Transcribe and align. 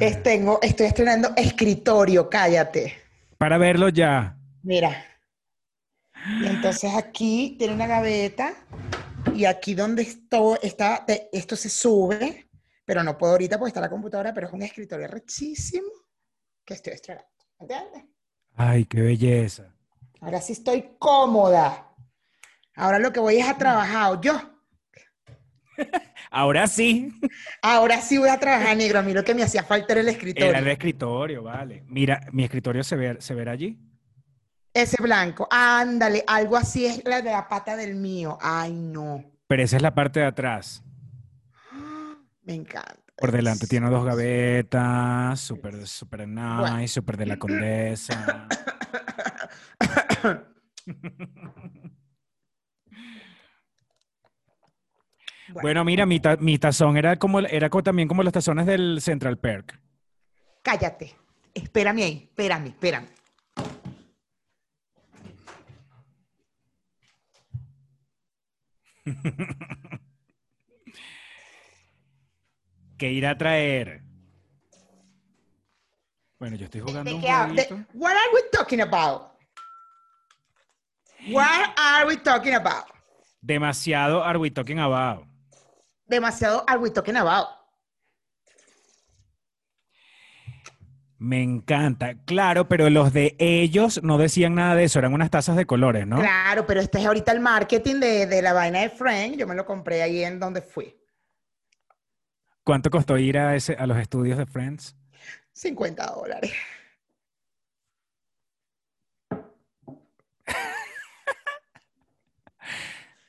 Es- 0.00 0.22
tengo, 0.22 0.58
estoy 0.62 0.86
estrenando 0.86 1.32
escritorio, 1.36 2.28
cállate. 2.28 2.94
Para 3.38 3.58
verlo 3.58 3.88
ya. 3.88 4.36
Mira. 4.62 5.04
Y 6.40 6.46
entonces 6.46 6.92
aquí 6.94 7.56
tiene 7.58 7.74
una 7.74 7.86
gaveta 7.86 8.54
y 9.34 9.44
aquí 9.44 9.74
donde 9.74 10.02
esto, 10.02 10.60
está, 10.60 11.04
esto 11.32 11.56
se 11.56 11.68
sube, 11.68 12.48
pero 12.84 13.02
no 13.02 13.16
puedo 13.16 13.32
ahorita 13.32 13.58
porque 13.58 13.68
está 13.70 13.80
la 13.80 13.90
computadora, 13.90 14.32
pero 14.34 14.48
es 14.48 14.52
un 14.52 14.62
escritorio 14.62 15.06
rechísimo 15.06 15.88
que 16.64 16.74
estoy 16.74 16.94
estrenando. 16.94 17.28
¿Entiendes? 17.58 18.04
Ay, 18.56 18.84
qué 18.86 19.00
belleza. 19.02 19.72
Ahora 20.20 20.40
sí 20.40 20.54
estoy 20.54 20.96
cómoda. 20.98 21.94
Ahora 22.74 22.98
lo 22.98 23.12
que 23.12 23.20
voy 23.20 23.36
es 23.36 23.48
a 23.48 23.56
trabajar 23.56 24.20
yo. 24.20 24.32
Ahora 26.30 26.66
sí. 26.66 27.12
Ahora 27.62 28.00
sí 28.00 28.18
voy 28.18 28.28
a 28.28 28.38
trabajar, 28.38 28.76
negro. 28.76 28.98
A 28.98 29.02
mí 29.02 29.12
lo 29.12 29.24
que 29.24 29.34
me 29.34 29.42
hacía 29.42 29.62
falta 29.62 29.92
era 29.92 30.00
el 30.02 30.08
escritorio. 30.08 30.48
Era 30.50 30.58
el 30.58 30.68
escritorio, 30.68 31.42
vale. 31.42 31.84
Mira, 31.86 32.20
mi 32.32 32.44
escritorio 32.44 32.82
se 32.84 32.96
ve, 32.96 33.16
se 33.20 33.34
verá 33.34 33.52
allí. 33.52 33.78
Ese 34.74 35.02
blanco. 35.02 35.48
Ándale, 35.50 36.22
algo 36.26 36.56
así 36.56 36.86
es 36.86 37.02
la 37.04 37.22
de 37.22 37.30
la 37.30 37.48
pata 37.48 37.76
del 37.76 37.94
mío. 37.94 38.36
Ay, 38.40 38.72
no. 38.72 39.24
Pero 39.46 39.62
esa 39.62 39.76
es 39.76 39.82
la 39.82 39.94
parte 39.94 40.20
de 40.20 40.26
atrás. 40.26 40.82
Me 42.42 42.54
encanta. 42.54 42.94
Por 43.16 43.32
delante 43.32 43.66
tiene 43.66 43.88
dos 43.88 44.04
gavetas, 44.04 45.40
súper, 45.40 45.86
súper 45.86 46.26
Bueno. 46.26 46.76
nice, 46.76 46.92
súper 46.94 47.16
de 47.16 47.26
la 47.26 47.38
condesa. 47.38 48.46
Bueno, 55.56 55.62
Bueno, 55.62 55.84
mira, 55.86 56.04
mi, 56.04 56.20
ta- 56.20 56.36
mi 56.36 56.58
tazón 56.58 56.98
era 56.98 57.16
como 57.18 57.40
era 57.40 57.70
también 57.70 58.08
como 58.08 58.22
los 58.22 58.32
tazones 58.32 58.66
del 58.66 59.00
Central 59.00 59.38
Perk. 59.38 59.80
cállate. 60.62 61.14
Espérame 61.54 62.02
ahí. 62.02 62.24
Espérame, 62.28 62.66
espérame. 62.68 63.06
¿Qué 72.98 73.12
irá 73.12 73.30
a 73.30 73.38
traer? 73.38 74.02
Bueno, 76.38 76.56
yo 76.56 76.64
estoy 76.66 76.80
jugando 76.80 77.10
¿De 77.10 77.16
un 77.16 77.22
jueguito. 77.22 77.74
what 77.94 78.12
are 78.12 78.30
we 78.34 78.40
talking 78.52 78.80
about? 78.80 79.32
What 81.28 81.70
are 81.76 82.06
we 82.06 82.16
talking 82.18 82.54
about? 82.54 82.84
Demasiado 83.40 84.22
are 84.22 84.38
we 84.38 84.50
talking 84.50 84.78
about. 84.78 85.26
Demasiado 86.06 86.64
are 86.66 86.78
we 86.78 86.90
talking 86.90 87.16
about? 87.16 87.48
Me 91.18 91.42
encanta. 91.42 92.14
Claro, 92.26 92.68
pero 92.68 92.90
los 92.90 93.12
de 93.12 93.36
ellos 93.38 94.02
no 94.02 94.18
decían 94.18 94.54
nada 94.54 94.74
de 94.74 94.84
eso, 94.84 94.98
eran 94.98 95.14
unas 95.14 95.30
tazas 95.30 95.56
de 95.56 95.64
colores, 95.64 96.06
¿no? 96.06 96.18
Claro, 96.18 96.66
pero 96.66 96.80
este 96.80 96.98
es 96.98 97.06
ahorita 97.06 97.32
el 97.32 97.40
marketing 97.40 97.96
de, 97.96 98.26
de 98.26 98.42
la 98.42 98.52
vaina 98.52 98.80
de 98.80 98.90
Frank. 98.90 99.36
Yo 99.36 99.46
me 99.46 99.54
lo 99.54 99.64
compré 99.64 100.02
ahí 100.02 100.22
en 100.22 100.38
donde 100.38 100.60
fui. 100.60 100.94
¿Cuánto 102.62 102.90
costó 102.90 103.16
ir 103.16 103.38
a, 103.38 103.56
ese, 103.56 103.74
a 103.74 103.86
los 103.86 103.96
estudios 103.96 104.36
de 104.36 104.44
Friends? 104.44 104.94
50 105.52 106.04
dólares. 106.06 106.52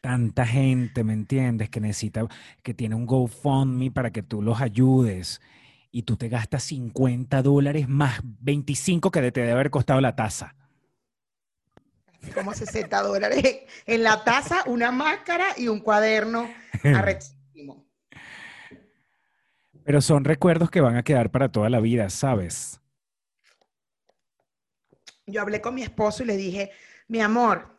Tanta 0.08 0.46
gente, 0.46 1.04
¿me 1.04 1.12
entiendes? 1.12 1.70
Que 1.70 1.82
necesita, 1.82 2.26
que 2.64 2.74
tiene 2.74 2.96
un 2.96 3.06
GoFundMe 3.06 3.92
para 3.92 4.10
que 4.10 4.24
tú 4.24 4.42
los 4.42 4.62
ayudes 4.62 5.42
y 5.92 6.04
tú 6.04 6.16
te 6.16 6.30
gastas 6.30 6.64
50 6.64 7.42
dólares 7.42 7.90
más 7.90 8.22
25 8.24 9.12
que 9.12 9.32
te 9.34 9.42
debe 9.42 9.52
haber 9.52 9.70
costado 9.70 10.00
la 10.00 10.16
taza. 10.16 10.56
Como 12.34 12.54
60 12.54 13.04
dólares. 13.04 13.66
En 13.86 14.04
la 14.04 14.24
taza, 14.24 14.64
una 14.68 14.94
máscara 14.94 15.48
y 15.58 15.68
un 15.68 15.82
cuaderno 15.82 16.50
arrechísimo. 16.86 17.86
Pero 19.84 20.00
son 20.00 20.24
recuerdos 20.24 20.72
que 20.72 20.80
van 20.80 20.96
a 20.96 21.04
quedar 21.04 21.32
para 21.32 21.52
toda 21.52 21.70
la 21.70 21.82
vida, 21.82 22.10
¿sabes? 22.10 22.80
Yo 25.26 25.42
hablé 25.42 25.60
con 25.60 25.76
mi 25.76 25.84
esposo 25.84 26.24
y 26.24 26.28
le 26.28 26.38
dije, 26.38 26.72
mi 27.10 27.20
amor, 27.20 27.78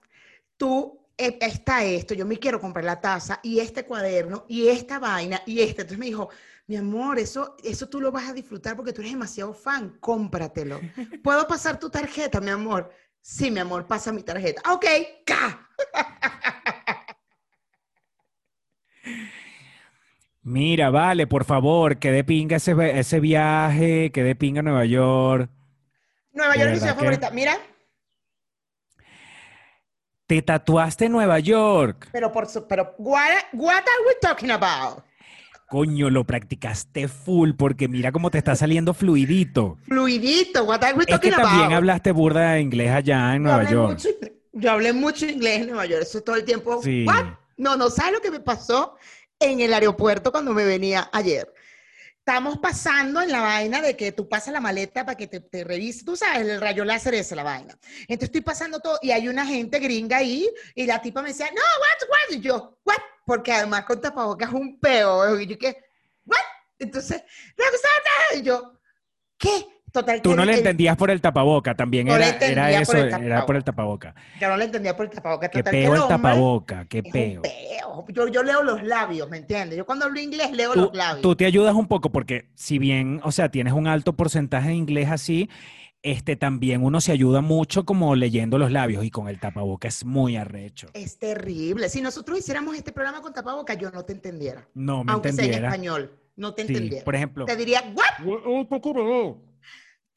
tú 0.59 0.98
está 1.19 1.85
esto, 1.85 2.15
yo 2.15 2.25
me 2.25 2.39
quiero 2.39 2.61
comprar 2.61 2.85
la 2.85 3.01
taza 3.01 3.41
y 3.43 3.59
este 3.59 3.85
cuaderno 3.85 4.45
y 4.49 4.69
esta 4.69 4.99
vaina 4.99 5.43
y 5.47 5.61
este. 5.61 5.83
Entonces 5.83 5.99
me 5.99 6.07
dijo, 6.07 6.31
mi 6.69 6.77
amor, 6.77 7.19
eso, 7.19 7.57
eso 7.65 7.89
tú 7.89 8.01
lo 8.01 8.13
vas 8.13 8.29
a 8.29 8.33
disfrutar 8.33 8.77
porque 8.77 8.93
tú 8.93 9.01
eres 9.01 9.13
demasiado 9.13 9.53
fan, 9.53 9.97
cómpratelo. 10.01 10.81
¿Puedo 11.23 11.47
pasar 11.47 11.79
tu 11.79 11.91
tarjeta, 11.91 12.41
mi 12.41 12.51
amor? 12.51 12.91
Sí, 13.21 13.51
mi 13.51 13.59
amor, 13.59 13.87
pasa 13.87 14.13
mi 14.13 14.23
tarjeta. 14.23 14.63
Ok, 14.73 14.85
¡ca! 15.27 15.69
Mira, 20.43 20.89
vale, 20.89 21.27
por 21.27 21.45
favor, 21.45 21.99
que 21.99 22.11
de 22.11 22.25
pinga 22.25 22.57
ese, 22.57 22.75
ese 22.99 23.21
viaje, 23.21 24.11
que 24.13 24.23
de 24.23 24.35
pinga 24.35 24.63
Nueva 24.63 24.87
York. 24.87 25.51
Nueva 26.33 26.55
York 26.55 26.69
es 26.69 26.73
mi 26.75 26.79
ciudad 26.79 26.97
favorita. 26.97 27.31
Mira, 27.33 27.59
Te 30.29 30.43
tatuaste 30.43 31.07
en 31.07 31.13
Nueva 31.13 31.39
York. 31.41 32.11
pero 32.13 32.31
por 32.31 32.47
su, 32.47 32.69
pero 32.69 32.95
what, 32.99 33.23
what 33.55 33.73
are 33.79 34.07
we 34.07 34.15
talking 34.21 34.51
about? 34.51 35.03
Coño, 35.71 36.11
lo 36.11 36.25
practicaste 36.25 37.09
full 37.09 37.53
porque 37.55 37.89
mira 37.89 38.13
cómo 38.13 38.31
te 38.31 38.39
está 38.39 38.55
saliendo 38.55 38.93
fluidito. 38.95 39.79
Fluidito, 39.85 40.65
what 40.65 40.85
are 40.85 40.93
we 40.97 41.01
Es 41.01 41.07
que 41.07 41.13
talking 41.13 41.31
también 41.33 41.63
about? 41.65 41.73
hablaste 41.73 42.13
burda 42.13 42.53
de 42.53 42.61
inglés 42.61 42.91
allá 42.91 43.35
en 43.35 43.43
Yo 43.43 43.49
Nueva 43.49 43.71
York. 43.71 43.91
mucho 43.93 44.09
yo 44.53 44.71
hablé 44.71 44.93
mucho 44.93 45.25
inglés 45.27 45.61
en 45.63 45.67
Nueva 45.69 45.87
York, 45.87 46.03
eso 46.03 46.21
todo 46.23 46.37
el 46.37 46.45
tiempo. 46.45 46.83
Sí. 46.83 47.05
¿What? 47.07 47.25
No, 47.57 47.77
no 47.77 47.89
sabes 47.91 48.13
lo 48.13 48.21
que 48.21 48.31
me 48.31 48.41
pasó 48.41 48.97
en 49.41 49.61
el 49.61 49.73
aeropuerto 49.73 50.31
cuando 50.31 50.53
me 50.53 50.65
venía 50.65 51.09
ayer. 51.13 51.51
Estamos 52.29 52.59
pasando 52.59 53.23
en 53.23 53.33
la 53.33 53.41
vaina 53.41 53.81
de 53.81 53.97
que 53.97 54.13
tú 54.13 54.29
pasas 54.29 54.53
la 54.53 54.61
maleta 54.61 55.03
para 55.03 55.17
que 55.17 55.27
te, 55.27 55.41
te 55.41 55.65
revise, 55.65 56.05
tú 56.05 56.15
sabes, 56.15 56.47
el 56.47 56.61
rayo 56.61 56.85
láser 56.85 57.15
es 57.15 57.33
la 57.33 57.43
vaina. 57.43 57.79
Entonces 58.01 58.25
estoy 58.25 58.43
pasando 58.43 58.81
todo 58.81 58.99
y 59.01 59.13
hay 59.13 59.29
una 59.29 59.47
gente 59.47 59.79
gringa 59.79 60.19
ahí 60.19 60.47
y 60.75 60.85
la 60.85 61.01
tipa 61.01 61.23
me 61.23 61.29
decía, 61.31 61.47
no, 61.47 61.63
what, 61.63 62.11
what, 62.11 62.37
y 62.37 62.41
yo, 62.43 62.79
what, 62.85 62.99
porque 63.25 63.51
además 63.51 63.87
con 63.87 64.03
tapabocas 64.03 64.51
es 64.51 64.55
un 64.55 64.79
peo, 64.79 65.41
y 65.41 65.47
yo 65.47 65.57
que, 65.57 65.75
what, 66.27 66.37
entonces, 66.79 67.23
y 68.35 68.43
yo, 68.43 68.79
¿qué? 69.39 69.78
Total, 69.93 70.21
Tú 70.23 70.35
no 70.37 70.45
le 70.45 70.53
el- 70.53 70.59
entendías 70.59 70.97
por 70.97 71.11
el 71.11 71.21
tapaboca, 71.21 71.75
también 71.75 72.07
No 72.07 72.15
era, 72.17 72.29
eso, 72.31 72.97
era 72.97 73.47
por 73.47 73.57
el 73.57 73.65
tapaboca. 73.65 74.15
Yo 74.41 74.49
no 74.49 74.57
le 74.57 74.65
entendía 74.65 74.97
por 74.97 75.07
el 75.07 75.13
tapabocas. 75.13 75.49
Qué 75.51 75.59
total 75.59 75.73
que 75.73 75.83
peo 75.83 75.95
el 75.95 76.09
tapaboca, 76.09 76.85
qué 76.87 77.03
peo. 77.03 77.43
peo. 77.43 78.07
Yo, 78.09 78.29
yo 78.29 78.43
leo 78.43 78.63
los 78.63 78.83
labios, 78.83 79.29
¿me 79.31 79.39
entiendes? 79.39 79.77
Yo 79.79 79.87
cuando 79.87 80.05
hablo 80.05 80.21
inglés 80.21 80.53
leo 80.53 80.73
Tú, 80.75 80.81
los 80.83 80.95
labios. 80.95 81.23
tú 81.23 81.35
te 81.37 81.47
ayudas 81.47 81.75
un 81.75 81.87
poco 81.87 82.11
porque 82.11 82.49
si 82.55 82.79
bien, 82.79 83.21
o 83.25 83.33
sea, 83.33 83.51
tienes 83.51 83.73
un 83.73 83.87
alto 83.87 84.15
porcentaje 84.15 84.69
de 84.69 84.75
inglés 84.75 85.09
así, 85.11 85.49
este 86.03 86.37
también 86.37 86.85
uno 86.85 87.01
se 87.01 87.11
ayuda 87.11 87.41
mucho 87.41 87.85
como 87.85 88.15
leyendo 88.15 88.57
los 88.59 88.71
labios 88.71 89.05
y 89.05 89.11
con 89.11 89.29
el 89.29 89.41
tapaboca 89.41 89.89
es 89.89 90.05
muy 90.05 90.37
arrecho. 90.37 90.87
Es 90.95 91.19
terrible. 91.19 91.89
Si 91.89 92.01
nosotros 92.01 92.39
hiciéramos 92.39 92.77
este 92.77 92.93
programa 92.93 93.21
con 93.21 93.33
tapabocas, 93.33 93.77
yo 93.79 93.91
no 93.91 94.05
te 94.05 94.13
entendiera. 94.13 94.69
No 94.75 95.03
me 95.03 95.13
Aunque 95.13 95.33
sea 95.33 95.45
en 95.47 95.65
español, 95.65 96.13
no 96.37 96.55
te 96.55 96.67
Sí, 96.67 96.69
entendiera. 96.73 97.05
por 97.05 97.17
ejemplo. 97.17 97.47
Te 97.47 97.57
diría, 97.57 97.83
¿what? 97.95 98.25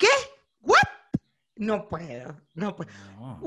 ¿Qué? 0.02 0.08
¿What? 0.62 0.78
No 1.58 1.88
puedo, 1.88 2.36
no 2.56 2.76
puedo. 2.76 2.90
No. 3.20 3.40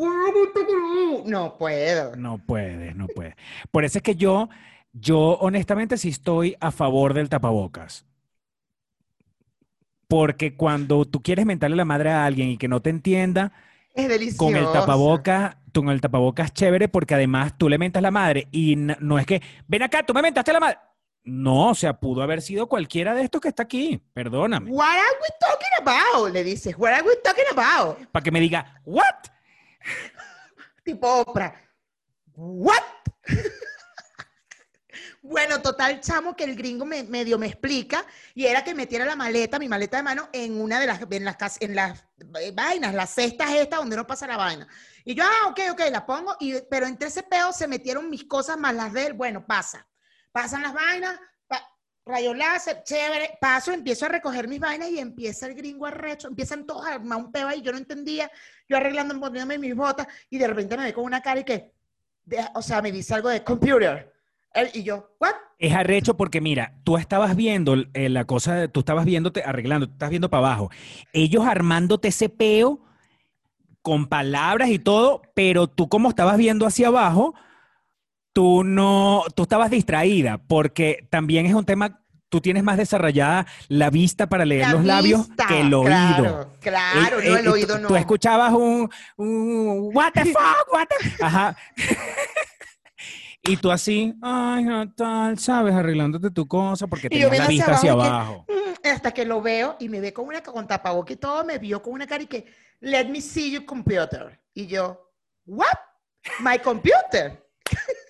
No 1.27 1.59
puedo. 1.59 2.15
No 2.17 2.39
puedes, 2.39 2.95
no 2.95 3.09
puedes. 3.09 3.35
Por 3.73 3.85
eso 3.85 3.99
es 3.99 4.03
que 4.03 4.15
yo, 4.15 4.49
yo 4.93 5.19
honestamente 5.41 5.99
sí 5.99 6.11
estoy 6.11 6.56
a 6.61 6.71
favor 6.71 7.12
del 7.12 7.29
tapabocas. 7.29 8.06
Porque 10.06 10.55
cuando 10.56 11.05
tú 11.06 11.23
quieres 11.23 11.45
mentarle 11.47 11.77
la 11.77 11.85
madre 11.85 12.11
a 12.11 12.25
alguien 12.25 12.49
y 12.51 12.56
que 12.56 12.69
no 12.69 12.81
te 12.81 12.91
entienda, 12.91 13.53
Es 13.95 14.09
delicioso. 14.09 14.37
con 14.39 14.55
el 14.56 14.71
tapabocas, 14.71 15.56
tú 15.73 15.83
con 15.83 15.93
el 15.93 16.01
tapabocas 16.01 16.53
chévere 16.53 16.89
porque 16.89 17.15
además 17.15 17.59
tú 17.59 17.69
le 17.69 17.79
mentas 17.79 18.03
la 18.03 18.11
madre 18.12 18.47
y 18.53 18.75
n- 18.75 18.97
no 19.01 19.19
es 19.19 19.27
que, 19.27 19.43
ven 19.67 19.83
acá, 19.83 20.05
tú 20.05 20.15
me 20.15 20.23
mentaste 20.23 20.53
la 20.53 20.61
madre. 20.61 20.79
No, 21.25 21.71
o 21.71 21.75
sea, 21.75 21.99
pudo 21.99 22.23
haber 22.23 22.43
sido 22.43 22.69
cualquiera 22.69 23.15
de 23.15 23.23
estos 23.23 23.41
que 23.41 23.49
está 23.49 23.62
aquí, 23.62 23.99
perdóname. 24.12 24.71
What 24.71 24.85
are 24.85 25.17
we 25.23 25.29
talking 25.41 25.71
about? 25.81 26.35
Le 26.35 26.44
dices, 26.44 26.75
what 26.76 26.93
are 26.93 27.03
we 27.03 27.17
talking 27.25 27.47
about? 27.50 27.97
Para 28.12 28.23
que 28.23 28.31
me 28.31 28.41
diga, 28.41 28.82
¿what? 28.85 29.31
tipo 30.85 31.23
Oprah. 31.23 31.55
¿What? 32.37 32.82
bueno, 35.23 35.62
total, 35.62 36.03
chamo, 36.03 36.37
que 36.37 36.44
el 36.44 36.56
gringo 36.56 36.85
me, 36.85 37.05
medio 37.05 37.38
me 37.38 37.47
explica 37.47 38.05
y 38.35 38.44
era 38.44 38.62
que 38.62 38.75
metiera 38.75 39.06
la 39.06 39.17
maleta, 39.17 39.59
mi 39.59 39.67
maleta 39.67 39.97
de 39.97 40.03
mano, 40.03 40.29
en 40.31 40.61
una 40.61 40.79
de 40.79 40.87
las, 40.87 41.00
en 41.11 41.25
las, 41.25 41.62
en 41.62 41.75
las 41.75 42.05
eh, 42.38 42.53
vainas, 42.53 42.93
las 42.93 43.15
cestas 43.15 43.50
estas 43.50 43.79
donde 43.79 43.97
no 43.97 44.06
pasa 44.06 44.27
la 44.27 44.37
vaina. 44.37 44.69
Y 45.06 45.15
yo, 45.15 45.25
ah, 45.25 45.49
ok, 45.49 45.61
ok, 45.73 45.81
la 45.91 46.05
pongo, 46.05 46.37
y, 46.38 46.61
pero 46.70 46.87
entre 46.87 47.09
ese 47.09 47.23
peo 47.23 47.50
se 47.55 47.67
metieron 47.67 48.11
mis 48.11 48.25
cosas 48.25 48.59
más 48.59 48.75
las 48.75 48.93
de 48.93 49.06
él. 49.06 49.12
Bueno, 49.15 49.47
pasa. 49.47 49.87
Pasan 50.34 50.62
las 50.62 50.75
vainas. 50.75 51.16
pa- 51.46 51.62
rayo 52.04 52.34
láser, 52.34 52.82
chévere, 52.82 53.38
paso, 53.40 53.70
empiezo 53.72 54.06
a 54.06 54.08
recoger 54.08 54.48
mis 54.48 54.58
vainas 54.58 54.90
y 54.90 54.98
empieza 54.98 55.46
el 55.46 55.54
gringo 55.54 55.86
arrecho, 55.86 56.26
empiezan 56.26 56.66
todos 56.66 56.84
a 56.84 56.94
armar 56.94 57.19
un 57.19 57.31
peo 57.31 57.46
ahí, 57.46 57.62
yo 57.62 57.70
no 57.70 57.78
entendía, 57.78 58.28
yo 58.69 58.76
arreglando, 58.76 59.19
poniéndome 59.20 59.58
mis 59.58 59.76
botas 59.76 60.08
y 60.28 60.38
de 60.38 60.48
repente 60.48 60.76
me 60.76 60.82
ve 60.86 60.92
con 60.92 61.04
una 61.04 61.20
cara 61.22 61.38
y 61.40 61.44
que, 61.44 61.72
de- 62.25 62.44
o 62.54 62.62
sea, 62.62 62.82
me 62.82 62.90
dice 62.90 63.14
algo 63.14 63.28
de 63.28 63.44
computer. 63.44 64.12
Él- 64.52 64.70
y 64.75 64.82
yo, 64.82 65.14
¿what? 65.20 65.34
Es 65.56 65.72
arrecho 65.72 66.16
porque 66.16 66.40
mira, 66.40 66.75
tú 66.82 66.96
estabas 66.98 67.36
viendo 67.36 67.76
eh, 67.94 68.08
la 68.08 68.25
cosa, 68.25 68.66
tú 68.66 68.81
estabas 68.81 69.04
viéndote, 69.04 69.44
arreglando, 69.44 69.86
tú 69.86 69.92
estás 69.92 70.10
viendo 70.10 70.28
para 70.31 70.48
abajo. 70.48 70.70
Ellos 71.12 71.46
armándote 71.46 72.08
ese 72.08 72.28
peo 72.28 72.81
con 73.82 74.08
palabras 74.08 74.69
y 74.70 74.78
todo, 74.81 75.22
pero 75.34 75.69
tú 75.69 75.88
como 75.88 76.08
estabas 76.08 76.36
viendo 76.38 76.66
hacia 76.66 76.88
abajo, 76.88 77.34
tú 78.34 78.62
no, 78.64 79.22
tú 79.34 79.44
estabas 79.44 79.70
distraída 79.70 80.36
porque 80.46 81.06
también 81.08 81.46
es 81.46 81.54
un 81.54 81.64
tema, 81.64 82.02
tú 82.28 82.40
tienes 82.42 82.62
más 82.64 82.76
desarrollada 82.76 83.46
la 83.69 83.88
vista 83.90 84.26
para 84.28 84.44
leer 84.44 84.62
La 84.66 84.72
los 84.72 84.84
labios 84.84 85.28
que 85.48 85.60
el 85.60 85.72
oído. 85.72 85.86
Claro, 85.86 86.52
claro, 86.60 87.20
Eh, 87.20 87.28
no, 87.31 87.36
eh, 87.36 87.38
el 87.38 87.44
tú- 87.46 87.52
oído 87.52 87.78
no. 87.78 87.88
Tú 87.88 87.96
escuchabas 87.96 88.52
un, 88.52 88.90
un 89.16 89.90
what 89.94 90.12
the 90.12 90.25
fuck, 90.26 90.72
what 90.72 90.86
the... 90.88 91.10
Ajá. 91.25 91.56
y 93.42 93.56
tú 93.56 93.70
así, 93.70 94.14
ay, 94.20 94.64
no, 94.64 94.92
tal, 94.92 95.38
sabes, 95.38 95.72
arreglándote 95.75 96.31
tu 96.31 96.46
cosa 96.48 96.86
porque 96.88 97.08
tenías 97.08 97.38
la 97.38 97.46
vista 97.46 97.64
hacia 97.72 97.76
hacia 97.76 97.92
abajo 97.92 98.10
abajo. 98.10 98.46
Mm, 98.48 98.88
hasta 98.88 99.12
que 99.12 99.25
lo 99.25 99.40
veo 99.42 99.76
y 99.78 99.88
me 99.88 100.00
ve 100.00 100.12
con 100.12 100.26
una 100.26 100.42
con 100.42 100.66
tapabocas 100.66 101.12
y 101.12 101.16
todo, 101.16 101.44
me 101.44 101.58
vio 101.58 101.81
con 101.82 101.92
una 101.92 102.06
cara 102.06 102.22
y 102.25 102.26
que, 102.26 102.46
let 102.81 103.08
me 103.08 103.20
see 103.20 103.52
your 103.52 103.64
computer. 103.64 104.40
Y 104.54 104.66
yo, 104.66 105.12
what? 105.46 105.78
My 106.40 106.58
computer. 106.58 107.40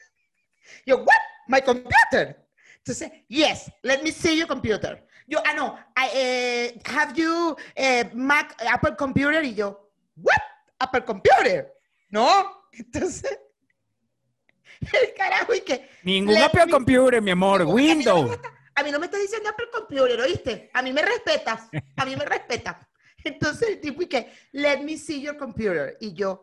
yo, 0.87 0.99
what? 0.99 1.21
My 1.49 1.61
computer. 1.61 2.37
Entonces, 2.79 3.11
yes, 3.29 3.71
let 3.83 4.03
me 4.03 4.11
see 4.13 4.37
your 4.37 4.47
computer. 4.47 5.03
Yo, 5.27 5.39
ah, 5.45 5.55
no, 5.55 5.79
I, 5.97 6.09
eh, 6.15 6.81
have 6.85 7.15
you 7.17 7.57
eh, 7.75 8.11
Mac, 8.15 8.55
Apple 8.71 8.95
computer? 8.97 9.43
Y 9.43 9.55
yo, 9.55 9.91
what? 10.17 10.41
Apple 10.79 11.03
computer. 11.05 11.73
No. 12.11 12.63
Entonces, 12.73 13.39
el 14.81 15.15
carajo 15.17 15.55
y 15.55 15.61
que, 15.61 15.89
Ningún 16.03 16.37
Apple 16.37 16.67
me- 16.67 16.73
Computer, 16.73 17.23
mi 17.23 17.31
amor, 17.31 17.63
Windows. 17.63 18.39
A 18.77 18.83
mí 18.83 18.91
no 18.91 18.99
me 18.99 19.07
estás 19.07 19.21
diciendo 19.21 19.49
Apple 19.49 19.69
Computer, 19.73 20.21
¿oíste? 20.21 20.71
A 20.75 20.83
mí 20.83 20.93
me 20.93 21.01
respetas. 21.03 21.69
A 21.97 22.05
mí 22.05 22.17
me 22.17 22.25
respetas. 22.25 22.77
Entonces 23.23 23.69
el 23.69 23.81
tipo 23.81 24.03
y 24.03 24.07
que, 24.07 24.33
let 24.53 24.81
me 24.83 24.99
see 24.99 25.21
your 25.23 25.37
computer. 25.39 25.97
Y 26.01 26.13
yo, 26.13 26.43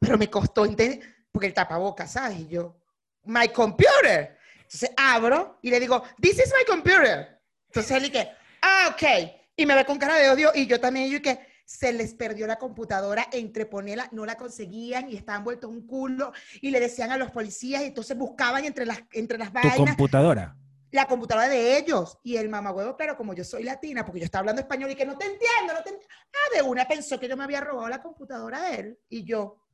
pero 0.00 0.16
me 0.18 0.28
costó 0.30 0.64
entender, 0.64 1.00
porque 1.30 1.46
el 1.48 1.54
tapabocas, 1.54 2.12
¿sabes? 2.12 2.38
Y 2.40 2.48
yo, 2.48 2.80
my 3.26 3.48
computer. 3.48 4.36
Entonces 4.62 4.90
abro 4.96 5.58
y 5.62 5.70
le 5.70 5.78
digo, 5.80 6.02
this 6.20 6.38
is 6.38 6.52
my 6.56 6.64
computer. 6.66 7.40
Entonces 7.68 8.02
él 8.02 8.10
que, 8.10 8.28
ah, 8.62 8.90
ok. 8.92 9.30
Y 9.56 9.66
me 9.66 9.74
ve 9.74 9.84
con 9.84 9.98
cara 9.98 10.16
de 10.16 10.30
odio 10.30 10.50
y 10.54 10.66
yo 10.66 10.80
también, 10.80 11.10
yo 11.10 11.22
que 11.22 11.38
se 11.64 11.92
les 11.92 12.14
perdió 12.14 12.46
la 12.46 12.56
computadora 12.56 13.26
entre 13.32 13.66
ponerla, 13.66 14.08
no 14.12 14.24
la 14.24 14.36
conseguían 14.36 15.10
y 15.10 15.16
estaban 15.16 15.42
vueltos 15.42 15.68
un 15.68 15.86
culo 15.86 16.32
y 16.60 16.70
le 16.70 16.78
decían 16.78 17.10
a 17.10 17.16
los 17.16 17.32
policías 17.32 17.82
y 17.82 17.86
entonces 17.86 18.16
buscaban 18.16 18.64
entre 18.64 18.86
las, 18.86 19.00
entre 19.12 19.36
las 19.36 19.48
Tu 19.48 19.54
vainas 19.54 19.96
computadora. 19.96 20.56
la 20.92 21.06
computadora 21.06 21.48
de 21.48 21.76
ellos. 21.76 22.18
Y 22.22 22.36
el 22.36 22.48
mamagüevo, 22.48 22.96
pero 22.96 23.16
como 23.16 23.34
yo 23.34 23.44
soy 23.44 23.64
latina, 23.64 24.04
porque 24.04 24.20
yo 24.20 24.24
estaba 24.26 24.40
hablando 24.40 24.62
español 24.62 24.90
y 24.90 24.94
que 24.94 25.06
no 25.06 25.18
te 25.18 25.26
entiendo, 25.26 25.74
no 25.74 25.82
te 25.82 25.90
entiendo. 25.90 26.14
Ah, 26.32 26.56
de 26.56 26.62
una 26.62 26.86
pensó 26.86 27.18
que 27.18 27.28
yo 27.28 27.36
me 27.36 27.44
había 27.44 27.60
robado 27.60 27.88
la 27.88 28.00
computadora 28.00 28.62
de 28.70 28.76
él. 28.76 28.98
Y 29.08 29.24
yo 29.24 29.65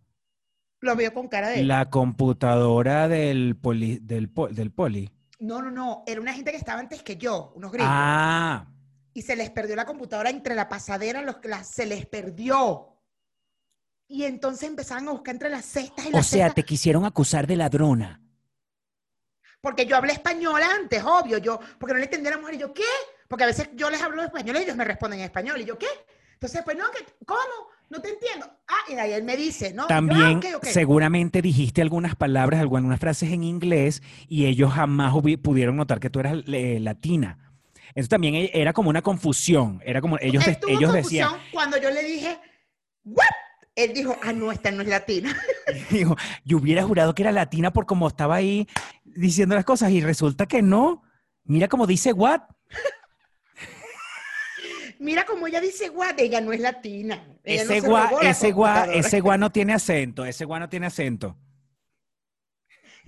lo 0.83 0.97
veo 0.97 1.15
con 1.15 1.29
cara 1.29 1.49
de... 1.49 1.63
La 1.63 1.89
computadora 1.89 3.09
del 3.09 3.57
poli, 3.57 3.99
del, 4.03 4.29
po- 4.29 4.49
del 4.49 4.71
poli. 4.73 5.11
No, 5.39 5.63
no, 5.63 5.71
no. 5.71 6.03
Era 6.07 6.21
una 6.21 6.35
gente 6.35 6.51
que 6.51 6.57
estaba 6.57 6.81
antes 6.81 7.03
que 7.03 7.17
yo, 7.17 7.53
unos 7.57 7.71
gringos. 7.73 7.91
Ah, 7.93 8.67
Y 9.15 9.23
se 9.23 9.37
les 9.37 9.51
perdió 9.51 9.77
la 9.77 9.87
computadora 9.87 10.29
entre 10.31 10.55
la 10.55 10.69
pasadera, 10.69 11.23
los, 11.23 11.37
la- 11.45 11.65
se 11.65 11.87
les 11.87 12.05
perdió. 12.07 12.89
Y 14.09 14.25
entonces 14.25 14.69
empezaban 14.69 15.09
a 15.09 15.13
buscar 15.13 15.35
entre 15.35 15.49
las 15.51 15.65
cestas 15.65 16.05
y 16.05 16.09
o 16.09 16.13
las 16.13 16.27
sea, 16.27 16.47
cestas. 16.47 16.55
te 16.57 16.65
quisieron 16.65 17.05
acusar 17.05 17.47
de 17.47 17.57
ladrona. 17.57 18.21
Porque 19.61 19.87
yo 19.87 19.97
hablé 19.97 20.13
español 20.13 20.61
antes, 20.63 21.03
obvio. 21.05 21.39
Yo, 21.39 21.61
porque 21.79 21.93
no 21.95 21.99
le 22.01 22.05
entendía 22.07 22.33
a 22.33 22.35
la 22.35 22.41
mujer. 22.41 22.57
Y 22.57 22.59
yo, 22.59 22.75
¿qué? 22.75 22.83
Porque 23.29 23.45
a 23.45 23.47
veces 23.47 23.71
yo 23.75 23.89
les 23.89 24.03
hablo 24.03 24.23
español 24.23 24.57
y 24.57 24.63
ellos 24.65 24.77
me 24.77 24.85
responden 24.85 25.21
en 25.21 25.27
español. 25.27 25.61
Y 25.61 25.65
yo, 25.65 25.79
¿qué? 25.79 25.87
Entonces, 26.35 26.63
pues 26.65 26.77
no, 26.77 26.85
que, 26.91 27.07
¿cómo? 27.25 27.41
No 27.93 28.01
te 28.01 28.09
entiendo. 28.09 28.47
Ah, 28.69 28.91
y 28.91 28.95
de 28.95 29.01
ahí 29.03 29.13
él 29.13 29.23
me 29.23 29.37
dice, 29.37 29.75
¿no? 29.75 29.83
Y 29.83 29.85
yo, 29.85 29.85
ah, 29.85 29.89
También 29.89 30.39
ok, 30.39 30.47
ok. 30.57 30.65
seguramente 30.65 31.43
dijiste 31.43 31.83
algunas 31.83 32.17
palabras, 32.17 32.59
algunas 32.63 32.99
frases 32.99 33.31
en 33.31 33.45
inglés 33.45 34.03
y 34.29 34.47
ellos 34.47 34.73
jamás 34.73 35.13
pudieron 35.43 35.77
notar 35.77 36.01
que 36.01 36.09
tú 36.09 36.19
eras 36.19 36.39
eh, 36.47 36.81
latina. 36.81 37.53
Eso 37.95 38.09
también 38.09 38.35
e- 38.35 38.51
era 38.55 38.73
como 38.73 38.89
una 38.89 39.03
confusión. 39.03 39.83
Era 39.85 40.01
como 40.01 40.17
ellos, 40.23 40.47
Estuvo 40.47 40.71
ellos 40.71 40.91
decían, 40.91 41.33
cuando 41.53 41.77
yo 41.77 41.91
le 41.91 42.03
dije, 42.03 42.39
¿what? 43.05 43.27
Él 43.75 43.93
dijo, 43.93 44.17
ah, 44.23 44.33
no, 44.33 44.51
esta 44.51 44.71
no 44.71 44.81
es 44.81 44.89
latina. 44.89 45.37
dijo, 45.91 46.17
yo 46.47 46.57
hubiera 46.57 46.85
jurado 46.85 47.15
que 47.15 47.25
era 47.25 47.31
latina 47.31 47.75
por 47.75 47.85
como 47.85 48.09
estaba 48.09 48.37
ahí 48.37 48.67
diciendo 49.05 49.55
las 49.55 49.67
cosas 49.67 49.91
y 49.91 50.01
resulta 50.01 50.47
que 50.47 50.63
no. 50.63 51.03
Mira 51.45 51.69
como 51.69 51.87
dice 51.87 52.15
what. 52.15 52.41
Mira 55.03 55.25
como 55.25 55.49
ella 55.49 55.61
dice, 55.61 55.91
what? 55.91 56.15
Ella 56.19 56.41
no 56.41 56.53
es 56.53 56.61
latina. 56.61 57.27
Ella 57.43 57.65
no 57.65 57.73
Ese 57.73 57.87
robó 57.89 58.23
la 58.23 58.31
ese 58.31 58.53
gua, 58.53 58.69
computadora. 58.75 58.99
ese 59.01 59.21
gua 59.21 59.37
no 59.37 59.51
tiene 59.51 59.73
acento. 59.75 60.25
Ese 60.25 60.45
gua 60.45 60.61
no 60.61 60.69
tiene 60.69 60.87
acento. 60.87 61.37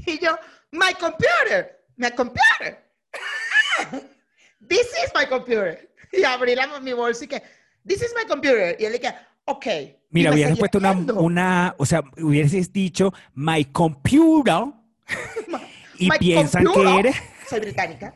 Y 0.07 0.19
yo, 0.19 0.37
my 0.73 0.93
computer, 0.99 1.85
my 1.97 2.11
computer. 2.11 2.85
This 4.69 4.89
is 5.05 5.13
my 5.15 5.25
computer. 5.27 5.89
Y 6.13 6.25
abrí 6.25 6.57
la, 6.57 6.81
mi 6.81 6.93
bolsa 6.93 7.25
y 7.27 7.29
que, 7.29 7.41
this 7.87 8.03
is 8.03 8.13
my 8.17 8.27
computer. 8.27 8.77
Y 8.79 8.85
él 8.87 8.99
que, 8.99 9.15
ok. 9.45 9.67
Mira, 10.11 10.33
hubieras 10.33 10.59
puesto 10.59 10.79
una, 10.79 10.93
una, 10.93 11.75
o 11.79 11.87
sea, 11.87 12.03
hubieses 12.19 12.73
dicho 12.73 13.13
my 13.35 13.67
computer 13.67 14.65
y 15.99 16.09
My 16.09 16.19
piensan 16.19 16.65
computer. 16.65 16.93
que 16.93 16.99
eres, 17.01 17.17
Soy 17.49 17.61
británica. 17.61 18.15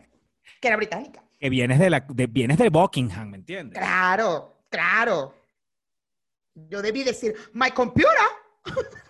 Que 0.61 0.69
era 0.69 0.76
británica. 0.76 1.23
Que 1.38 1.50
vienes 1.50 1.78
de 1.78 1.90
la, 1.90 2.00
de, 2.00 2.26
vienes 2.26 2.59
de 2.59 2.68
Buckingham, 2.68 3.30
¿me 3.30 3.37
entiendes? 3.37 3.78
Claro, 3.78 4.62
claro. 4.68 5.35
Yo 6.54 6.83
debí 6.83 7.04
decir, 7.04 7.35
my 7.52 7.71
computer. 7.71 8.12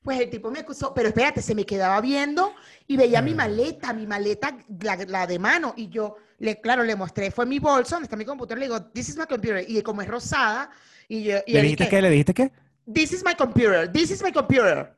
Pues 0.00 0.20
el 0.20 0.30
tipo 0.30 0.50
me 0.50 0.60
acusó, 0.60 0.94
pero 0.94 1.08
espérate, 1.08 1.42
se 1.42 1.54
me 1.54 1.66
quedaba 1.66 2.00
viendo 2.00 2.54
y 2.86 2.96
veía 2.96 3.20
mi 3.20 3.34
maleta, 3.34 3.92
mi 3.92 4.06
maleta, 4.06 4.56
la, 4.80 4.96
la 4.96 5.26
de 5.26 5.38
mano, 5.38 5.74
y 5.76 5.90
yo, 5.90 6.16
le, 6.38 6.58
claro, 6.62 6.82
le 6.82 6.96
mostré, 6.96 7.30
fue 7.30 7.44
mi 7.44 7.58
bolso, 7.58 7.96
donde 7.96 8.04
está 8.04 8.16
mi 8.16 8.24
computadora, 8.24 8.60
le 8.60 8.66
digo, 8.68 8.90
this 8.92 9.10
is 9.10 9.18
my 9.18 9.26
computer, 9.26 9.62
y 9.68 9.82
como 9.82 10.00
es 10.00 10.08
rosada, 10.08 10.70
y 11.08 11.24
yo, 11.24 11.38
y 11.46 11.52
¿Le 11.52 11.62
dijiste 11.62 11.88
qué? 11.90 12.00
¿Le 12.00 12.10
dijiste 12.10 12.32
qué? 12.32 12.52
this 12.90 13.12
is 13.12 13.22
my 13.22 13.34
computer, 13.34 13.86
this 13.86 14.10
is 14.10 14.22
my 14.22 14.32
computer. 14.32 14.96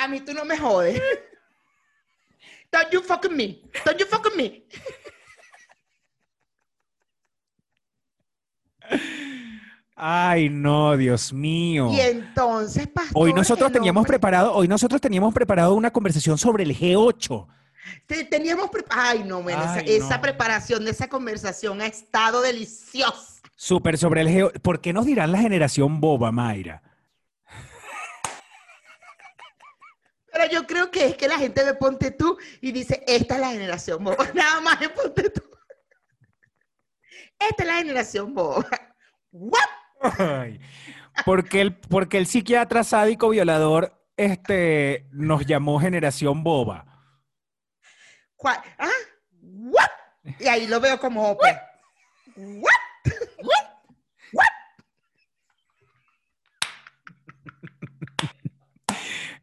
A 0.00 0.08
mí 0.08 0.20
tú 0.20 0.32
no 0.32 0.44
me 0.44 0.56
jodes. 0.56 1.00
Don't 2.72 2.90
you 2.92 3.02
fucking 3.02 3.36
me. 3.36 3.60
Don't 3.84 3.98
you 3.98 4.06
fucking 4.06 4.36
me. 4.36 4.64
Ay, 9.94 10.48
no, 10.48 10.96
Dios 10.96 11.32
mío. 11.32 11.90
Y 11.92 12.00
entonces, 12.00 12.88
pastor, 12.88 13.12
Hoy 13.14 13.32
nosotros 13.34 13.70
teníamos 13.70 14.00
hombre- 14.02 14.12
preparado, 14.18 14.54
hoy 14.54 14.66
nosotros 14.66 15.00
teníamos 15.00 15.34
preparado 15.34 15.74
una 15.74 15.90
conversación 15.92 16.38
sobre 16.38 16.64
el 16.64 16.74
G8. 16.76 17.46
te- 18.06 18.24
teníamos 18.24 18.70
pre- 18.70 18.84
Ay, 18.88 19.24
no, 19.24 19.42
bueno, 19.42 19.60
esa, 19.60 19.74
Ay, 19.74 19.84
esa 19.88 20.16
no. 20.16 20.22
preparación 20.22 20.84
de 20.84 20.92
esa 20.92 21.08
conversación 21.08 21.80
ha 21.82 21.86
estado 21.86 22.40
deliciosa. 22.40 23.40
Súper 23.56 23.98
sobre 23.98 24.22
el 24.22 24.28
G8. 24.28 24.60
¿Por 24.62 24.80
qué 24.80 24.94
nos 24.94 25.04
dirán 25.04 25.32
la 25.32 25.38
generación 25.38 26.00
boba, 26.00 26.32
Mayra? 26.32 26.82
Pero 30.32 30.46
yo 30.50 30.66
creo 30.66 30.90
que 30.90 31.06
es 31.06 31.16
que 31.16 31.28
la 31.28 31.38
gente 31.38 31.64
ve 31.64 31.74
Ponte 31.74 32.10
tú 32.10 32.38
y 32.60 32.72
dice, 32.72 33.02
esta 33.06 33.34
es 33.34 33.40
la 33.40 33.50
generación 33.50 34.04
boba. 34.04 34.24
Nada 34.34 34.60
más 34.60 34.78
de 34.80 34.88
Ponte 34.88 35.30
tú. 35.30 35.42
Esta 37.38 37.62
es 37.62 37.66
la 37.66 37.76
generación 37.76 38.34
boba. 38.34 38.64
¿What? 39.32 39.60
Ay, 40.18 40.60
porque 41.24 41.60
el, 41.60 41.76
porque 41.76 42.18
el 42.18 42.26
psiquiatra 42.26 42.84
sádico 42.84 43.28
violador 43.28 44.00
este, 44.16 45.06
nos 45.12 45.46
llamó 45.46 45.80
generación 45.80 46.42
boba. 46.42 46.86
¿Cuál? 48.36 48.60
¿Ah? 48.78 48.88
¿What? 49.42 49.90
Y 50.38 50.48
ahí 50.48 50.66
lo 50.66 50.80
veo 50.80 50.98
como. 50.98 51.32
¿What? 51.32 51.56
¿What? 52.36 53.59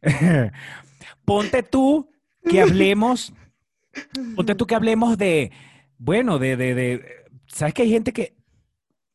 Ponte 1.24 1.62
tú 1.62 2.10
que 2.48 2.60
hablemos, 2.62 3.32
ponte 4.34 4.54
tú 4.54 4.66
que 4.66 4.74
hablemos 4.74 5.18
de, 5.18 5.52
bueno, 5.98 6.38
de, 6.38 6.56
de, 6.56 6.74
de, 6.74 7.04
¿sabes 7.46 7.74
que 7.74 7.82
hay 7.82 7.90
gente 7.90 8.12
que 8.12 8.38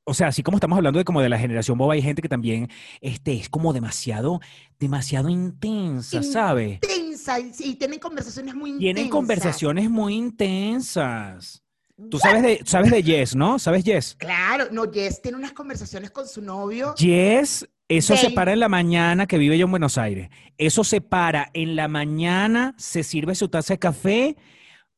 o 0.06 0.13
sea, 0.13 0.28
así 0.28 0.44
como 0.44 0.58
estamos 0.58 0.78
hablando 0.78 1.00
de 1.00 1.06
como 1.06 1.22
de 1.22 1.30
la 1.30 1.40
generación 1.40 1.78
boba, 1.78 1.94
hay 1.94 2.02
gente 2.02 2.22
que 2.22 2.30
también 2.30 2.70
este, 3.02 3.34
es 3.34 3.50
como 3.50 3.72
demasiado, 3.74 4.42
demasiado 4.80 5.30
intensa, 5.30 6.22
¿sabes? 6.24 6.80
Intensa, 6.84 7.40
y, 7.40 7.54
y 7.60 7.75
tienen 7.75 8.00
conversaciones 8.00 8.54
muy 8.54 8.72
intensas. 8.72 8.94
Tienen 8.96 9.10
conversaciones 9.10 9.90
muy 9.90 10.16
intensas. 10.16 11.63
Tú 12.10 12.18
sabes 12.20 12.42
de, 12.42 12.62
sabes 12.66 12.92
de 12.92 13.04
Jess, 13.04 13.36
¿no? 13.36 13.60
¿Sabes 13.60 13.84
Jess? 13.84 14.16
Claro, 14.16 14.66
no, 14.72 14.92
Jess 14.92 15.22
tiene 15.22 15.38
unas 15.38 15.54
conversaciones 15.54 16.10
con 16.12 16.28
su 16.28 16.42
novio. 16.42 16.96
Jess, 16.98 17.70
eso 17.88 18.18
se 18.18 18.32
para 18.32 18.54
en 18.54 18.60
la 18.60 18.70
mañana, 18.70 19.28
que 19.28 19.38
vive 19.38 19.58
yo 19.58 19.66
en 19.66 19.72
Buenos 19.72 19.98
Aires. 19.98 20.30
Eso 20.58 20.84
se 20.84 21.02
para 21.02 21.50
en 21.54 21.76
la 21.76 21.88
mañana, 21.88 22.74
se 22.78 23.04
sirve 23.04 23.36
su 23.36 23.48
taza 23.48 23.76
de 23.76 23.80
café, 23.80 24.38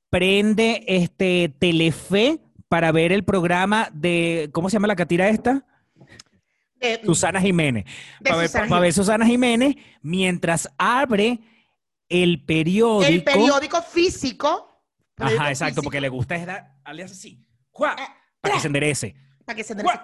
prende 0.09 0.83
este 0.87 1.53
Telefe 1.59 2.39
para 2.69 2.91
ver 2.91 3.11
el 3.11 3.23
programa 3.25 3.89
de, 3.93 4.49
¿cómo 4.53 4.69
se 4.69 4.75
llama 4.75 4.87
la 4.87 4.95
catira 4.95 5.27
esta? 5.29 5.65
de- 6.79 7.01
Susana 7.03 7.41
Jiménez. 7.41 7.85
Para 8.23 8.37
ver, 8.37 8.47
Susana 8.47 8.67
para 8.69 8.81
ver 8.81 8.93
Susana 8.93 9.25
Jiménez 9.25 9.75
mientras 10.01 10.69
abre 10.77 11.39
el 12.09 12.43
periódico. 12.45 13.11
El 13.11 13.23
periódico 13.23 13.81
físico. 13.81 14.81
periódico 15.15 15.41
Ajá, 15.41 15.51
exacto, 15.51 15.75
físico, 15.75 15.83
porque 15.83 16.01
le 16.01 16.09
gusta 16.09 16.35
es 16.35 16.47
dar, 16.85 16.95
darle 16.97 17.03
así, 17.03 17.45
¡juá! 17.71 17.95
Ah, 17.97 18.17
para 18.41 18.55
que 18.55 18.61
se 18.61 18.67
enderece. 18.67 19.15
Para 19.45 19.55
que 19.55 19.63
se 19.63 19.73
enderece. 19.73 19.99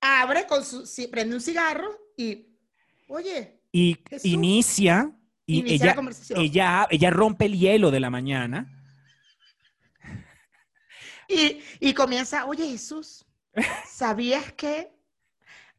Abre 0.00 0.46
con 0.46 0.64
su, 0.64 0.84
prende 1.10 1.34
un 1.34 1.40
cigarro 1.40 1.96
y, 2.16 2.46
oye, 3.08 3.60
Y 3.72 3.96
Jesús. 4.08 4.24
inicia, 4.26 5.10
y 5.46 5.60
inicia 5.60 5.78
la 5.78 5.92
ella, 5.92 5.96
conversación. 5.96 6.40
ella, 6.40 6.86
ella 6.90 7.10
rompe 7.10 7.46
el 7.46 7.58
hielo 7.58 7.90
de 7.90 8.00
la 8.00 8.10
mañana. 8.10 8.70
Y, 11.28 11.60
y 11.80 11.94
comienza, 11.94 12.44
oye 12.44 12.68
Jesús, 12.68 13.24
¿sabías 13.88 14.52
que 14.52 14.92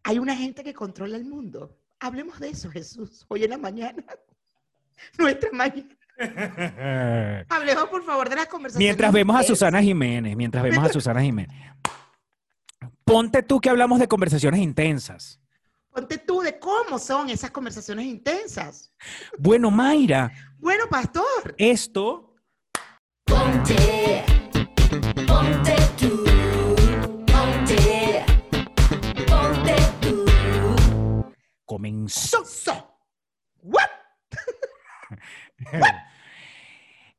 hay 0.04 0.18
una 0.18 0.36
gente 0.36 0.64
que 0.64 0.74
controla 0.74 1.18
el 1.18 1.26
mundo? 1.26 1.78
Hablemos 2.00 2.40
de 2.40 2.50
eso, 2.50 2.70
Jesús, 2.72 3.26
hoy 3.28 3.44
en 3.44 3.52
la 3.52 3.58
mañana. 3.58 4.04
Nuestra 5.20 5.52
mañana. 5.52 5.96
Hablemos, 7.50 7.86
por 7.90 8.04
favor, 8.04 8.30
de 8.30 8.36
las 8.36 8.48
conversaciones. 8.48 8.88
Mientras 8.88 9.12
vemos 9.12 9.36
a. 9.36 9.44
Susana 9.44 9.82
Jiménez, 9.82 10.36
mientras 10.36 10.64
vemos 10.64 10.86
a 10.86 10.94
Susana 10.94 11.22
Jiménez. 11.22 11.56
Ponte 13.04 13.44
tú 13.44 13.60
que 13.60 13.70
hablamos 13.70 14.00
de 14.00 14.08
conversaciones 14.08 14.60
intensas. 14.62 15.40
Ponte 15.90 16.18
tú 16.18 16.42
de 16.42 16.60
cómo 16.60 17.00
son 17.00 17.30
esas 17.30 17.52
conversaciones 17.52 18.06
intensas. 18.06 18.92
Bueno, 19.38 19.72
Mayra, 19.72 20.32
Bueno, 20.58 20.86
pastor, 20.90 21.56
esto 21.58 22.34
Ponte, 23.26 24.24
ponte 25.26 25.76
tú, 25.98 26.26
ponte, 27.26 28.26
ponte 29.26 29.76
tú. 30.02 31.34
comenzó. 31.66 32.44
so, 32.44 32.46
so. 32.46 32.92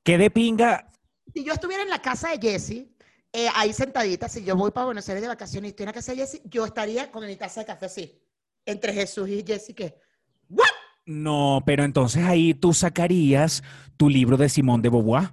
¿Qué 0.02 0.18
de 0.18 0.30
pinga? 0.30 0.88
Si 1.34 1.44
yo 1.44 1.52
estuviera 1.52 1.82
en 1.82 1.90
la 1.90 2.00
casa 2.00 2.30
de 2.30 2.38
Jessie, 2.38 2.88
eh, 3.32 3.48
ahí 3.54 3.72
sentadita, 3.72 4.28
si 4.28 4.44
yo 4.44 4.56
voy 4.56 4.70
para 4.70 4.86
Buenos 4.86 5.08
Aires 5.08 5.22
de 5.22 5.28
vacaciones 5.28 5.68
y 5.68 5.70
estoy 5.70 5.84
en 5.84 5.88
la 5.88 5.92
casa 5.92 6.12
de 6.12 6.18
Jessie, 6.18 6.42
yo 6.44 6.64
estaría 6.64 7.10
con 7.10 7.26
mi 7.26 7.36
taza 7.36 7.60
de 7.60 7.66
café 7.66 7.86
así, 7.86 8.22
entre 8.64 8.92
Jesús 8.92 9.28
y 9.28 9.44
Jessie, 9.46 9.74
que, 9.74 10.00
¿what? 10.48 10.64
No, 11.04 11.62
pero 11.64 11.84
entonces 11.84 12.24
ahí 12.24 12.54
tú 12.54 12.72
sacarías 12.72 13.62
tu 13.96 14.08
libro 14.08 14.36
de 14.36 14.48
Simón 14.48 14.82
de 14.82 14.88
Beauvoir. 14.88 15.32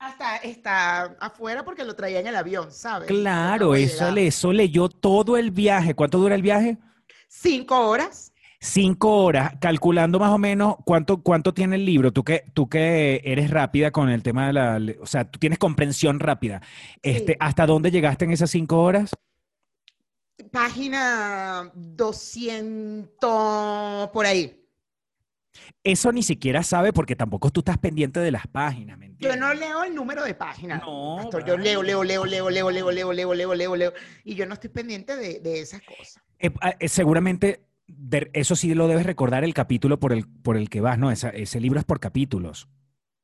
Hasta 0.00 0.36
está 0.38 1.16
afuera 1.20 1.64
porque 1.64 1.84
lo 1.84 1.94
traía 1.94 2.20
en 2.20 2.28
el 2.28 2.36
avión, 2.36 2.72
¿sabes? 2.72 3.08
Claro, 3.08 3.74
eso, 3.74 4.10
le, 4.10 4.28
eso 4.28 4.52
leyó 4.52 4.88
todo 4.88 5.36
el 5.36 5.50
viaje. 5.50 5.94
¿Cuánto 5.94 6.18
dura 6.18 6.34
el 6.34 6.42
viaje? 6.42 6.78
Cinco 7.28 7.78
horas. 7.88 8.32
Cinco 8.60 9.22
horas, 9.22 9.52
calculando 9.60 10.18
más 10.18 10.32
o 10.32 10.38
menos 10.38 10.74
cuánto, 10.84 11.22
cuánto 11.22 11.54
tiene 11.54 11.76
el 11.76 11.84
libro. 11.84 12.12
Tú 12.12 12.24
que, 12.24 12.42
tú 12.54 12.68
que 12.68 13.20
eres 13.24 13.50
rápida 13.50 13.92
con 13.92 14.08
el 14.10 14.24
tema 14.24 14.48
de 14.48 14.52
la, 14.52 14.80
o 15.00 15.06
sea, 15.06 15.30
tú 15.30 15.38
tienes 15.38 15.60
comprensión 15.60 16.18
rápida. 16.18 16.60
Este, 17.02 17.32
Sí. 17.32 17.36
¿Hasta 17.38 17.66
dónde 17.66 17.92
llegaste 17.92 18.24
en 18.24 18.32
esas 18.32 18.50
cinco 18.50 18.82
horas? 18.82 19.12
Página 20.52 21.70
200 21.74 24.08
por 24.12 24.26
ahí. 24.26 24.54
Eso 25.82 26.12
ni 26.12 26.22
siquiera 26.22 26.62
sabe 26.62 26.92
porque 26.92 27.16
tampoco 27.16 27.50
tú 27.50 27.60
estás 27.60 27.78
pendiente 27.78 28.20
de 28.20 28.30
las 28.30 28.46
páginas, 28.46 28.96
¿me 28.98 29.06
Yo 29.06 29.12
entiendes? 29.12 29.40
no 29.40 29.54
leo 29.54 29.84
el 29.84 29.94
número 29.94 30.22
de 30.24 30.34
páginas. 30.34 30.80
No, 30.80 31.16
pastor, 31.16 31.44
yo 31.44 31.58
leo, 31.58 31.82
leo, 31.82 32.04
leo, 32.04 32.24
leo, 32.24 32.48
leo, 32.50 32.70
leo, 32.70 32.92
leo, 32.92 33.12
leo, 33.12 33.34
leo, 33.34 33.54
leo, 33.54 33.76
leo, 33.76 33.92
y 34.24 34.34
yo 34.34 34.46
no 34.46 34.54
estoy 34.54 34.70
pendiente 34.70 35.16
de, 35.16 35.40
de 35.40 35.60
esas 35.60 35.82
cosas. 35.82 36.22
Eh, 36.38 36.50
ah, 36.60 36.74
eh, 36.78 36.88
seguramente 36.88 37.64
de- 37.88 38.30
eso 38.34 38.54
sí 38.54 38.74
lo 38.74 38.86
debes 38.86 39.06
recordar 39.06 39.42
el 39.44 39.54
capítulo 39.54 39.98
por 39.98 40.12
el, 40.12 40.26
por 40.28 40.56
el 40.56 40.70
que 40.70 40.80
vas, 40.80 40.98
¿no? 40.98 41.10
Esa- 41.10 41.30
ese 41.30 41.60
libro 41.60 41.80
es 41.80 41.84
por 41.84 41.98
capítulos. 42.00 42.68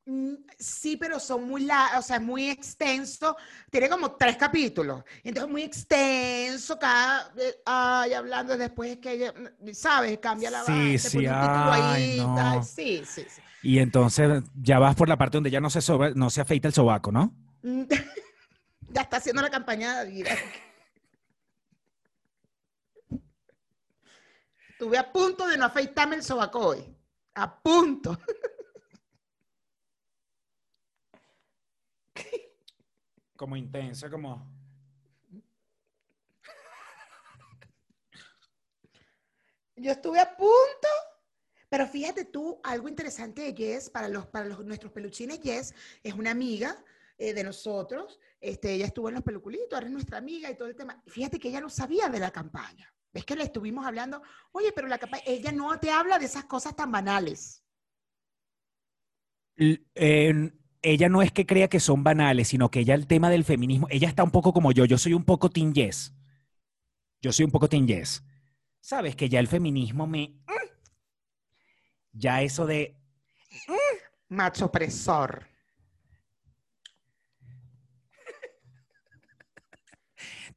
Mm, 0.06 0.35
Sí, 0.56 0.97
pero 0.97 1.18
son 1.18 1.49
muy, 1.49 1.64
o 1.64 2.02
sea, 2.02 2.16
es 2.16 2.23
muy 2.23 2.49
extenso. 2.49 3.37
Tiene 3.71 3.88
como 3.88 4.12
tres 4.12 4.37
capítulos. 4.37 5.02
Entonces, 5.25 5.50
muy 5.50 5.62
extenso. 5.62 6.78
Cada, 6.78 7.33
eh, 7.37 7.56
ay, 7.66 8.12
hablando 8.12 8.56
después 8.56 8.92
es 8.92 8.99
que 8.99 9.33
mm, 9.33 9.73
¿sabes? 9.73 10.18
Cambia 10.18 10.50
la 10.50 10.62
Sí, 10.62 10.73
vaina, 10.73 10.99
sí, 10.99 11.26
ay, 11.26 11.83
ahí, 11.83 12.16
no. 12.18 12.37
tal. 12.37 12.64
Sí, 12.64 13.02
sí, 13.04 13.26
sí. 13.28 13.42
Y 13.62 13.78
entonces 13.78 14.44
ya 14.54 14.78
vas 14.78 14.94
por 14.94 15.09
la 15.09 15.16
parte 15.18 15.38
donde 15.38 15.50
ya 15.50 15.61
no 15.61 15.71
se, 15.71 15.80
soba- 15.80 16.11
no 16.14 16.30
se 16.30 16.40
afeita 16.40 16.68
el 16.68 16.75
sobaco, 16.75 17.11
¿no? 17.11 17.35
Mm, 17.62 17.83
Ya 18.90 19.02
está 19.02 19.16
haciendo 19.16 19.42
la 19.42 19.50
campaña 19.50 20.04
de 20.04 20.25
Estuve 24.84 24.98
a 24.98 25.10
punto 25.10 25.46
de 25.46 25.56
no 25.56 25.64
afeitarme 25.64 26.16
el 26.16 26.22
sobaco 26.22 26.58
hoy. 26.58 26.94
A 27.36 27.58
punto. 27.62 28.18
Como 33.34 33.56
intensa, 33.56 34.10
como... 34.10 34.46
Yo 39.76 39.90
estuve 39.90 40.20
a 40.20 40.36
punto, 40.36 40.88
pero 41.70 41.86
fíjate 41.88 42.26
tú, 42.26 42.60
algo 42.62 42.86
interesante 42.86 43.40
de 43.40 43.54
Jess, 43.54 43.88
para, 43.88 44.08
los, 44.08 44.26
para 44.26 44.44
los, 44.44 44.62
nuestros 44.66 44.92
peluchines, 44.92 45.40
Jess 45.42 45.74
es 46.02 46.12
una 46.12 46.30
amiga 46.30 46.84
eh, 47.16 47.32
de 47.32 47.42
nosotros, 47.42 48.20
este, 48.38 48.74
ella 48.74 48.84
estuvo 48.86 49.08
en 49.08 49.14
los 49.14 49.24
peluculitos, 49.24 49.72
ahora 49.72 49.86
es 49.86 49.92
nuestra 49.92 50.18
amiga 50.18 50.50
y 50.50 50.56
todo 50.56 50.68
el 50.68 50.76
tema. 50.76 51.02
Fíjate 51.06 51.40
que 51.40 51.48
ella 51.48 51.62
no 51.62 51.70
sabía 51.70 52.08
de 52.08 52.20
la 52.20 52.30
campaña. 52.30 52.93
¿Ves 53.14 53.25
que 53.25 53.37
le 53.37 53.44
estuvimos 53.44 53.87
hablando? 53.87 54.23
Oye, 54.50 54.73
pero 54.73 54.88
la 54.88 54.99
campaña, 54.99 55.23
ella 55.25 55.52
no 55.52 55.78
te 55.78 55.92
habla 55.92 56.18
de 56.18 56.26
esas 56.26 56.44
cosas 56.47 56.75
tan 56.75 56.90
banales. 56.90 57.64
Eh, 59.56 60.50
ella 60.83 61.09
no 61.09 61.23
es 61.23 61.30
que 61.30 61.47
crea 61.47 61.68
que 61.68 61.78
son 61.78 62.02
banales, 62.02 62.49
sino 62.49 62.73
que 62.73 62.80
ella 62.80 62.97
el 62.97 63.06
tema 63.06 63.30
del 63.30 63.44
feminismo, 63.44 63.87
ella 63.88 64.09
está 64.09 64.25
un 64.25 64.33
poco 64.33 64.52
como 64.52 64.73
yo, 64.73 64.85
yo 64.85 64.99
soy 64.99 65.14
un 65.14 65.25
poco 65.25 65.49
Team 65.49 65.73
Yes. 65.73 66.12
Yo 67.23 67.33
soy 67.33 67.44
un 67.44 67.52
poco 67.52 67.68
Team 67.68 67.87
Yes. 67.87 68.25
Sabes 68.80 69.14
que 69.14 69.28
ya 69.28 69.38
el 69.38 69.47
feminismo 69.47 70.09
me... 70.09 70.35
Ya 72.11 72.42
eso 72.42 72.66
de... 72.66 72.97
Macho 74.28 74.66
opresor. 74.66 75.47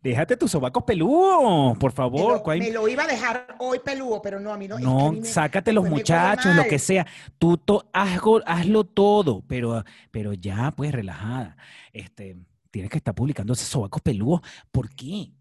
Déjate 0.07 0.37
tus 0.37 0.51
sobacos 0.51 0.83
peludos, 0.85 1.77
por 1.77 1.91
Me 1.91 1.95
favor. 1.95 2.33
lo, 2.35 2.41
¿cuál- 2.43 2.59
me 2.59 2.71
lo 2.71 2.87
iba 2.87 3.03
a 3.03 3.07
dejar 3.07 3.57
hoy 3.59 3.79
peludo, 3.83 4.21
pero 4.21 4.39
no, 4.39 4.53
a 4.53 4.57
mí 4.57 4.65
no. 4.65 4.75
es 4.77 4.81
que 4.81 4.87
a 4.87 4.89
No, 4.89 5.11
mí 5.11 5.19
me- 5.19 5.25
sácate 5.27 5.73
los 5.73 5.83
me 5.83 5.89
muchachos, 5.89 6.55
lo 6.55 6.63
que 6.63 6.79
sea. 6.79 7.05
Tú 7.37 7.57
to- 7.57 7.89
hazlo, 7.91 8.41
hazlo 8.45 8.85
todo, 8.85 9.43
pero, 9.47 9.83
pero 10.09 10.31
ya, 10.31 10.71
pues, 10.71 10.93
relajada. 10.93 11.57
Este, 11.91 12.37
tienes 12.71 12.89
que 12.89 12.99
estar 12.99 13.13
publicando 13.13 13.51
esos 13.51 13.67
sobacos 13.67 14.01
peludos. 14.01 14.39
¿Por 14.71 14.89
qué? 14.95 15.31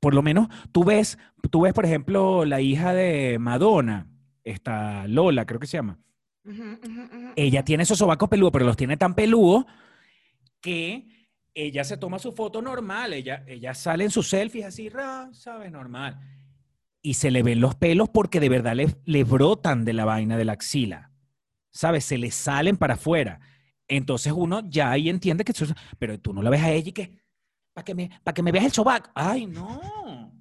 Por 0.00 0.14
lo 0.14 0.22
menos 0.22 0.48
tú 0.72 0.82
ves, 0.84 1.18
tú 1.50 1.60
ves, 1.60 1.74
por 1.74 1.84
ejemplo, 1.84 2.46
la 2.46 2.62
hija 2.62 2.94
de 2.94 3.36
Madonna, 3.38 4.06
esta 4.44 5.06
Lola, 5.08 5.44
creo 5.44 5.60
que 5.60 5.66
se 5.66 5.76
llama. 5.76 5.98
Ella 7.36 7.62
tiene 7.64 7.82
esos 7.82 7.98
sobacos 7.98 8.30
peludos, 8.30 8.52
pero 8.52 8.64
los 8.64 8.78
tiene 8.78 8.96
tan 8.96 9.14
peludos 9.14 9.66
que 10.62 11.17
ella 11.58 11.82
se 11.82 11.96
toma 11.96 12.18
su 12.18 12.32
foto 12.32 12.62
normal. 12.62 13.12
Ella, 13.12 13.44
ella 13.46 13.74
sale 13.74 14.04
en 14.04 14.10
sus 14.10 14.28
selfies 14.28 14.66
así, 14.66 14.90
¿sabes? 15.32 15.72
Normal. 15.72 16.20
Y 17.02 17.14
se 17.14 17.30
le 17.30 17.42
ven 17.42 17.60
los 17.60 17.74
pelos 17.74 18.08
porque 18.08 18.38
de 18.38 18.48
verdad 18.48 18.76
le, 18.76 19.24
brotan 19.24 19.84
de 19.84 19.92
la 19.92 20.04
vaina 20.04 20.36
de 20.36 20.44
la 20.44 20.52
axila. 20.52 21.10
¿Sabes? 21.70 22.04
Se 22.04 22.16
le 22.16 22.30
salen 22.30 22.76
para 22.76 22.94
afuera. 22.94 23.40
Entonces 23.88 24.32
uno 24.34 24.68
ya 24.68 24.90
ahí 24.90 25.08
entiende 25.08 25.44
que 25.44 25.52
Pero 25.98 26.20
tú 26.20 26.32
no 26.32 26.42
la 26.42 26.50
ves 26.50 26.62
a 26.62 26.70
ella 26.70 26.88
y 26.90 26.92
que. 26.92 27.18
Para 27.72 27.84
que, 27.84 27.94
me, 27.94 28.10
para 28.22 28.34
que 28.34 28.42
me 28.42 28.52
veas 28.52 28.66
el 28.66 28.72
sobaco. 28.72 29.10
¡Ay, 29.14 29.46
no! 29.46 30.32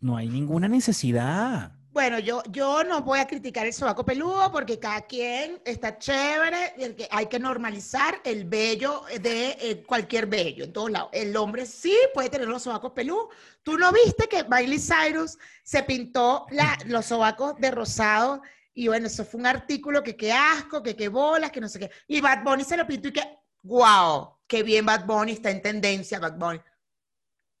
No 0.00 0.16
hay 0.16 0.28
ninguna 0.28 0.68
necesidad. 0.68 1.72
Bueno, 1.94 2.18
yo, 2.18 2.42
yo 2.50 2.82
no 2.82 3.02
voy 3.02 3.20
a 3.20 3.26
criticar 3.28 3.66
el 3.66 3.72
sobaco 3.72 4.04
peludo 4.04 4.50
porque 4.50 4.80
cada 4.80 5.02
quien 5.02 5.62
está 5.64 5.96
chévere, 5.96 6.74
el 6.76 6.96
que 6.96 7.06
hay 7.08 7.26
que 7.26 7.38
normalizar 7.38 8.20
el 8.24 8.46
vello 8.46 9.04
de 9.20 9.50
eh, 9.60 9.84
cualquier 9.86 10.26
vello 10.26 10.64
en 10.64 10.72
todos 10.72 10.90
lados. 10.90 11.10
El 11.12 11.36
hombre 11.36 11.66
sí 11.66 11.96
puede 12.12 12.30
tener 12.30 12.48
los 12.48 12.64
sobacos 12.64 12.90
peludos. 12.90 13.28
¿Tú 13.62 13.78
no 13.78 13.92
viste 13.92 14.26
que 14.28 14.42
Miley 14.42 14.80
Cyrus 14.80 15.38
se 15.62 15.84
pintó 15.84 16.48
los 16.86 17.06
sobacos 17.06 17.60
de 17.60 17.70
rosado? 17.70 18.42
Y 18.74 18.88
bueno, 18.88 19.06
eso 19.06 19.24
fue 19.24 19.38
un 19.38 19.46
artículo 19.46 20.02
que 20.02 20.16
qué 20.16 20.32
asco, 20.32 20.82
que 20.82 20.96
qué 20.96 21.06
bolas, 21.06 21.52
que 21.52 21.60
no 21.60 21.68
sé 21.68 21.78
qué. 21.78 21.92
Y 22.08 22.20
Bad 22.20 22.42
Bunny 22.42 22.64
se 22.64 22.76
lo 22.76 22.88
pintó 22.88 23.06
y 23.06 23.12
que, 23.12 23.38
wow, 23.62 24.36
qué 24.48 24.64
bien 24.64 24.84
Bad 24.84 25.06
Bunny, 25.06 25.30
está 25.30 25.50
en 25.50 25.62
tendencia 25.62 26.18
Bad 26.18 26.38
Bunny. 26.38 26.60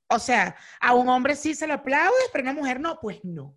O 0.08 0.18
sea, 0.18 0.56
a 0.80 0.92
un 0.92 1.08
hombre 1.08 1.36
sí 1.36 1.54
se 1.54 1.68
lo 1.68 1.74
aplaude, 1.74 2.16
pero 2.32 2.48
a 2.48 2.50
una 2.50 2.60
mujer 2.60 2.80
no, 2.80 2.98
pues 2.98 3.20
no. 3.22 3.56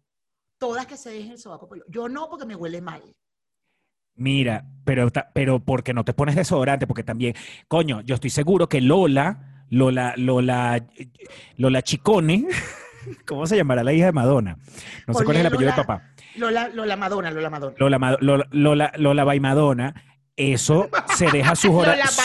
Todas 0.58 0.88
que 0.88 0.98
se 0.98 1.12
dejen 1.12 1.34
el 1.34 1.38
sobaco 1.38 1.68
peludo. 1.70 1.86
Yo 1.90 2.10
no, 2.10 2.30
porque 2.30 2.46
me 2.46 2.56
huele 2.56 2.82
mal. 2.82 3.02
Mira, 4.16 4.66
pero, 4.84 5.12
pero 5.34 5.60
porque 5.60 5.94
no 5.94 6.04
te 6.04 6.14
pones 6.14 6.36
desodorante, 6.36 6.88
porque 6.88 7.04
también, 7.04 7.36
coño, 7.68 8.02
yo 8.02 8.16
estoy 8.16 8.32
seguro 8.32 8.68
que 8.68 8.82
Lola, 8.82 9.66
Lola, 9.70 10.16
Lola, 10.18 10.88
Lola 11.58 11.82
Chicone, 11.84 12.48
¿cómo 13.28 13.46
se 13.46 13.56
llamará 13.56 13.84
la 13.84 13.94
hija 13.94 14.08
de 14.08 14.12
Madonna? 14.14 14.58
No 15.06 15.14
sé 15.14 15.24
cuál 15.24 15.38
es 15.38 15.42
el 15.42 15.48
apellido 15.48 15.70
de 15.70 15.78
papá. 15.78 16.02
Lola, 16.36 16.70
Lola 16.70 16.96
Madonna, 16.96 17.30
Lola 17.30 17.50
Madonna. 17.52 17.76
Lola, 17.78 18.18
Lola, 18.20 18.48
Lola, 18.52 18.92
Lola 18.98 19.24
by 19.24 19.40
Madonna, 19.40 19.94
eso 20.38 20.88
se 21.18 21.30
deja 21.32 21.56
sus 21.56 21.72
horas. 21.74 22.18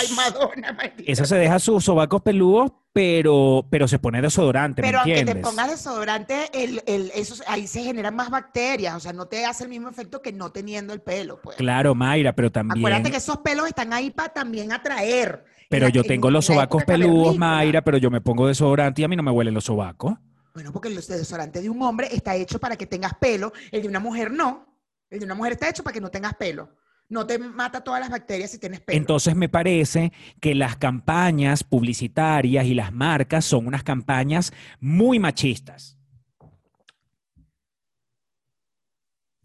Eso 1.07 1.25
se 1.25 1.37
deja 1.37 1.59
sus 1.59 1.83
sobacos 1.85 2.23
peludos, 2.23 2.71
pero, 2.93 3.67
pero 3.71 3.89
se 3.89 3.99
pone 3.99 4.21
desodorante, 4.23 4.83
¿me 4.83 4.89
Pero 4.89 5.01
aunque 5.01 5.25
te 5.25 5.35
pongas 5.37 5.71
desodorante, 5.71 6.51
el, 6.53 6.83
el, 6.87 7.11
eso, 7.15 7.43
ahí 7.47 7.67
se 7.67 7.83
generan 7.83 8.15
más 8.15 8.31
bacterias. 8.31 8.95
O 8.95 9.01
sea, 9.01 9.13
no 9.13 9.27
te 9.27 9.45
hace 9.47 9.65
el 9.65 9.71
mismo 9.71 9.89
efecto 9.89 10.21
que 10.23 10.33
no 10.33 10.53
teniendo 10.53 10.93
el 10.93 11.01
pelo. 11.01 11.41
Pues. 11.43 11.57
Claro, 11.57 11.95
Mayra, 11.95 12.35
pero 12.35 12.53
también. 12.53 12.79
Acuérdate 12.85 13.11
que 13.11 13.17
esos 13.17 13.39
pelos 13.39 13.67
están 13.67 13.93
ahí 13.93 14.11
para 14.11 14.29
también 14.33 14.73
atraer. 14.73 15.45
Pero 15.69 15.87
la- 15.87 15.93
yo 15.93 16.03
en- 16.03 16.09
tengo 16.09 16.29
en 16.29 16.35
los 16.35 16.45
sobacos 16.45 16.85
peludos. 16.85 17.37
Mayra, 17.39 17.83
pero 17.83 17.97
yo 17.99 18.11
me 18.11 18.21
pongo 18.21 18.47
desodorante 18.47 19.01
y 19.01 19.05
a 19.05 19.09
mí 19.09 19.17
no 19.17 19.23
me 19.23 19.31
huelen 19.31 19.55
los 19.55 19.65
sobacos. 19.65 20.15
Bueno, 20.55 20.71
porque 20.71 20.89
el 20.89 20.97
desodorante 20.97 21.63
de 21.63 21.71
un 21.71 21.81
hombre 21.83 22.09
está 22.13 22.37
hecho 22.37 22.59
para 22.59 22.77
que 22.77 22.87
tengas 22.87 23.15
pelo, 23.15 23.55
el 23.71 23.81
de 23.81 23.89
una 23.89 24.01
mujer 24.01 24.31
no. 24.31 24.67
El 25.09 25.21
de 25.21 25.25
una 25.25 25.35
mujer 25.35 25.53
está 25.53 25.69
hecho 25.71 25.83
para 25.83 25.95
que 25.95 26.01
no 26.03 26.11
tengas 26.11 26.35
pelo. 26.35 26.69
No 27.13 27.27
te 27.27 27.39
mata 27.39 27.85
todas 27.85 28.01
las 28.01 28.09
bacterias 28.09 28.53
si 28.53 28.59
tienes 28.59 28.81
pelo. 28.81 28.97
Entonces 28.97 29.37
me 29.37 29.51
parece 29.51 30.15
que 30.41 30.55
las 30.55 30.77
campañas 30.77 31.63
publicitarias 31.63 32.65
y 32.65 32.73
las 32.73 32.91
marcas 32.91 33.45
son 33.45 33.67
unas 33.67 33.83
campañas 33.83 34.51
muy 34.81 35.19
machistas. 35.19 35.99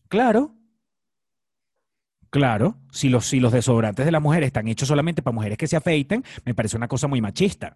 Claro. 0.07 0.55
Claro, 2.29 2.77
si 2.89 3.09
los, 3.09 3.25
si 3.25 3.41
los 3.41 3.51
desodorantes 3.51 4.05
de 4.05 4.13
las 4.13 4.21
mujeres 4.21 4.47
están 4.47 4.69
hechos 4.69 4.87
solamente 4.87 5.21
para 5.21 5.35
mujeres 5.35 5.57
que 5.57 5.67
se 5.67 5.75
afeiten, 5.75 6.23
me 6.45 6.53
parece 6.53 6.77
una 6.77 6.87
cosa 6.87 7.07
muy 7.07 7.19
machista. 7.19 7.75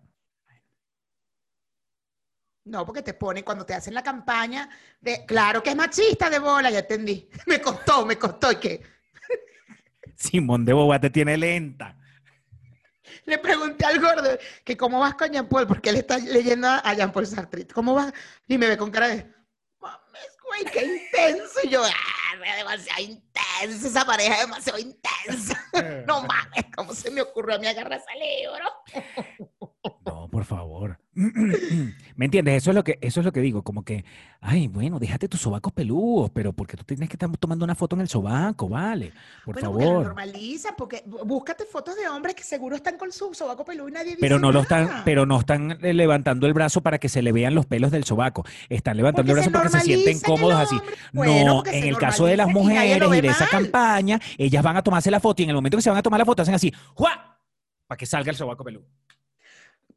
No, 2.64 2.86
porque 2.86 3.02
te 3.02 3.14
ponen 3.14 3.44
cuando 3.44 3.66
te 3.66 3.74
hacen 3.74 3.94
la 3.94 4.04
campaña 4.04 4.70
de, 5.02 5.26
claro 5.26 5.62
que 5.62 5.72
es 5.72 5.76
machista 5.76 6.30
de 6.30 6.40
bola, 6.40 6.72
ya 6.72 6.80
entendí. 6.80 7.28
Me 7.46 7.60
costó, 7.60 8.06
me 8.06 8.18
costó 8.18 8.54
y 8.54 8.56
que 8.56 9.01
Simón 10.22 10.66
de 10.66 10.74
Boba 10.74 11.00
te 11.00 11.10
tiene 11.10 11.38
lenta. 11.38 11.98
le 13.26 13.38
pregunté 13.40 13.86
al 13.86 14.00
gordo 14.00 14.38
que 14.64 14.78
cómo 14.78 15.00
vas 15.00 15.16
con 15.16 15.32
Jean 15.32 15.48
Paul, 15.48 15.68
porque 15.68 15.90
él 15.90 15.98
está 15.98 16.18
leyendo 16.18 16.68
a 16.68 16.94
Jean 16.94 17.12
Paul 17.12 17.26
Sartre. 17.26 17.68
¿Cómo 17.68 17.96
vas? 17.96 18.14
Y 18.48 18.58
me 18.58 18.68
ve 18.68 18.78
con 18.78 18.92
cara 18.92 19.08
de, 19.08 19.28
mames, 19.80 20.38
güey, 20.46 20.66
qué 20.72 20.86
intenso. 20.86 21.60
Y 21.64 21.70
yo, 21.70 21.84
ah, 21.84 22.46
es 22.46 22.58
demasiado 22.58 23.02
intenso, 23.02 23.88
esa 23.88 24.06
pareja 24.06 24.36
es 24.36 24.42
demasiado 24.42 24.80
intensa. 24.80 25.58
No 26.06 26.22
mames, 26.24 26.66
¿cómo 26.76 26.94
se 26.94 27.10
me 27.10 27.22
ocurrió 27.22 27.56
a 27.56 27.60
mí 27.60 27.66
agarrar 27.66 28.00
ese 28.00 28.20
libro? 28.20 28.66
No, 30.06 30.28
por 30.30 30.44
favor. 30.44 31.00
¿Me 32.16 32.26
entiendes? 32.26 32.56
Eso 32.64 32.72
es 32.72 32.76
lo 32.76 32.84
que, 32.84 32.98
eso 33.02 33.20
es 33.20 33.26
lo 33.26 33.32
que 33.32 33.42
digo, 33.42 33.64
como 33.64 33.84
que, 33.84 34.06
ay, 34.40 34.68
bueno, 34.68 34.98
déjate 34.98 35.28
tus 35.28 35.42
sobacos 35.42 35.74
peludos, 35.74 36.30
pero 36.34 36.54
porque 36.54 36.78
tú 36.78 36.84
tienes 36.86 37.10
que 37.10 37.16
estar 37.16 37.30
tomando 37.38 37.66
una 37.66 37.76
foto 37.76 37.96
en 37.98 38.02
el 38.02 38.08
sobaco, 38.08 38.70
vale, 38.70 39.12
por 39.44 39.56
bueno, 39.56 39.72
porque 39.72 39.84
lo 39.86 39.92
favor. 39.92 40.06
normalizan, 40.06 40.74
porque 40.78 41.04
bú- 41.06 41.26
búscate 41.26 41.66
fotos 41.66 41.98
de 41.98 42.08
hombres 42.08 42.34
que 42.36 42.44
seguro 42.44 42.76
están 42.78 42.98
con 42.98 43.12
su 43.12 43.34
sobaco 43.34 43.66
peludo 43.66 43.90
y 43.90 43.92
nadie 43.92 44.12
dice 44.12 44.18
Pero 44.22 44.40
no 44.40 44.52
lo 44.52 44.62
están, 44.62 45.02
pero 45.04 45.26
no 45.26 45.40
están 45.40 45.78
eh, 45.82 45.94
levantando 45.94 46.48
el 46.48 46.54
brazo 46.54 46.82
para 46.82 46.98
que 46.98 47.10
se 47.10 47.22
le 47.22 47.32
vean 47.34 47.56
los 47.56 47.66
pelos 47.66 47.92
del 47.92 48.06
sobaco. 48.06 48.46
Están 48.70 48.96
levantando 48.98 49.34
Porque 49.34 49.44
el 49.46 49.50
brazo 49.52 49.68
se 49.68 49.78
porque 49.80 49.80
se 49.80 49.86
sienten 50.04 50.22
normaliza 50.22 50.28
cómodos 50.28 50.60
así. 50.60 50.78
Bueno, 51.12 51.46
no, 51.46 51.64
en 51.72 51.84
el 51.84 51.98
caso 51.98 52.26
de 52.26 52.38
las 52.38 52.48
normaliza 52.48 52.86
y 52.86 52.90
mujeres 53.00 53.18
y 53.18 53.22
de 53.22 53.28
esa 53.28 53.48
campaña, 53.48 54.20
ellas 54.38 54.64
van 54.64 54.78
a 54.78 54.82
tomarse 54.82 55.12
la 55.12 55.20
foto 55.20 55.42
y 55.42 55.44
en 55.44 55.50
el 55.50 55.56
momento 55.56 55.78
que 55.78 55.82
se 55.84 55.90
van 55.90 56.00
a 56.00 56.04
tomar 56.04 56.20
la 56.20 56.26
foto 56.26 56.42
hacen 56.42 56.56
así, 56.56 56.74
¡juá! 56.94 57.38
Para 57.88 57.98
que 57.98 58.06
salga 58.06 58.30
el 58.32 58.38
sobaco 58.38 58.64
peludo. 58.64 58.86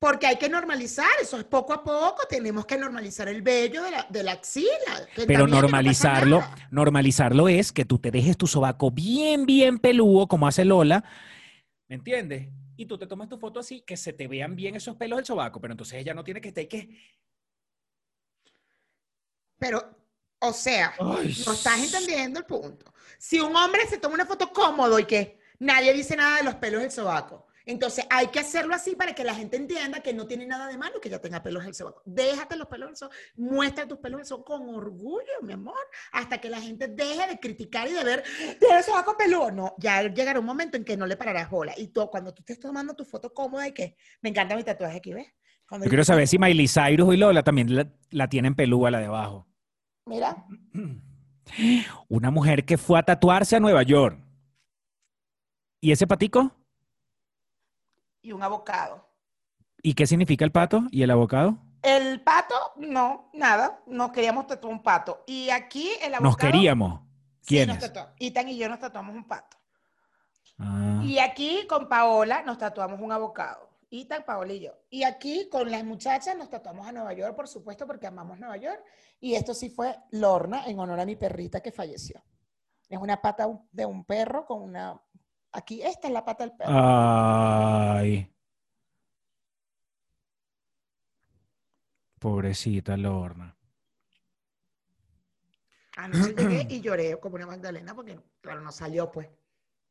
Porque 0.04 0.26
hay 0.26 0.36
que 0.36 0.50
normalizar, 0.50 1.08
eso 1.22 1.38
es 1.38 1.44
poco 1.44 1.72
a 1.72 1.82
poco, 1.82 2.26
tenemos 2.28 2.66
que 2.66 2.76
normalizar 2.76 3.26
el 3.26 3.40
vello 3.40 3.82
de 3.82 3.90
la, 3.90 4.06
de 4.10 4.22
la 4.22 4.32
axila. 4.32 5.08
Pero 5.26 5.46
no 5.46 5.62
normalizarlo, 5.62 6.44
normalizarlo 6.70 7.48
es 7.48 7.72
que 7.72 7.86
tú 7.86 7.98
te 7.98 8.10
dejes 8.10 8.36
tu 8.36 8.46
sobaco 8.46 8.90
bien, 8.90 9.46
bien 9.46 9.78
peludo, 9.78 10.26
como 10.26 10.46
hace 10.46 10.66
Lola, 10.66 11.02
¿me 11.88 11.94
entiendes? 11.94 12.50
Y 12.76 12.84
tú 12.84 12.98
te 12.98 13.06
tomas 13.06 13.30
tu 13.30 13.38
foto 13.38 13.60
así, 13.60 13.80
que 13.80 13.96
se 13.96 14.12
te 14.12 14.28
vean 14.28 14.54
bien 14.54 14.76
esos 14.76 14.94
pelos 14.94 15.16
del 15.16 15.24
sobaco, 15.24 15.58
pero 15.58 15.72
entonces 15.72 15.98
ella 15.98 16.12
no 16.12 16.22
tiene 16.22 16.42
que 16.42 16.48
estar 16.48 16.68
que... 16.68 17.00
Pero, 19.58 19.82
o 20.38 20.52
sea, 20.52 20.92
Ay, 21.00 21.34
no 21.46 21.54
estás 21.54 21.82
entendiendo 21.82 22.40
el 22.40 22.44
punto. 22.44 22.92
Si 23.16 23.40
un 23.40 23.56
hombre 23.56 23.86
se 23.86 23.96
toma 23.96 24.16
una 24.16 24.26
foto 24.26 24.52
cómodo 24.52 24.98
y 24.98 25.06
que 25.06 25.38
nadie 25.60 25.94
dice 25.94 26.14
nada 26.14 26.36
de 26.36 26.44
los 26.44 26.56
pelos 26.56 26.82
del 26.82 26.90
sobaco, 26.90 27.46
entonces 27.66 28.06
hay 28.10 28.26
que 28.28 28.40
hacerlo 28.40 28.74
así 28.74 28.94
para 28.94 29.14
que 29.14 29.24
la 29.24 29.34
gente 29.34 29.56
entienda 29.56 30.00
que 30.00 30.12
no 30.12 30.26
tiene 30.26 30.46
nada 30.46 30.68
de 30.68 30.76
malo 30.76 31.00
que 31.00 31.08
ya 31.08 31.20
tenga 31.20 31.42
pelos 31.42 31.64
del 31.64 31.74
sobaco. 31.74 32.02
Déjate 32.04 32.56
los 32.56 32.68
pelos 32.68 32.90
del 32.90 32.96
sobaco, 32.96 33.16
muestra 33.36 33.88
tus 33.88 33.98
pelos 33.98 34.18
del 34.18 34.26
sobaco 34.26 34.44
con 34.44 34.68
orgullo, 34.74 35.42
mi 35.42 35.52
amor, 35.52 35.74
hasta 36.12 36.38
que 36.38 36.50
la 36.50 36.60
gente 36.60 36.88
deje 36.88 37.26
de 37.26 37.38
criticar 37.38 37.88
y 37.88 37.92
de 37.92 38.04
ver, 38.04 38.24
tiene 38.58 38.78
el 38.78 38.84
sobaco 38.84 39.16
peludo. 39.16 39.50
No, 39.50 39.74
ya 39.78 40.02
llegará 40.02 40.38
un 40.40 40.46
momento 40.46 40.76
en 40.76 40.84
que 40.84 40.96
no 40.96 41.06
le 41.06 41.16
pararás 41.16 41.50
bola. 41.50 41.72
Y 41.76 41.88
tú, 41.88 42.06
cuando 42.10 42.34
tú 42.34 42.40
estés 42.40 42.60
tomando 42.60 42.94
tu 42.94 43.04
foto 43.04 43.32
cómoda 43.32 43.66
y 43.66 43.72
que 43.72 43.96
me 44.20 44.30
encanta 44.30 44.56
mi 44.56 44.64
tatuaje 44.64 44.98
aquí, 44.98 45.14
¿ves? 45.14 45.28
Cuando 45.66 45.86
Yo 45.86 45.88
quiero 45.88 46.04
saber 46.04 46.28
si 46.28 46.38
Miley 46.38 46.68
Cyrus 46.68 47.14
y 47.14 47.16
Lola 47.16 47.42
también 47.42 47.74
la, 47.74 47.90
la 48.10 48.28
tienen 48.28 48.54
pelúa 48.54 48.90
la 48.90 48.98
de 48.98 49.06
abajo. 49.06 49.48
Mira, 50.06 50.44
Una 52.08 52.30
mujer 52.30 52.64
que 52.64 52.76
fue 52.76 52.98
a 52.98 53.02
tatuarse 53.02 53.56
a 53.56 53.60
Nueva 53.60 53.82
York. 53.82 54.18
¿Y 55.80 55.92
ese 55.92 56.06
patico? 56.06 56.52
Y 58.24 58.32
un 58.32 58.42
abocado. 58.42 59.06
¿Y 59.82 59.94
qué 59.94 60.06
significa 60.06 60.44
el 60.44 60.50
pato 60.52 60.82
y 60.90 61.02
el 61.02 61.10
abocado? 61.10 61.58
El 61.82 62.22
pato, 62.22 62.54
no, 62.76 63.30
nada. 63.34 63.82
Nos 63.86 64.10
queríamos 64.12 64.46
tatuar 64.46 64.72
un 64.72 64.82
pato. 64.82 65.22
Y 65.26 65.50
aquí 65.50 65.90
el 66.00 66.14
abocado. 66.14 66.22
Nos 66.22 66.36
queríamos. 66.38 67.00
Sí, 67.42 67.56
¿Quiénes? 67.56 67.78
tatuamos. 67.78 68.14
Itan 68.18 68.48
y 68.48 68.56
yo 68.56 68.68
nos 68.70 68.78
tatuamos 68.78 69.14
un 69.14 69.28
pato. 69.28 69.58
Ah, 70.58 71.02
Y 71.04 71.18
aquí 71.18 71.66
con 71.68 71.88
Paola 71.88 72.42
nos 72.42 72.56
tatuamos 72.56 72.98
un 73.00 73.12
abocado. 73.12 73.68
Itan, 73.90 74.24
Paola 74.24 74.54
y 74.54 74.60
yo. 74.60 74.72
Y 74.88 75.02
aquí 75.04 75.48
con 75.50 75.70
las 75.70 75.84
muchachas 75.84 76.34
nos 76.36 76.48
tatuamos 76.48 76.86
a 76.86 76.92
Nueva 76.92 77.12
York, 77.12 77.36
por 77.36 77.46
supuesto, 77.46 77.86
porque 77.86 78.06
amamos 78.06 78.38
Nueva 78.38 78.56
York. 78.56 78.82
Y 79.20 79.34
esto 79.34 79.52
sí 79.52 79.68
fue 79.68 79.94
Lorna 80.12 80.64
en 80.66 80.78
honor 80.78 80.98
a 81.00 81.04
mi 81.06 81.16
perrita 81.16 81.60
que 81.60 81.70
falleció. 81.70 82.24
Es 82.88 82.98
una 82.98 83.20
pata 83.20 83.46
de 83.70 83.84
un 83.84 84.04
perro 84.04 84.46
con 84.46 84.62
una. 84.62 84.98
Aquí, 85.54 85.80
esta 85.82 86.08
es 86.08 86.12
la 86.12 86.24
pata 86.24 86.44
del 86.44 86.56
perro. 86.56 86.70
Ay. 86.74 88.28
Pobrecita 92.18 92.96
Lorna. 92.96 93.56
Anoche 95.96 96.34
llegué 96.34 96.66
y 96.70 96.80
lloré 96.80 97.18
como 97.20 97.36
una 97.36 97.46
Magdalena 97.46 97.94
porque, 97.94 98.18
claro, 98.40 98.60
no 98.62 98.72
salió, 98.72 99.10
pues. 99.12 99.28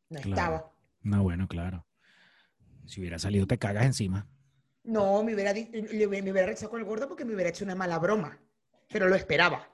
No 0.10 0.20
Claro. 0.20 0.30
estaba. 0.56 0.74
No, 1.02 1.24
bueno, 1.24 1.48
claro. 1.48 1.86
Si 2.86 3.00
hubiera 3.00 3.18
salido, 3.20 3.48
te 3.48 3.58
cagas 3.58 3.86
encima. 3.86 4.28
No, 4.84 5.24
me 5.24 5.34
hubiera- 5.34 5.54
me 5.54 6.32
hubiera 6.32 6.46
rechazado 6.48 6.72
con 6.72 6.82
el 6.82 6.86
gordo 6.86 7.08
porque 7.08 7.24
me 7.24 7.34
hubiera 7.34 7.50
hecho 7.50 7.64
una 7.64 7.76
mala 7.76 8.00
broma, 8.00 8.38
pero 8.90 9.08
lo 9.08 9.16
esperaba. 9.16 9.70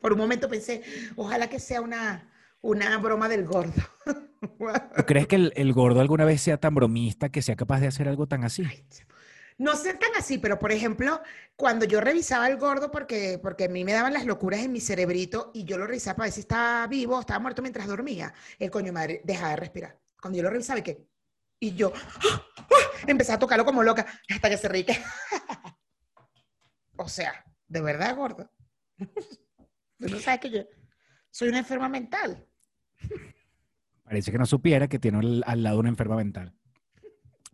Por 0.00 0.12
un 0.12 0.18
momento 0.18 0.48
pensé, 0.48 0.82
ojalá 1.16 1.48
que 1.50 1.60
sea 1.60 1.82
una, 1.82 2.32
una 2.62 2.96
broma 2.98 3.28
del 3.28 3.44
gordo. 3.44 3.74
¿Tú 4.48 5.04
crees 5.06 5.26
que 5.26 5.36
el, 5.36 5.52
el 5.56 5.72
gordo 5.72 6.00
alguna 6.00 6.24
vez 6.24 6.40
sea 6.40 6.58
tan 6.58 6.74
bromista 6.74 7.28
que 7.30 7.42
sea 7.42 7.56
capaz 7.56 7.80
de 7.80 7.88
hacer 7.88 8.08
algo 8.08 8.26
tan 8.26 8.44
así? 8.44 8.64
No 9.56 9.76
sé 9.76 9.94
tan 9.94 10.10
así, 10.16 10.38
pero 10.38 10.58
por 10.58 10.72
ejemplo, 10.72 11.20
cuando 11.56 11.84
yo 11.84 12.00
revisaba 12.00 12.46
al 12.46 12.56
gordo, 12.56 12.90
porque, 12.90 13.38
porque 13.40 13.64
a 13.64 13.68
mí 13.68 13.84
me 13.84 13.92
daban 13.92 14.12
las 14.12 14.26
locuras 14.26 14.60
en 14.60 14.72
mi 14.72 14.80
cerebrito 14.80 15.52
y 15.54 15.64
yo 15.64 15.78
lo 15.78 15.86
revisaba 15.86 16.16
para 16.16 16.26
ver 16.26 16.32
si 16.32 16.40
estaba 16.40 16.86
vivo 16.88 17.16
o 17.16 17.20
estaba 17.20 17.38
muerto 17.38 17.62
mientras 17.62 17.86
dormía, 17.86 18.34
el 18.58 18.70
coño 18.70 18.92
madre 18.92 19.20
dejaba 19.24 19.50
de 19.50 19.56
respirar. 19.56 20.00
Cuando 20.20 20.38
yo 20.38 20.42
lo 20.42 20.50
revisaba 20.50 20.80
y 20.80 20.82
que, 20.82 21.06
y 21.60 21.74
yo 21.74 21.92
¡ah! 21.94 22.42
¡ah! 22.58 22.80
empecé 23.06 23.32
a 23.32 23.38
tocarlo 23.38 23.64
como 23.64 23.82
loca 23.82 24.06
hasta 24.28 24.50
que 24.50 24.56
se 24.56 24.68
reí 24.68 24.84
que- 24.84 24.98
o 26.96 27.08
sea, 27.08 27.44
de 27.68 27.80
verdad, 27.80 28.16
gordo. 28.16 28.50
Tú 28.98 30.08
no 30.08 30.18
sabes 30.18 30.40
que 30.40 30.50
yo, 30.50 30.62
Soy 31.30 31.48
una 31.48 31.58
enferma 31.58 31.88
mental. 31.88 32.44
Parece 34.04 34.30
que 34.30 34.38
no 34.38 34.46
supiera 34.46 34.88
que 34.88 34.98
tiene 34.98 35.18
al, 35.18 35.44
al 35.46 35.62
lado 35.62 35.80
una 35.80 35.88
enferma 35.88 36.16
mental. 36.16 36.52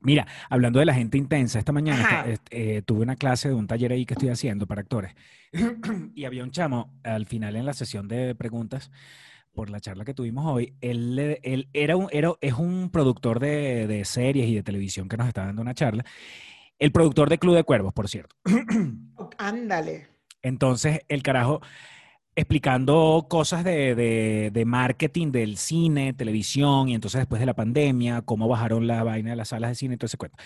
Mira, 0.02 0.26
hablando 0.48 0.78
de 0.78 0.86
la 0.86 0.94
gente 0.94 1.18
intensa, 1.18 1.58
esta 1.58 1.72
mañana 1.72 2.24
eh, 2.50 2.82
tuve 2.86 3.02
una 3.02 3.16
clase 3.16 3.48
de 3.48 3.54
un 3.54 3.66
taller 3.66 3.92
ahí 3.92 4.06
que 4.06 4.14
estoy 4.14 4.30
haciendo 4.30 4.66
para 4.66 4.80
actores 4.80 5.14
y 6.14 6.24
había 6.24 6.42
un 6.42 6.50
chamo 6.50 6.98
al 7.02 7.26
final 7.26 7.54
en 7.56 7.66
la 7.66 7.74
sesión 7.74 8.08
de 8.08 8.34
preguntas 8.34 8.90
por 9.52 9.68
la 9.68 9.80
charla 9.80 10.06
que 10.06 10.14
tuvimos 10.14 10.46
hoy. 10.46 10.74
Él, 10.80 11.38
él 11.42 11.68
era 11.74 11.96
un, 11.96 12.08
era, 12.12 12.32
es 12.40 12.54
un 12.54 12.88
productor 12.90 13.40
de, 13.40 13.86
de 13.86 14.04
series 14.06 14.48
y 14.48 14.54
de 14.54 14.62
televisión 14.62 15.06
que 15.06 15.18
nos 15.18 15.28
está 15.28 15.44
dando 15.44 15.60
una 15.60 15.74
charla. 15.74 16.04
El 16.78 16.92
productor 16.92 17.28
de 17.28 17.38
Club 17.38 17.56
de 17.56 17.64
Cuervos, 17.64 17.92
por 17.92 18.08
cierto. 18.08 18.36
Ándale. 19.38 20.08
Entonces, 20.40 21.00
el 21.08 21.22
carajo 21.22 21.60
explicando 22.40 23.26
cosas 23.28 23.64
de, 23.64 23.94
de- 23.94 24.50
de 24.52 24.64
marketing 24.64 25.30
del 25.32 25.56
cine, 25.56 26.12
televisión, 26.12 26.88
y 26.88 26.94
entonces 26.94 27.20
después 27.20 27.40
de 27.40 27.46
la 27.46 27.54
pandemia, 27.54 28.22
cómo 28.22 28.48
bajaron 28.48 28.86
la 28.86 29.02
vaina 29.04 29.30
de 29.30 29.36
las 29.36 29.48
salas 29.48 29.70
de 29.70 29.74
cine 29.76 29.96
todo 29.96 30.06
ese 30.06 30.16
cuento. 30.16 30.36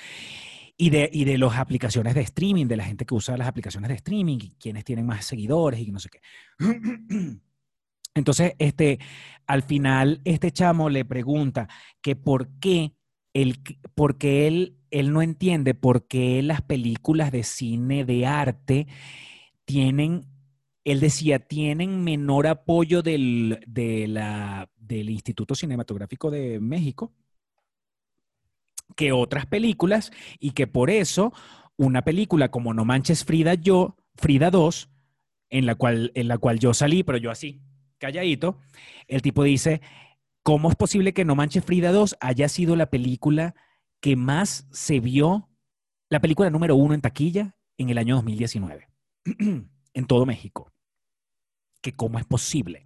Y 0.77 0.91
de, 0.91 1.09
y 1.13 1.25
de 1.25 1.39
las 1.39 1.57
aplicaciones 1.57 2.15
de 2.15 2.23
streaming, 2.23 2.67
de 2.67 2.77
la 2.77 2.85
gente 2.85 3.05
que 3.07 3.15
usa 3.15 3.37
las 3.37 3.49
aplicaciones 3.49 3.89
de 3.89 3.95
streaming, 3.95 4.39
y 4.43 4.51
quienes 4.59 4.85
tienen 4.85 5.07
más 5.07 5.25
seguidores 5.25 5.81
y 5.81 5.91
no 5.93 6.01
sé 6.01 6.11
qué. 6.11 6.21
Entonces, 8.15 8.53
este, 8.59 8.99
al 9.47 9.63
final, 9.63 10.21
este 10.25 10.53
chamo 10.53 10.89
le 10.91 11.05
pregunta 11.05 11.69
que 12.01 12.17
por 12.17 12.49
qué 12.61 12.93
porque 13.97 14.47
él, 14.47 14.77
él 14.93 15.13
no 15.13 15.21
entiende 15.21 15.75
por 15.75 16.07
qué 16.07 16.41
las 16.43 16.63
películas 16.63 17.33
de 17.33 17.43
cine 17.43 18.05
de 18.05 18.27
arte 18.27 18.87
tienen, 19.65 20.27
él 20.85 21.01
decía, 21.01 21.39
tienen 21.39 22.05
menor 22.05 22.47
apoyo 22.47 23.03
del, 23.03 23.65
del 23.67 25.11
Instituto 25.11 25.55
Cinematográfico 25.55 26.31
de 26.31 26.61
México 26.61 27.13
que 28.97 29.13
otras 29.13 29.47
películas 29.47 30.13
y 30.39 30.53
que 30.53 30.67
por 30.67 30.91
eso 30.91 31.33
una 31.77 32.03
película 32.03 32.51
como 32.51 32.75
No 32.75 32.85
Manches 32.85 33.25
Frida 33.25 33.55
yo, 33.55 33.97
Frida 34.15 34.51
2, 34.51 34.91
en 35.51 35.67
la 35.67 35.75
cual, 35.75 36.13
en 36.15 36.29
la 36.29 36.39
cual 36.39 36.59
yo 36.59 36.75
salí, 36.75 37.03
pero 37.03 37.19
yo 37.19 37.31
así, 37.31 37.61
calladito, 37.99 38.59
el 39.09 39.23
tipo 39.23 39.43
dice, 39.43 39.81
¿cómo 40.43 40.71
es 40.71 40.77
posible 40.77 41.13
que 41.13 41.25
No 41.25 41.35
Manches 41.35 41.65
Frida 41.65 41.93
2 41.93 42.17
haya 42.21 42.49
sido 42.49 42.77
la 42.77 42.91
película 42.91 43.55
que 44.01 44.17
más 44.17 44.69
se 44.71 45.01
vio, 45.01 45.49
la 46.11 46.21
película 46.21 46.51
número 46.51 46.77
uno 46.77 46.95
en 46.95 47.01
taquilla 47.01 47.57
en 47.79 47.91
el 47.91 47.99
año 47.99 48.17
2019, 48.17 48.89
en 49.95 50.07
todo 50.07 50.27
México? 50.27 50.74
Que 51.85 51.93
cómo 51.93 52.19
es 52.19 52.25
posible. 52.25 52.83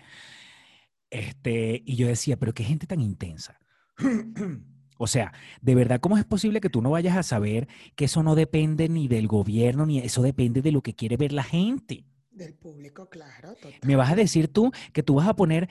Este, 1.11 1.82
y 1.87 1.94
yo 1.94 2.08
decía, 2.08 2.37
pero 2.37 2.52
qué 2.52 2.64
gente 2.64 2.87
tan 2.87 3.00
intensa. 3.00 3.61
O 5.00 5.06
sea, 5.06 5.32
de 5.61 5.76
verdad, 5.76 6.00
¿cómo 6.00 6.18
es 6.18 6.24
posible 6.24 6.61
que 6.61 6.70
tú 6.70 6.82
no 6.82 6.90
vayas 6.90 7.16
a 7.16 7.22
saber 7.22 7.68
que 7.94 8.06
eso 8.06 8.24
no 8.24 8.34
depende 8.34 8.88
ni 8.88 9.06
del 9.06 9.28
gobierno, 9.28 9.87
ni 9.87 10.00
eso 10.00 10.22
depende 10.22 10.61
de 10.61 10.72
lo 10.72 10.82
que 10.82 10.96
quiere 10.96 11.16
ver 11.16 11.32
la 11.32 11.44
gente? 11.44 12.04
Del 12.32 12.54
público, 12.54 13.08
claro. 13.08 13.54
Total. 13.54 13.78
Me 13.84 13.94
vas 13.94 14.11
a 14.11 14.16
decir 14.16 14.48
tú 14.52 14.72
que 14.92 15.04
tú 15.04 15.14
vas 15.14 15.28
a 15.28 15.37
poner, 15.37 15.68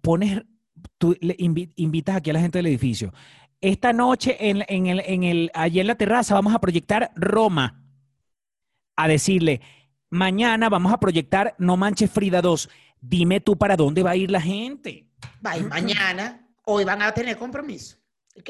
pones, 0.00 0.44
tú 0.96 1.16
le 1.20 1.36
invi- 1.38 1.72
invitas 1.74 2.14
aquí 2.14 2.30
a 2.30 2.34
la 2.34 2.40
gente 2.40 2.58
del 2.60 2.68
edificio. 2.68 3.12
Esta 3.60 3.92
noche, 3.92 4.36
en, 4.48 4.62
en 4.68 4.86
el, 4.86 5.02
en 5.04 5.24
el, 5.24 5.50
allí 5.54 5.80
en 5.80 5.88
la 5.88 5.96
terraza, 5.96 6.34
vamos 6.34 6.54
a 6.54 6.60
proyectar 6.60 7.10
Roma. 7.16 7.82
A 8.94 9.08
decirle, 9.08 9.60
mañana 10.10 10.68
vamos 10.68 10.92
a 10.92 10.98
proyectar 11.00 11.54
No 11.58 11.76
Manches 11.76 12.10
Frida 12.10 12.40
2. 12.42 12.68
Dime 13.00 13.40
tú 13.40 13.56
para 13.56 13.76
dónde 13.76 14.02
va 14.02 14.10
a 14.10 14.16
ir 14.16 14.30
la 14.30 14.40
gente. 14.40 15.06
Va, 15.44 15.56
y 15.56 15.62
mañana, 15.62 16.48
hoy 16.64 16.84
van 16.84 17.02
a 17.02 17.12
tener 17.12 17.36
compromiso. 17.36 17.96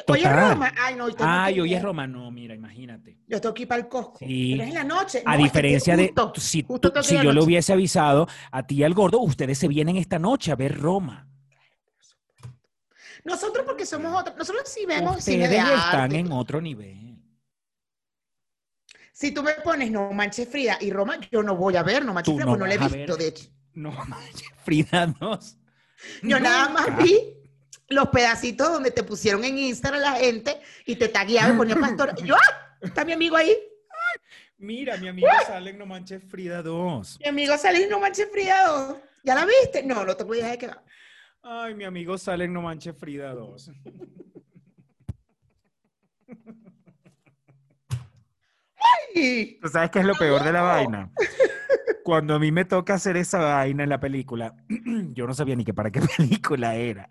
Hoy 0.07 0.21
es. 0.21 0.31
Roma. 0.31 0.73
Ay, 0.79 0.97
no, 0.97 1.05
hoy 1.07 1.15
Ay, 1.19 1.55
que 1.55 1.61
hoy 1.63 1.75
es 1.75 1.83
Roma. 1.83 2.07
No, 2.07 2.31
mira, 2.31 2.55
imagínate. 2.55 3.19
Yo 3.27 3.41
tengo 3.41 3.55
que 3.55 3.63
ir 3.63 3.69
para 3.69 3.81
el 3.81 3.89
Costco. 3.89 4.19
Sí. 4.19 4.51
Pero 4.53 4.63
es 4.65 4.69
en 4.69 4.75
la 4.75 4.85
noche. 4.85 5.23
A 5.25 5.31
No, 5.31 5.33
es 5.33 5.39
que 5.39 5.43
diferencia 5.45 5.97
de, 5.97 6.13
si, 6.37 6.63
justo 6.63 6.93
tú- 6.93 6.99
a 6.99 7.03
yo 7.03 7.33
le 7.33 7.43
hubiese 7.43 7.73
avisado 7.73 8.29
a 8.51 8.67
ti 8.67 8.77
y 8.77 8.85
al 8.85 8.93
gordo, 8.93 9.19
ustedes 9.21 9.57
se 9.59 9.67
vienen 9.69 9.97
esta 9.97 10.19
noche 10.19 10.53
a 10.53 10.57
ver 10.57 10.79
Roma. 10.79 11.27
Nosotros 13.25 13.65
porque 13.67 13.85
somos 13.87 14.15
otros. 14.15 14.37
Nosotros 14.37 14.65
sí 14.69 14.85
vemos 14.87 15.23
cine 15.25 15.45
Ustedes 15.45 15.51
de 15.69 15.75
están 15.75 16.01
arte. 16.01 16.19
en 16.19 16.33
otro 16.33 16.61
nivel. 16.61 17.08
Si 19.19 19.33
tú 19.33 19.43
me 19.43 19.55
pones 19.55 19.91
No 19.91 20.13
Manches 20.13 20.49
Frida 20.49 20.79
y 20.81 20.93
Roma, 20.93 21.19
yo 21.33 21.43
no 21.43 21.57
voy 21.57 21.75
a 21.75 21.83
ver 21.83 22.05
No 22.05 22.15
Manches 22.15 22.37
Frida, 22.37 22.45
no 22.45 22.53
porque 22.53 22.61
no 22.61 22.67
la 22.69 22.75
he 22.75 22.79
visto, 22.79 23.17
de 23.17 23.27
hecho. 23.27 23.49
No 23.75 23.91
manches, 24.07 24.49
Frida 24.63 25.09
2. 25.09 25.59
Yo 26.23 26.39
nada 26.39 26.69
más 26.69 27.03
vi 27.03 27.35
los 27.89 28.11
pedacitos 28.11 28.73
donde 28.73 28.93
te 28.93 29.03
pusieron 29.03 29.43
en 29.43 29.59
Instagram 29.59 30.03
la 30.03 30.13
gente 30.13 30.61
y 30.87 30.95
te 30.95 31.09
tagueaba 31.09 31.53
y 31.53 31.57
ponía 31.57 31.75
pastor. 31.75 32.15
Yo, 32.23 32.37
¡ah! 32.37 32.79
Está 32.81 33.05
mi 33.05 33.11
amigo 33.11 33.35
ahí. 33.35 33.59
Mira, 34.57 34.97
mi 34.99 35.09
amigo 35.09 35.27
sale 35.45 35.71
en 35.71 35.79
No 35.79 35.87
Manches 35.87 36.23
Frida 36.23 36.63
2. 36.63 37.19
Mi 37.19 37.27
amigo 37.27 37.59
salió 37.59 37.83
en 37.83 37.91
No 37.91 37.99
Manches 37.99 38.29
Frida 38.31 38.69
2. 38.69 38.97
¿Ya 39.25 39.35
la 39.35 39.45
viste? 39.45 39.83
No, 39.83 40.05
no 40.05 40.17
te 40.17 40.23
voy 40.23 40.39
a 40.39 40.45
dejar 40.45 40.59
que 40.59 40.67
va. 40.69 40.85
Ay, 41.43 41.75
mi 41.75 41.83
amigo 41.83 42.17
sale 42.19 42.45
en 42.45 42.53
No 42.53 42.63
Manches 42.63 42.97
Frida 42.97 43.35
2. 43.35 43.73
¿Tú 49.61 49.69
sabes 49.69 49.91
qué 49.91 49.99
es 50.01 50.05
lo 50.05 50.15
peor 50.15 50.43
de 50.45 50.53
la 50.53 50.63
vaina? 50.63 51.11
Cuando 52.05 52.35
a 52.35 52.39
mí 52.39 52.53
me 52.53 52.65
toca 52.65 52.95
hacer 52.95 53.17
esa 53.17 53.39
vaina 53.39 53.83
en 53.83 53.89
la 53.91 54.01
película, 54.01 54.55
yo 55.13 55.27
no 55.27 55.35
sabía 55.35 55.57
ni 55.57 55.65
que 55.65 55.75
para 55.75 55.91
qué 55.91 56.01
película 56.17 56.75
era. 56.75 57.09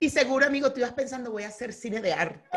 Y 0.00 0.10
seguro, 0.10 0.46
amigo, 0.46 0.72
tú 0.72 0.80
ibas 0.80 0.92
pensando, 0.92 1.30
voy 1.30 1.42
a 1.42 1.48
hacer 1.48 1.72
cine 1.72 2.00
de 2.00 2.12
arte. 2.12 2.48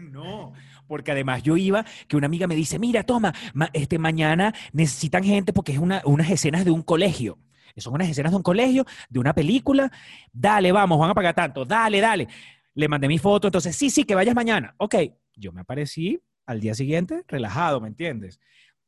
No, 0.00 0.52
porque 0.88 1.12
además 1.12 1.42
yo 1.44 1.56
iba, 1.56 1.84
que 2.08 2.16
una 2.16 2.26
amiga 2.26 2.46
me 2.48 2.56
dice, 2.56 2.80
mira, 2.80 3.04
toma, 3.04 3.32
ma- 3.52 3.70
este, 3.72 3.98
mañana 3.98 4.52
necesitan 4.72 5.22
gente 5.22 5.52
porque 5.52 5.70
es 5.72 5.78
una, 5.78 6.02
unas 6.04 6.28
escenas 6.30 6.64
de 6.64 6.72
un 6.72 6.82
colegio. 6.82 7.38
Son 7.76 7.94
unas 7.94 8.08
escenas 8.08 8.32
de 8.32 8.36
un 8.36 8.42
colegio, 8.42 8.84
de 9.08 9.18
una 9.20 9.34
película. 9.34 9.90
Dale, 10.32 10.72
vamos, 10.72 10.98
van 10.98 11.10
a 11.10 11.14
pagar 11.14 11.34
tanto. 11.34 11.64
Dale, 11.64 12.00
dale. 12.00 12.28
Le 12.74 12.88
mandé 12.88 13.06
mi 13.06 13.18
foto, 13.18 13.48
entonces, 13.48 13.76
sí, 13.76 13.88
sí, 13.90 14.04
que 14.04 14.14
vayas 14.16 14.34
mañana. 14.34 14.74
Ok, 14.78 14.94
yo 15.36 15.52
me 15.52 15.62
aparecí 15.62 16.20
al 16.46 16.60
día 16.60 16.74
siguiente 16.74 17.22
relajado, 17.28 17.80
¿me 17.80 17.88
entiendes? 17.88 18.40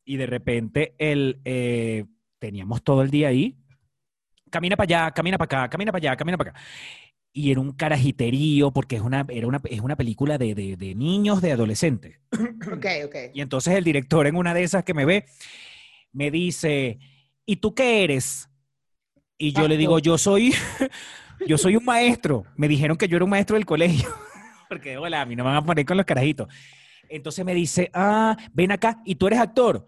Y 0.04 0.16
de 0.16 0.26
repente 0.26 0.94
el, 0.98 1.40
eh, 1.44 2.04
teníamos 2.38 2.82
todo 2.82 3.02
el 3.02 3.10
día 3.10 3.28
ahí. 3.28 3.56
Camina 4.50 4.76
para 4.76 4.84
allá, 5.04 5.10
camina 5.12 5.38
para 5.38 5.62
acá, 5.64 5.70
camina 5.70 5.90
para 5.92 6.10
allá, 6.10 6.16
camina 6.16 6.36
para 6.38 6.50
acá 6.50 6.60
y 7.32 7.50
era 7.50 7.60
un 7.60 7.72
carajiterío 7.72 8.70
porque 8.70 8.96
es 8.96 9.02
una, 9.02 9.26
era 9.28 9.46
una, 9.46 9.60
es 9.64 9.80
una 9.82 9.94
película 9.94 10.38
de, 10.38 10.54
de- 10.54 10.76
de 10.76 10.94
niños, 10.94 11.42
de 11.42 11.52
adolescentes. 11.52 12.18
Ok, 12.72 12.86
ok. 13.04 13.14
Y 13.34 13.42
entonces 13.42 13.74
el 13.74 13.84
director 13.84 14.26
en 14.26 14.36
una 14.36 14.54
de 14.54 14.62
esas 14.62 14.84
que 14.84 14.94
me 14.94 15.04
ve, 15.04 15.26
me 16.12 16.30
dice, 16.30 16.98
¿y 17.44 17.56
tú 17.56 17.74
qué 17.74 18.04
eres? 18.04 18.48
Y 19.36 19.52
yo 19.52 19.68
le 19.68 19.76
digo, 19.76 19.98
yo 19.98 20.16
soy, 20.16 20.54
yo 21.46 21.58
soy 21.58 21.76
un 21.76 21.84
maestro. 21.84 22.44
Me 22.56 22.68
dijeron 22.68 22.96
que 22.96 23.06
yo 23.06 23.16
era 23.16 23.24
un 23.24 23.30
maestro 23.30 23.56
del 23.56 23.66
colegio. 23.66 24.08
Porque, 24.68 24.96
hola, 24.98 25.22
a 25.22 25.26
mí 25.26 25.36
no 25.36 25.44
me 25.44 25.50
van 25.50 25.58
a 25.58 25.64
poner 25.64 25.84
con 25.86 25.96
los 25.96 26.06
carajitos. 26.06 26.48
Entonces 27.08 27.44
me 27.44 27.54
dice, 27.54 27.90
ah, 27.94 28.36
ven 28.52 28.72
acá, 28.72 29.00
¿y 29.04 29.14
tú 29.14 29.26
eres 29.28 29.38
actor? 29.38 29.86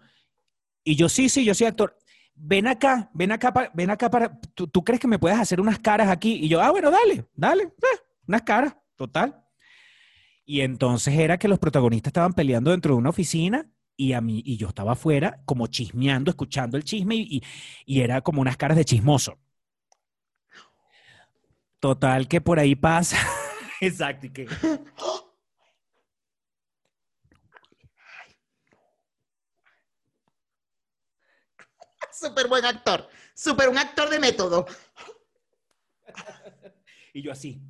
Y 0.83 0.95
yo, 0.95 1.09
sí, 1.09 1.29
sí, 1.29 1.43
yo 1.45 1.53
soy 1.53 1.67
actor. 1.67 1.97
Ven 2.35 2.67
acá, 2.67 3.09
ven 3.13 3.31
acá, 3.33 3.51
pa- 3.53 3.69
ven 3.73 3.89
acá 3.89 4.09
para, 4.09 4.39
¿tú, 4.55 4.67
tú 4.67 4.83
crees 4.83 5.01
que 5.01 5.07
me 5.07 5.19
puedes 5.19 5.37
hacer 5.37 5.59
unas 5.59 5.79
caras 5.79 6.07
aquí? 6.09 6.35
Y 6.35 6.47
yo, 6.47 6.61
ah, 6.61 6.71
bueno, 6.71 6.89
dale, 6.89 7.25
dale, 7.35 7.63
eh, 7.63 7.99
unas 8.27 8.43
caras, 8.43 8.75
total. 8.95 9.43
Y 10.45 10.61
entonces 10.61 11.13
era 11.17 11.37
que 11.37 11.47
los 11.49 11.59
protagonistas 11.59 12.11
estaban 12.11 12.33
peleando 12.33 12.71
dentro 12.71 12.93
de 12.93 12.99
una 12.99 13.09
oficina 13.09 13.69
y 13.97 14.13
a 14.13 14.21
mí, 14.21 14.41
y 14.45 14.55
yo 14.57 14.69
estaba 14.69 14.93
afuera 14.93 15.41
como 15.45 15.67
chismeando, 15.67 16.31
escuchando 16.31 16.77
el 16.77 16.85
chisme 16.85 17.15
y- 17.15 17.43
y 17.85 18.01
era 18.01 18.21
como 18.21 18.41
unas 18.41 18.55
caras 18.57 18.77
de 18.77 18.85
chismoso. 18.85 19.37
Total 21.79 22.27
que 22.27 22.41
por 22.41 22.59
ahí 22.59 22.75
pasa. 22.75 23.17
Exacto, 23.81 24.25
y 24.27 24.33
que 24.33 24.47
Súper 32.11 32.47
buen 32.47 32.65
actor. 32.65 33.07
Súper 33.33 33.69
un 33.69 33.77
actor 33.77 34.09
de 34.09 34.19
método. 34.19 34.65
y 37.13 37.21
yo 37.21 37.31
así. 37.31 37.61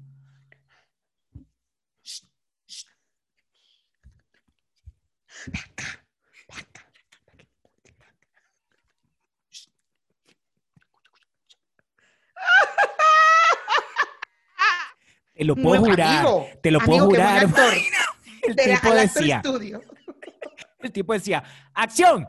Te 15.40 15.46
lo 15.46 15.56
puedo 15.56 15.80
Muy- 15.80 15.92
jurar. 15.92 16.18
amigo, 16.18 16.48
te 16.62 16.70
lo 16.70 16.80
puedo 16.82 17.06
amigo, 17.06 17.12
jurar. 17.12 17.44
El 18.44 18.56
De 18.58 18.64
tipo 18.76 18.94
decía, 18.94 19.42
el 20.82 20.92
tipo 20.92 21.14
decía, 21.14 21.44
acción. 21.74 22.28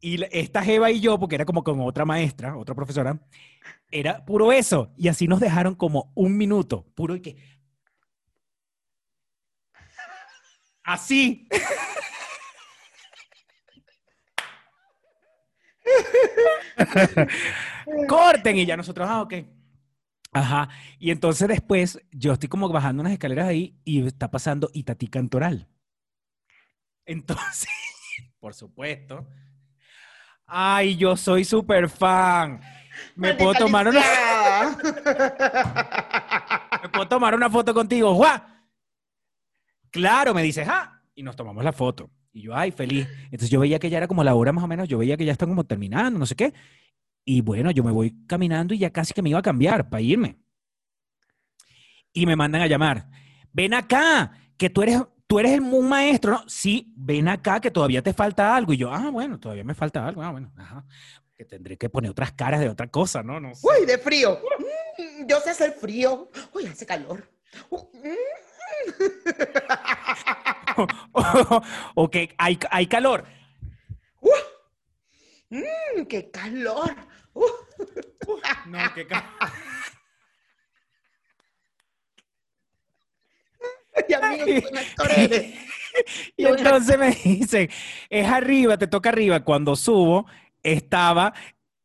Y 0.00 0.22
esta 0.30 0.62
Jeva 0.62 0.92
y 0.92 1.00
yo, 1.00 1.18
porque 1.18 1.34
era 1.34 1.44
como 1.44 1.64
con 1.64 1.80
otra 1.80 2.04
maestra, 2.04 2.56
otra 2.56 2.76
profesora, 2.76 3.18
era 3.90 4.24
puro 4.24 4.52
eso. 4.52 4.92
Y 4.96 5.08
así 5.08 5.26
nos 5.26 5.40
dejaron 5.40 5.74
como 5.74 6.12
un 6.14 6.36
minuto, 6.36 6.86
puro 6.94 7.16
y 7.16 7.20
que. 7.20 7.36
Así. 10.84 11.48
Corten 18.08 18.56
y 18.56 18.66
ya 18.66 18.76
nosotros, 18.76 19.08
ah, 19.10 19.22
ok. 19.22 19.34
Ajá. 20.32 20.68
Y 20.98 21.10
entonces 21.10 21.48
después 21.48 22.00
yo 22.12 22.32
estoy 22.32 22.48
como 22.48 22.68
bajando 22.68 23.00
unas 23.00 23.12
escaleras 23.12 23.48
ahí 23.48 23.76
y 23.84 24.06
está 24.06 24.30
pasando 24.30 24.70
Itatí 24.72 25.08
Cantoral. 25.08 25.68
Entonces, 27.04 27.68
por 28.40 28.54
supuesto. 28.54 29.26
Ay, 30.46 30.96
yo 30.96 31.16
soy 31.16 31.44
súper 31.44 31.88
fan. 31.88 32.60
¿Me 33.14 33.34
puedo, 33.34 33.54
tomar 33.54 33.88
una. 33.88 34.00
¿Me 36.82 36.88
puedo 36.88 37.08
tomar 37.08 37.34
una 37.34 37.48
foto 37.48 37.72
contigo? 37.72 38.14
¡Juá! 38.14 38.66
Claro, 39.90 40.34
me 40.34 40.42
dice, 40.42 40.62
¡ah! 40.62 41.02
Y 41.14 41.22
nos 41.22 41.36
tomamos 41.36 41.64
la 41.64 41.72
foto. 41.72 42.10
Y 42.32 42.42
yo, 42.42 42.54
ay, 42.54 42.70
feliz. 42.70 43.08
Entonces 43.24 43.50
yo 43.50 43.60
veía 43.60 43.78
que 43.78 43.90
ya 43.90 43.98
era 43.98 44.08
como 44.08 44.24
la 44.24 44.34
hora 44.34 44.52
más 44.52 44.64
o 44.64 44.68
menos, 44.68 44.88
yo 44.88 44.98
veía 44.98 45.16
que 45.16 45.24
ya 45.24 45.32
están 45.32 45.48
como 45.48 45.64
terminando, 45.64 46.18
no 46.18 46.26
sé 46.26 46.36
qué. 46.36 46.52
Y 47.32 47.42
bueno, 47.42 47.70
yo 47.70 47.84
me 47.84 47.92
voy 47.92 48.26
caminando 48.26 48.74
y 48.74 48.78
ya 48.78 48.90
casi 48.90 49.14
que 49.14 49.22
me 49.22 49.30
iba 49.30 49.38
a 49.38 49.42
cambiar 49.42 49.88
para 49.88 50.00
irme. 50.00 50.36
Y 52.12 52.26
me 52.26 52.34
mandan 52.34 52.62
a 52.62 52.66
llamar. 52.66 53.06
Ven 53.52 53.72
acá, 53.72 54.32
que 54.58 54.68
tú 54.68 54.82
eres, 54.82 55.00
tú 55.28 55.38
eres 55.38 55.52
el, 55.52 55.60
un 55.60 55.88
maestro, 55.88 56.32
¿no? 56.32 56.48
Sí, 56.48 56.92
ven 56.96 57.28
acá, 57.28 57.60
que 57.60 57.70
todavía 57.70 58.02
te 58.02 58.12
falta 58.12 58.56
algo. 58.56 58.72
Y 58.72 58.78
yo, 58.78 58.92
ah, 58.92 59.10
bueno, 59.10 59.38
todavía 59.38 59.62
me 59.62 59.76
falta 59.76 60.04
algo. 60.04 60.24
Ah, 60.24 60.32
bueno, 60.32 60.52
ajá. 60.56 60.84
Que 61.36 61.44
tendré 61.44 61.78
que 61.78 61.88
poner 61.88 62.10
otras 62.10 62.32
caras 62.32 62.58
de 62.58 62.68
otra 62.68 62.88
cosa, 62.88 63.22
¿no? 63.22 63.38
No 63.38 63.54
sé. 63.54 63.64
Uy, 63.64 63.86
de 63.86 63.98
frío. 63.98 64.40
Mm, 64.98 65.28
Yo 65.28 65.38
sé 65.38 65.50
hacer 65.50 65.74
frío. 65.74 66.32
Uy, 66.52 66.66
hace 66.66 66.84
calor. 66.84 67.30
Uh, 67.70 67.78
mm. 67.94 68.10
o 71.94 72.10
que 72.10 72.34
hay, 72.38 72.58
hay 72.72 72.86
calor. 72.88 73.24
Mm, 75.50 76.04
¡Qué 76.08 76.30
calor! 76.30 76.94
Uh. 77.34 77.44
No, 78.66 78.78
qué. 78.94 79.06
Y 84.08 84.14
amigo, 84.14 84.44
qué 84.44 84.60
buen 84.60 84.78
actor 84.78 85.10
eres. 85.16 85.54
Y 86.36 86.46
entonces 86.46 86.98
me 86.98 87.10
dicen, 87.10 87.68
es 88.08 88.26
arriba, 88.26 88.78
te 88.78 88.86
toca 88.86 89.08
arriba. 89.08 89.40
Cuando 89.40 89.76
subo, 89.76 90.26
estaba 90.62 91.32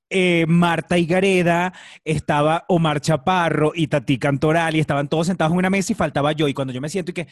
eh, 0.09 0.45
Marta 0.47 0.97
Higareda, 0.97 1.73
estaba 2.03 2.65
Omar 2.67 3.01
Chaparro 3.01 3.71
y 3.75 3.87
Tati 3.87 4.17
Cantoral, 4.17 4.75
y 4.75 4.79
estaban 4.79 5.09
todos 5.09 5.27
sentados 5.27 5.51
en 5.53 5.57
una 5.57 5.69
mesa 5.69 5.91
y 5.91 5.95
faltaba 5.95 6.31
yo. 6.31 6.47
Y 6.47 6.53
cuando 6.53 6.73
yo 6.73 6.81
me 6.81 6.89
siento 6.89 7.11
y 7.11 7.15
que, 7.15 7.27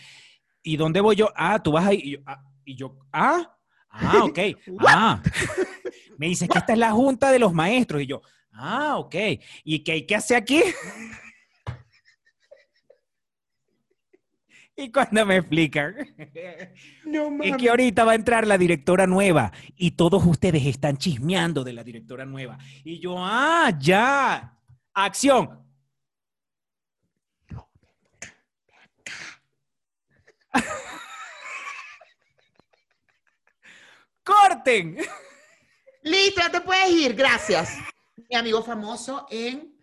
¿y 0.64 0.78
dónde 0.78 1.02
voy 1.02 1.16
yo? 1.16 1.30
Ah, 1.36 1.62
tú 1.62 1.72
vas 1.72 1.86
ahí. 1.86 2.02
Y 2.04 2.12
yo, 2.12 2.20
ah, 2.26 2.44
y 2.66 2.76
yo, 2.76 2.98
ah, 3.12 3.58
ah, 3.94 4.24
ok. 4.26 4.40
ah. 4.88 5.22
Me 6.18 6.28
dice 6.28 6.48
que 6.48 6.58
esta 6.58 6.74
es 6.74 6.80
la 6.80 6.92
junta 6.92 7.32
de 7.32 7.40
los 7.40 7.54
maestros. 7.54 8.02
Y 8.02 8.08
yo, 8.08 8.22
ah, 8.52 8.98
ok. 8.98 9.16
¿Y 9.64 9.84
qué 9.84 9.94
hay 9.94 10.06
que 10.06 10.16
hacer 10.16 10.38
aquí? 10.38 10.62
Y 14.76 14.92
cuando 14.92 15.24
me 15.26 15.38
explican, 15.38 15.96
No 17.06 17.44
es 17.44 17.58
que 17.58 17.70
ahorita 17.70 18.06
va 18.06 18.14
a 18.14 18.16
entrar 18.16 18.48
la 18.48 18.58
directora 18.58 19.06
nueva 19.06 19.52
y 19.76 19.92
todos 19.92 20.26
ustedes 20.26 20.66
están 20.66 20.98
chismeando 20.98 21.64
de 21.64 21.74
la 21.74 21.84
directora 21.84 22.26
nueva. 22.26 22.58
Y 22.84 23.00
yo, 23.00 23.16
ah, 23.20 23.72
ya. 23.80 24.58
Acción. 24.94 25.60
Corten. 34.24 34.98
Listo, 36.04 36.42
ya 36.42 36.50
te 36.50 36.62
puedes 36.62 36.90
ir, 36.90 37.14
gracias. 37.14 37.78
Mi 38.30 38.36
amigo 38.36 38.64
famoso 38.64 39.26
en 39.30 39.74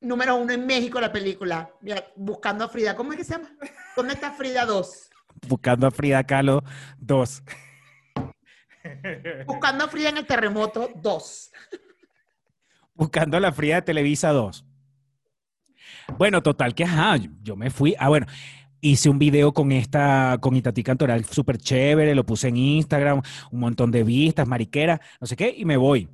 número 0.00 0.36
uno 0.36 0.52
en 0.52 0.66
México, 0.66 1.00
la 1.00 1.12
película. 1.12 1.70
Mira, 1.80 2.04
buscando 2.16 2.64
a 2.64 2.68
Frida. 2.68 2.94
¿Cómo 2.94 3.12
es 3.12 3.18
que 3.18 3.24
se 3.24 3.32
llama? 3.34 3.50
¿Dónde 3.96 4.14
está 4.14 4.32
Frida 4.32 4.64
2? 4.64 5.10
Buscando 5.46 5.86
a 5.86 5.90
Frida 5.90 6.24
Kahlo 6.24 6.62
2. 6.98 7.42
Buscando 9.46 9.84
a 9.84 9.88
Frida 9.88 10.08
en 10.10 10.18
el 10.18 10.26
terremoto 10.26 10.90
2. 10.96 11.50
Buscando 12.94 13.36
a 13.36 13.40
la 13.40 13.52
Frida 13.52 13.76
de 13.76 13.82
Televisa 13.82 14.30
2. 14.30 14.64
Bueno, 16.16 16.42
total 16.42 16.74
que 16.74 16.84
ajá, 16.84 17.16
yo 17.42 17.54
me 17.54 17.70
fui. 17.70 17.94
Ah, 17.98 18.08
bueno, 18.08 18.26
hice 18.80 19.08
un 19.08 19.18
video 19.18 19.52
con 19.52 19.72
esta, 19.72 20.38
con 20.40 20.56
Itatí 20.56 20.82
Cantoral 20.82 21.24
súper 21.24 21.58
chévere, 21.58 22.14
lo 22.14 22.24
puse 22.24 22.48
en 22.48 22.56
Instagram, 22.56 23.22
un 23.50 23.60
montón 23.60 23.90
de 23.90 24.04
vistas, 24.04 24.46
mariquera, 24.46 25.00
no 25.20 25.26
sé 25.26 25.36
qué, 25.36 25.54
y 25.56 25.64
me 25.64 25.76
voy. 25.76 26.08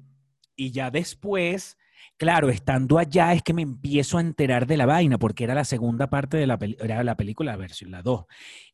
Y 0.57 0.71
ya 0.71 0.91
después, 0.91 1.77
claro, 2.17 2.49
estando 2.49 2.99
allá 2.99 3.33
es 3.33 3.43
que 3.43 3.53
me 3.53 3.63
empiezo 3.63 4.19
a 4.19 4.21
enterar 4.21 4.67
de 4.67 4.77
la 4.77 4.87
vaina, 4.87 5.19
porque 5.19 5.45
era 5.45 5.55
la 5.55 5.65
segunda 5.65 6.09
parte 6.09 6.37
de 6.37 6.47
la, 6.47 6.59
era 6.81 7.03
la 7.05 7.17
película, 7.17 7.53
la 7.53 7.59
versión, 7.59 7.91
la 7.91 8.03
2. 8.03 8.25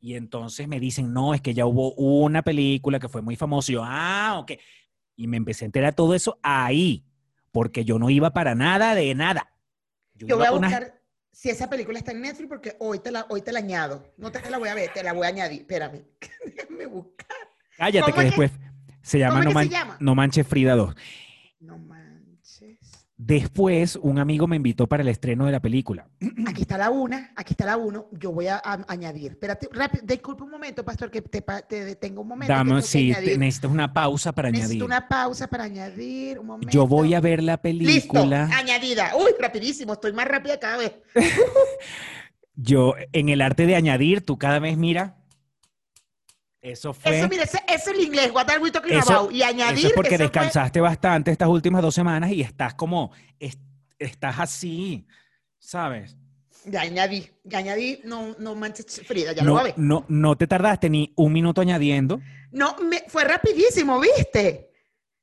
Y 0.00 0.14
entonces 0.14 0.68
me 0.68 0.78
dicen, 0.78 1.12
no, 1.12 1.34
es 1.34 1.40
que 1.40 1.54
ya 1.54 1.66
hubo 1.66 1.92
una 1.94 2.42
película 2.42 2.98
que 3.00 3.08
fue 3.08 3.22
muy 3.22 3.36
famosa. 3.36 3.72
Y 3.72 3.74
yo, 3.76 3.82
ah, 3.84 4.38
ok. 4.40 4.52
Y 5.16 5.26
me 5.26 5.36
empecé 5.36 5.64
a 5.64 5.66
enterar 5.66 5.94
todo 5.94 6.14
eso 6.14 6.38
ahí, 6.42 7.04
porque 7.50 7.84
yo 7.84 7.98
no 7.98 8.10
iba 8.10 8.32
para 8.32 8.54
nada 8.54 8.94
de 8.94 9.14
nada. 9.14 9.52
Yo 10.14 10.36
voy 10.36 10.46
a 10.46 10.52
una- 10.52 10.68
buscar 10.68 10.99
si 11.32 11.48
esa 11.50 11.70
película 11.70 11.98
está 11.98 12.12
en 12.12 12.20
Netflix 12.22 12.48
porque 12.48 12.76
hoy 12.80 12.98
te 12.98 13.10
la, 13.10 13.26
hoy 13.28 13.42
te 13.42 13.52
la 13.52 13.60
añado. 13.60 14.12
No 14.16 14.30
te 14.32 14.48
la 14.50 14.58
voy 14.58 14.68
a 14.68 14.74
ver, 14.74 14.92
te 14.92 15.02
la 15.02 15.12
voy 15.12 15.26
a 15.26 15.28
añadir. 15.30 15.60
Espérame. 15.62 16.02
Déjame 16.56 16.86
buscar. 16.86 17.26
Cállate 17.76 18.10
¿Cómo 18.12 18.14
que 18.22 18.28
es 18.28 18.34
que- 18.34 18.40
después 18.42 18.60
se 19.02 19.18
llama, 19.18 19.42
no, 19.42 19.52
Man- 19.52 19.68
llama? 19.68 19.96
No 20.00 20.14
Manches 20.14 20.46
Frida 20.46 20.74
2. 20.76 20.94
No 21.60 21.78
manches. 21.78 21.99
Después, 23.22 23.96
un 24.00 24.18
amigo 24.18 24.46
me 24.46 24.56
invitó 24.56 24.86
para 24.86 25.02
el 25.02 25.08
estreno 25.10 25.44
de 25.44 25.52
la 25.52 25.60
película. 25.60 26.08
Aquí 26.46 26.62
está 26.62 26.78
la 26.78 26.88
una, 26.88 27.32
aquí 27.36 27.52
está 27.52 27.66
la 27.66 27.76
uno. 27.76 28.06
Yo 28.12 28.32
voy 28.32 28.46
a, 28.46 28.56
a- 28.56 28.82
añadir. 28.88 29.32
Espérate, 29.32 29.68
rápido, 29.70 30.04
disculpa 30.06 30.44
un 30.44 30.50
momento, 30.50 30.82
pastor, 30.82 31.10
que 31.10 31.20
te, 31.20 31.42
te 31.68 31.84
detengo 31.84 32.22
un 32.22 32.28
momento. 32.28 32.50
Dame, 32.54 32.80
sí, 32.80 33.12
te- 33.14 33.36
necesitas 33.36 33.70
una 33.70 33.92
pausa 33.92 34.32
para 34.32 34.50
Necesito 34.50 34.70
añadir. 34.70 34.84
una 34.84 35.06
pausa 35.06 35.46
para 35.48 35.64
añadir. 35.64 36.38
Un 36.38 36.46
momento. 36.46 36.72
Yo 36.72 36.86
voy 36.86 37.12
a 37.12 37.20
ver 37.20 37.42
la 37.42 37.60
Listo, 37.62 38.12
película. 38.14 38.48
añadida. 38.56 39.12
Uy, 39.14 39.32
rapidísimo, 39.38 39.92
estoy 39.92 40.14
más 40.14 40.26
rápida 40.26 40.58
cada 40.58 40.78
vez. 40.78 40.92
Yo, 42.56 42.94
en 43.12 43.28
el 43.28 43.42
arte 43.42 43.66
de 43.66 43.76
añadir, 43.76 44.24
tú 44.24 44.38
cada 44.38 44.58
vez 44.60 44.78
mira. 44.78 45.16
Eso 46.62 46.92
fue. 46.92 47.18
Eso, 47.18 47.28
mire, 47.28 47.44
ese, 47.44 47.58
ese 47.66 47.74
es 47.90 47.98
el 47.98 48.00
inglés, 48.04 48.30
what 48.34 48.48
are 48.50 48.58
we 48.60 48.70
talking 48.70 48.92
Eso- 48.92 49.12
about? 49.20 49.32
Y 49.32 49.42
añadir. 49.42 49.78
Eso 49.78 49.86
es 49.88 49.92
porque 49.94 50.14
eso 50.14 50.18
fue- 50.18 50.24
descansaste 50.26 50.80
bastante 50.80 51.30
estas 51.30 51.48
últimas 51.48 51.80
dos 51.82 51.94
semanas 51.94 52.30
y 52.32 52.42
estás 52.42 52.74
como. 52.74 53.12
es- 53.38 53.58
estás 53.98 54.38
así, 54.38 55.06
¿sabes? 55.58 56.16
Ya 56.66 56.82
añadí, 56.82 57.30
ya 57.44 57.58
añadí, 57.58 58.00
no, 58.04 58.34
no 58.38 58.54
manches, 58.54 59.00
Frida, 59.06 59.32
ya 59.32 59.42
lo 59.42 59.52
voy 59.52 59.60
a 59.60 59.62
No, 59.62 59.64
ver. 59.64 59.74
no, 59.78 60.04
no 60.08 60.36
te 60.36 60.46
tardaste 60.46 60.90
ni 60.90 61.12
un 61.16 61.32
minuto 61.32 61.60
añadiendo. 61.62 62.20
No, 62.52 62.76
me, 62.78 63.04
fue 63.08 63.24
rapidísimo, 63.24 63.98
¿viste? 64.00 64.69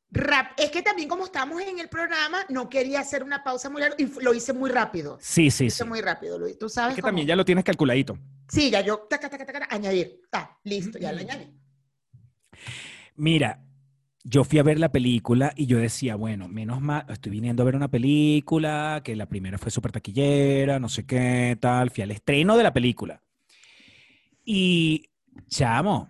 Rap- 0.10 0.54
es 0.58 0.72
que 0.72 0.82
también 0.82 1.10
como 1.10 1.26
estamos 1.26 1.62
en 1.62 1.80
el 1.80 1.90
programa, 1.90 2.40
no 2.50 2.70
quería 2.70 3.02
hacer 3.02 3.24
una 3.24 3.44
pausa 3.44 3.70
muy 3.70 3.82
larga 3.82 3.96
y 4.00 4.06
lo 4.22 4.34
hice 4.34 4.54
muy 4.54 4.70
rápido. 4.70 5.18
Sí, 5.22 5.52
sí, 5.52 5.66
Lo 5.66 5.70
sí. 5.70 5.76
hice 5.76 5.86
muy 5.86 6.02
rápido, 6.02 6.40
Luis. 6.40 6.58
Tú 6.58 6.70
sabes 6.70 6.92
Es 6.92 6.96
que 6.96 7.02
cómo? 7.02 7.10
también 7.10 7.28
ya 7.28 7.36
lo 7.36 7.44
tienes 7.46 7.64
calculadito. 7.66 8.18
Sí, 8.48 8.70
ya 8.72 8.82
yo, 8.82 9.00
taca, 9.10 9.30
taca, 9.30 9.46
taca, 9.46 9.68
añadir. 9.70 10.22
Está, 10.24 10.58
listo, 10.64 10.98
ya 10.98 11.12
lo 11.12 11.20
añadí. 11.20 11.54
Mira, 13.16 13.64
yo 14.24 14.44
fui 14.44 14.60
a 14.60 14.64
ver 14.64 14.80
la 14.80 14.92
película 14.92 15.54
y 15.56 15.66
yo 15.66 15.78
decía, 15.78 16.16
bueno, 16.16 16.48
menos 16.48 16.82
mal, 16.82 17.06
estoy 17.10 17.32
viniendo 17.32 17.64
a 17.64 17.66
ver 17.66 17.76
una 17.76 17.90
película, 17.90 19.02
que 19.04 19.16
la 19.16 19.28
primera 19.28 19.58
fue 19.58 19.72
súper 19.72 19.92
taquillera, 19.92 20.80
no 20.80 20.90
sé 20.90 21.06
qué, 21.06 21.58
tal. 21.60 21.90
Fui 21.92 22.04
al 22.04 22.12
estreno 22.12 22.56
de 22.58 22.64
la 22.64 22.74
película. 22.74 23.22
Y, 24.44 25.10
chamo, 25.48 26.10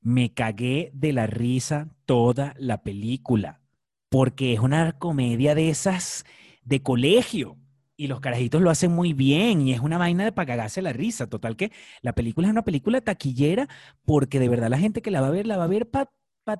me 0.00 0.32
cagué 0.34 0.90
de 0.94 1.12
la 1.12 1.26
risa 1.26 1.88
toda 2.08 2.54
la 2.56 2.82
película, 2.82 3.60
porque 4.08 4.54
es 4.54 4.60
una 4.60 4.92
comedia 4.92 5.54
de 5.54 5.68
esas 5.68 6.24
de 6.64 6.82
colegio. 6.82 7.58
Y 7.98 8.06
los 8.06 8.20
carajitos 8.20 8.62
lo 8.62 8.70
hacen 8.70 8.92
muy 8.92 9.12
bien 9.12 9.60
y 9.60 9.74
es 9.74 9.80
una 9.80 9.98
vaina 9.98 10.24
de 10.24 10.32
para 10.32 10.46
cagarse 10.46 10.80
la 10.80 10.94
risa. 10.94 11.26
Total 11.26 11.54
que 11.54 11.70
la 12.00 12.14
película 12.14 12.46
es 12.46 12.52
una 12.52 12.64
película 12.64 13.02
taquillera 13.02 13.68
porque 14.06 14.40
de 14.40 14.48
verdad 14.48 14.70
la 14.70 14.78
gente 14.78 15.02
que 15.02 15.10
la 15.10 15.20
va 15.20 15.26
a 15.26 15.30
ver, 15.30 15.46
la 15.46 15.58
va 15.58 15.64
a 15.64 15.66
ver 15.66 15.90
para 15.90 16.08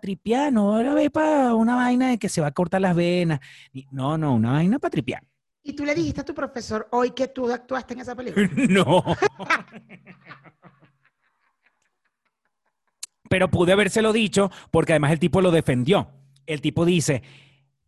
tripear, 0.03 0.53
no 0.53 0.73
va 0.73 0.81
a 0.81 0.95
ver 0.95 1.11
para 1.11 1.55
una 1.55 1.77
vaina 1.77 2.11
de 2.11 2.19
que 2.19 2.29
se 2.29 2.43
va 2.43 2.49
a 2.49 2.53
cortar 2.53 2.83
las 2.83 2.95
venas. 2.95 3.41
No, 3.91 4.19
no, 4.19 4.35
una 4.35 4.53
vaina 4.53 4.79
para 4.79 4.91
tripear. 4.91 5.23
Y 5.63 5.73
tú 5.73 5.87
le 5.87 5.95
dijiste 5.95 6.21
a 6.21 6.25
tu 6.27 6.35
profesor 6.35 6.89
hoy 6.91 7.13
que 7.13 7.29
tú 7.29 7.51
actuaste 7.51 7.95
en 7.95 8.01
esa 8.01 8.15
película. 8.15 8.51
No. 8.69 9.03
Pero 13.29 13.51
pude 13.51 13.73
habérselo 13.73 14.13
dicho 14.13 14.51
porque 14.71 14.93
además 14.93 15.13
el 15.13 15.19
tipo 15.19 15.41
lo 15.41 15.51
defendió. 15.51 16.11
el 16.47 16.61
tipo 16.61 16.85
dice, 16.85 17.23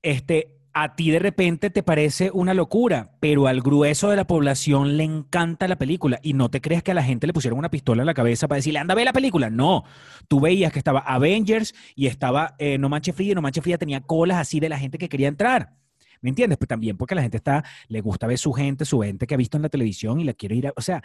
este, 0.02 0.60
a 0.72 0.94
ti 0.94 1.10
de 1.10 1.18
repente 1.18 1.70
te 1.70 1.82
parece 1.82 2.30
una 2.32 2.54
locura, 2.54 3.16
pero 3.20 3.46
al 3.46 3.60
grueso 3.60 4.10
de 4.10 4.16
la 4.16 4.26
población 4.26 4.96
le 4.96 5.04
encanta 5.04 5.66
la 5.66 5.76
película 5.76 6.20
y 6.22 6.34
no 6.34 6.48
te 6.50 6.60
creas 6.60 6.82
que 6.82 6.92
a 6.92 6.94
la 6.94 7.02
gente 7.02 7.26
le 7.26 7.32
pusieron 7.32 7.58
una 7.58 7.70
pistola 7.70 8.02
en 8.02 8.06
la 8.06 8.14
cabeza 8.14 8.46
para 8.46 8.56
decirle, 8.56 8.78
anda 8.78 8.92
a 8.92 8.96
ver 8.96 9.04
la 9.04 9.12
película. 9.12 9.50
No, 9.50 9.84
tú 10.28 10.40
veías 10.40 10.72
que 10.72 10.78
estaba 10.78 11.00
Avengers 11.00 11.74
y 11.94 12.06
estaba 12.06 12.54
eh, 12.58 12.78
No 12.78 12.88
Manche 12.88 13.12
Fría 13.12 13.32
y 13.32 13.34
No 13.34 13.42
Manche 13.42 13.62
Fría 13.62 13.78
tenía 13.78 14.00
colas 14.00 14.38
así 14.38 14.60
de 14.60 14.68
la 14.68 14.78
gente 14.78 14.98
que 14.98 15.08
quería 15.08 15.28
entrar. 15.28 15.74
¿Me 16.20 16.28
entiendes? 16.28 16.58
Pues 16.58 16.68
también 16.68 16.96
porque 16.96 17.14
la 17.14 17.22
gente 17.22 17.38
está, 17.38 17.64
le 17.88 18.00
gusta 18.02 18.26
ver 18.26 18.38
su 18.38 18.52
gente, 18.52 18.84
su 18.84 19.00
gente 19.00 19.26
que 19.26 19.34
ha 19.34 19.38
visto 19.38 19.56
en 19.56 19.62
la 19.62 19.70
televisión 19.70 20.20
y 20.20 20.24
la 20.24 20.34
quiere 20.34 20.54
ir 20.54 20.66
a, 20.68 20.72
o 20.76 20.82
sea, 20.82 21.02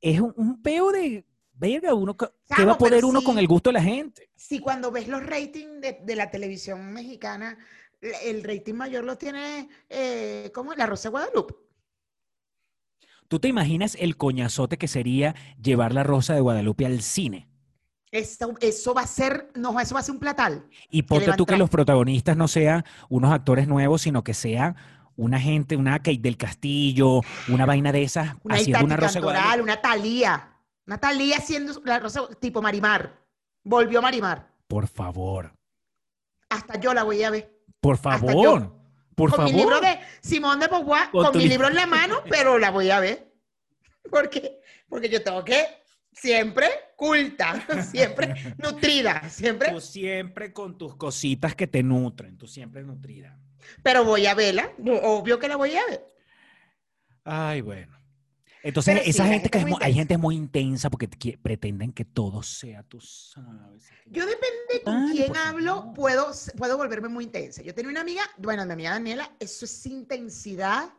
es 0.00 0.20
un, 0.20 0.32
un 0.36 0.62
peo 0.62 0.92
de, 0.92 1.24
verga, 1.58 1.94
uno, 1.94 2.16
¿qué 2.16 2.64
va 2.64 2.72
a 2.72 2.78
poder 2.78 3.04
uno 3.04 3.20
sí. 3.20 3.26
con 3.26 3.38
el 3.38 3.46
gusto 3.46 3.70
de 3.70 3.74
la 3.74 3.82
gente? 3.82 4.30
Si 4.36 4.60
cuando 4.60 4.90
ves 4.90 5.08
los 5.08 5.24
ratings 5.24 5.80
de, 5.80 6.00
de 6.02 6.16
la 6.16 6.30
televisión 6.30 6.92
mexicana, 6.92 7.58
el 8.00 8.44
rating 8.44 8.74
mayor 8.74 9.04
lo 9.04 9.16
tiene, 9.18 9.68
eh, 9.88 10.50
¿cómo? 10.54 10.74
La 10.74 10.86
Rosa 10.86 11.08
de 11.08 11.10
Guadalupe. 11.10 11.54
¿Tú 13.28 13.38
te 13.38 13.48
imaginas 13.48 13.96
el 14.00 14.16
coñazote 14.16 14.78
que 14.78 14.88
sería 14.88 15.34
llevar 15.60 15.92
la 15.92 16.02
Rosa 16.02 16.34
de 16.34 16.40
Guadalupe 16.40 16.86
al 16.86 17.02
cine? 17.02 17.48
Eso, 18.10 18.54
eso 18.60 18.94
va 18.94 19.02
a 19.02 19.06
ser, 19.06 19.50
no, 19.54 19.78
eso 19.78 19.94
va 19.94 20.00
a 20.00 20.02
ser 20.02 20.14
un 20.14 20.20
platal. 20.20 20.66
Y 20.90 21.02
ponte 21.02 21.30
tú 21.34 21.44
que 21.44 21.58
los 21.58 21.68
protagonistas 21.68 22.38
no 22.38 22.48
sean 22.48 22.84
unos 23.10 23.32
actores 23.32 23.68
nuevos, 23.68 24.00
sino 24.00 24.24
que 24.24 24.32
sea 24.32 24.76
una 25.14 25.38
gente, 25.38 25.76
una 25.76 25.98
Kate 25.98 26.20
del 26.20 26.38
Castillo, 26.38 27.20
una 27.48 27.66
vaina 27.66 27.92
de 27.92 28.02
esas, 28.04 28.34
Una 28.44 28.54
haciendo 28.54 28.84
una 28.86 28.96
Rosa 28.96 29.14
Cantoral, 29.14 29.42
Guadalupe. 29.42 29.62
una 29.62 29.80
Talía. 29.82 30.57
Una 30.88 30.96
Talía 30.98 31.36
haciendo 31.36 31.82
la 31.84 31.98
Rosa, 31.98 32.26
tipo 32.40 32.62
Marimar. 32.62 33.14
Volvió 33.62 34.00
Marimar. 34.00 34.48
Por 34.66 34.88
favor, 34.88 35.52
Hasta 36.48 36.80
yo 36.80 36.94
la 36.94 37.02
voy 37.02 37.22
a 37.22 37.28
ver. 37.30 37.54
por 37.78 37.98
favor, 37.98 38.32
yo. 38.42 38.82
por 39.14 39.28
con 39.30 39.36
favor. 39.36 39.52
mi 39.52 39.58
libro 39.58 39.80
de 39.82 40.00
Simón 40.22 40.58
de 40.60 40.66
Beauvoir, 40.66 41.10
Con 41.10 41.36
mi 41.36 41.42
li- 41.42 41.48
libro 41.50 41.68
en 41.68 41.74
la 41.74 41.86
mano, 41.86 42.22
pero 42.30 42.58
la 42.58 42.70
voy 42.70 42.90
a 42.90 43.00
ver. 43.00 43.34
Porque, 44.10 44.60
porque 44.88 45.10
yo 45.10 45.22
tengo 45.22 45.44
que 45.44 45.62
siempre 46.14 46.68
culta, 46.96 47.66
siempre 47.90 48.54
nutrida, 48.56 49.28
siempre. 49.28 49.70
Tú 49.70 49.82
siempre 49.82 50.54
con 50.54 50.78
tus 50.78 50.96
cositas 50.96 51.54
que 51.54 51.66
te 51.66 51.82
nutren, 51.82 52.38
tú 52.38 52.46
siempre 52.48 52.82
nutrida. 52.82 53.38
Pero 53.82 54.04
voy 54.04 54.24
a 54.24 54.34
verla, 54.34 54.72
obvio 55.02 55.38
que 55.38 55.48
la 55.48 55.56
voy 55.56 55.76
a 55.76 55.84
ver. 55.84 56.08
Ay, 57.24 57.60
bueno. 57.60 57.97
Entonces, 58.62 59.00
sí, 59.04 59.10
esa 59.10 59.22
gente 59.24 59.34
gente 59.34 59.50
que 59.50 59.58
es 59.58 59.66
muy 59.66 59.78
hay 59.80 59.94
gente 59.94 60.18
muy 60.18 60.34
intensa 60.36 60.90
porque 60.90 61.08
qui- 61.08 61.38
pretenden 61.40 61.92
que 61.92 62.04
todo 62.04 62.42
sea, 62.42 62.82
tú 62.82 63.00
sabes. 63.00 63.84
Yo 64.06 64.26
depende 64.26 64.82
con 64.84 64.94
Ay, 64.96 65.16
quién 65.16 65.36
hablo, 65.36 65.76
favor. 65.76 65.94
puedo, 65.94 66.30
puedo 66.56 66.76
volverme 66.76 67.08
muy 67.08 67.24
intensa. 67.24 67.62
Yo 67.62 67.74
tenía 67.74 67.90
una 67.90 68.00
amiga, 68.00 68.22
bueno, 68.36 68.64
mi 68.66 68.72
amiga 68.72 68.90
Daniela, 68.90 69.30
eso 69.38 69.64
es 69.64 69.86
intensidad. 69.86 70.90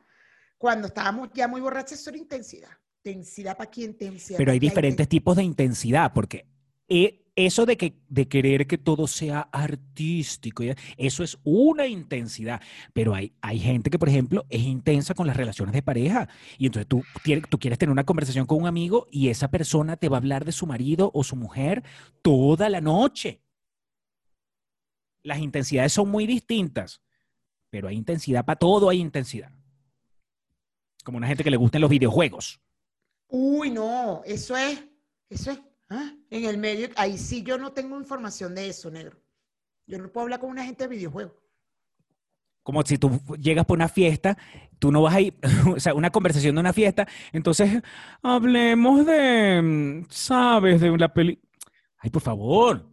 Cuando 0.57 0.87
estábamos 0.87 1.29
ya 1.33 1.47
muy 1.47 1.61
borrachas, 1.61 1.99
eso 1.99 2.09
era 2.09 2.19
intensidad. 2.19 2.69
Intensidad 3.03 3.55
para 3.57 3.69
quién, 3.69 3.91
intensidad. 3.91 4.37
Pero 4.37 4.51
hay 4.51 4.59
diferentes 4.59 5.07
tipos 5.07 5.35
de 5.37 5.43
intensidad, 5.43 6.11
porque 6.13 6.45
eh, 6.87 7.28
eso 7.35 7.65
de, 7.65 7.77
que, 7.77 7.95
de 8.07 8.27
querer 8.27 8.67
que 8.67 8.77
todo 8.77 9.07
sea 9.07 9.41
artístico, 9.51 10.63
eso 10.97 11.23
es 11.23 11.37
una 11.43 11.87
intensidad. 11.87 12.61
Pero 12.93 13.15
hay, 13.15 13.33
hay 13.41 13.59
gente 13.59 13.89
que, 13.89 13.99
por 13.99 14.09
ejemplo, 14.09 14.45
es 14.49 14.61
intensa 14.61 15.13
con 15.13 15.27
las 15.27 15.37
relaciones 15.37 15.73
de 15.73 15.81
pareja. 15.81 16.27
Y 16.57 16.65
entonces 16.65 16.87
tú, 16.87 17.03
tú 17.49 17.59
quieres 17.59 17.79
tener 17.79 17.91
una 17.91 18.03
conversación 18.03 18.45
con 18.45 18.61
un 18.61 18.67
amigo 18.67 19.07
y 19.11 19.29
esa 19.29 19.49
persona 19.49 19.97
te 19.97 20.09
va 20.09 20.17
a 20.17 20.19
hablar 20.19 20.45
de 20.45 20.51
su 20.51 20.67
marido 20.67 21.11
o 21.13 21.23
su 21.23 21.35
mujer 21.35 21.83
toda 22.21 22.69
la 22.69 22.81
noche. 22.81 23.41
Las 25.23 25.39
intensidades 25.39 25.93
son 25.93 26.09
muy 26.09 26.25
distintas, 26.25 27.01
pero 27.69 27.87
hay 27.87 27.95
intensidad 27.95 28.45
para 28.45 28.59
todo, 28.59 28.89
hay 28.89 28.99
intensidad. 28.99 29.51
Como 31.03 31.17
una 31.17 31.27
gente 31.27 31.43
que 31.43 31.51
le 31.51 31.57
gustan 31.57 31.81
los 31.81 31.89
videojuegos. 31.89 32.61
Uy, 33.27 33.69
no, 33.69 34.23
eso 34.25 34.57
es, 34.57 34.83
eso 35.29 35.51
es, 35.51 35.59
ah, 35.89 36.13
en 36.29 36.45
el 36.45 36.57
medio, 36.57 36.89
ahí 36.95 37.17
sí 37.17 37.43
yo 37.43 37.57
no 37.57 37.71
tengo 37.73 37.97
información 37.97 38.55
de 38.55 38.69
eso, 38.69 38.89
negro. 38.91 39.17
Yo 39.85 39.97
no 39.97 40.11
puedo 40.11 40.23
hablar 40.25 40.39
con 40.39 40.49
una 40.49 40.63
gente 40.65 40.83
de 40.83 40.95
videojuegos. 40.95 41.33
Como 42.63 42.83
si 42.83 42.97
tú 42.97 43.19
llegas 43.39 43.65
por 43.65 43.77
una 43.77 43.89
fiesta, 43.89 44.37
tú 44.77 44.91
no 44.91 45.01
vas 45.01 45.15
a 45.15 45.21
ir, 45.21 45.33
o 45.75 45.79
sea, 45.79 45.93
una 45.93 46.11
conversación 46.11 46.55
de 46.55 46.61
una 46.61 46.73
fiesta, 46.73 47.07
entonces 47.31 47.81
hablemos 48.21 49.05
de, 49.05 50.05
¿sabes? 50.09 50.79
De 50.81 50.95
la 50.97 51.11
peli. 51.11 51.41
Ay, 51.97 52.09
por 52.11 52.21
favor. 52.21 52.85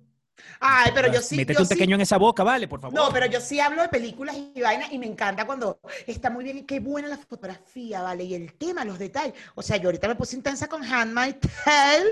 Ay, 0.60 0.90
pero 0.94 1.12
yo 1.12 1.20
sí, 1.20 1.36
Métete 1.36 1.54
yo 1.54 1.60
un 1.60 1.66
sí- 1.66 1.74
pequeño 1.74 1.96
en 1.96 2.02
esa 2.02 2.16
boca, 2.18 2.42
vale, 2.44 2.68
por 2.68 2.80
favor. 2.80 2.94
No, 2.94 3.10
pero 3.12 3.26
yo 3.26 3.40
sí 3.40 3.60
hablo 3.60 3.82
de 3.82 3.88
películas 3.88 4.36
y 4.54 4.60
vainas 4.60 4.92
y 4.92 4.98
me 4.98 5.06
encanta 5.06 5.44
cuando 5.44 5.80
está 6.06 6.30
muy 6.30 6.44
bien 6.44 6.58
y 6.58 6.62
qué 6.62 6.80
buena 6.80 7.08
la 7.08 7.16
fotografía, 7.18 8.02
¿vale? 8.02 8.24
Y 8.24 8.34
el 8.34 8.54
tema, 8.54 8.84
los 8.84 8.98
detalles. 8.98 9.34
O 9.54 9.62
sea, 9.62 9.76
yo 9.76 9.88
ahorita 9.88 10.08
me 10.08 10.14
puse 10.14 10.36
intensa 10.36 10.68
con 10.68 10.82
Handmaid's 10.84 11.40
Tale 11.64 12.04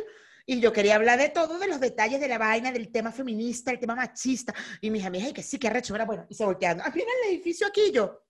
y 0.47 0.61
yo 0.61 0.73
quería 0.73 0.97
hablar 0.97 1.19
de 1.19 1.31
todo, 1.31 1.59
de 1.59 1.69
los 1.69 1.81
detalles 1.81 2.21
de 2.21 2.29
la 2.29 2.39
vaina, 2.39 2.71
del 2.71 2.91
tema 2.91 3.11
feminista, 3.13 3.71
el 3.71 3.79
tema 3.79 3.95
machista. 3.95 4.55
Y 4.81 4.91
mis 4.91 5.05
amigas, 5.05 5.33
que 5.33 5.43
sí, 5.43 5.59
que 5.59 5.69
arrecho, 5.69 5.95
era 5.95 6.05
bueno. 6.05 6.27
Y 6.29 6.35
se 6.35 6.45
volteando, 6.45 6.85
ah, 6.85 6.93
mira 6.95 7.07
el 7.25 7.35
edificio 7.35 7.67
aquí 7.67 7.91
yo. 7.93 8.21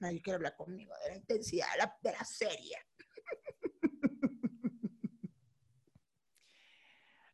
Nadie 0.00 0.22
quiere 0.22 0.36
hablar 0.36 0.56
conmigo 0.56 0.94
de 1.04 1.10
la 1.10 1.16
intensidad 1.16 1.66
de 1.72 1.78
la, 1.78 1.96
de 2.02 2.12
la 2.12 2.24
serie. 2.24 2.76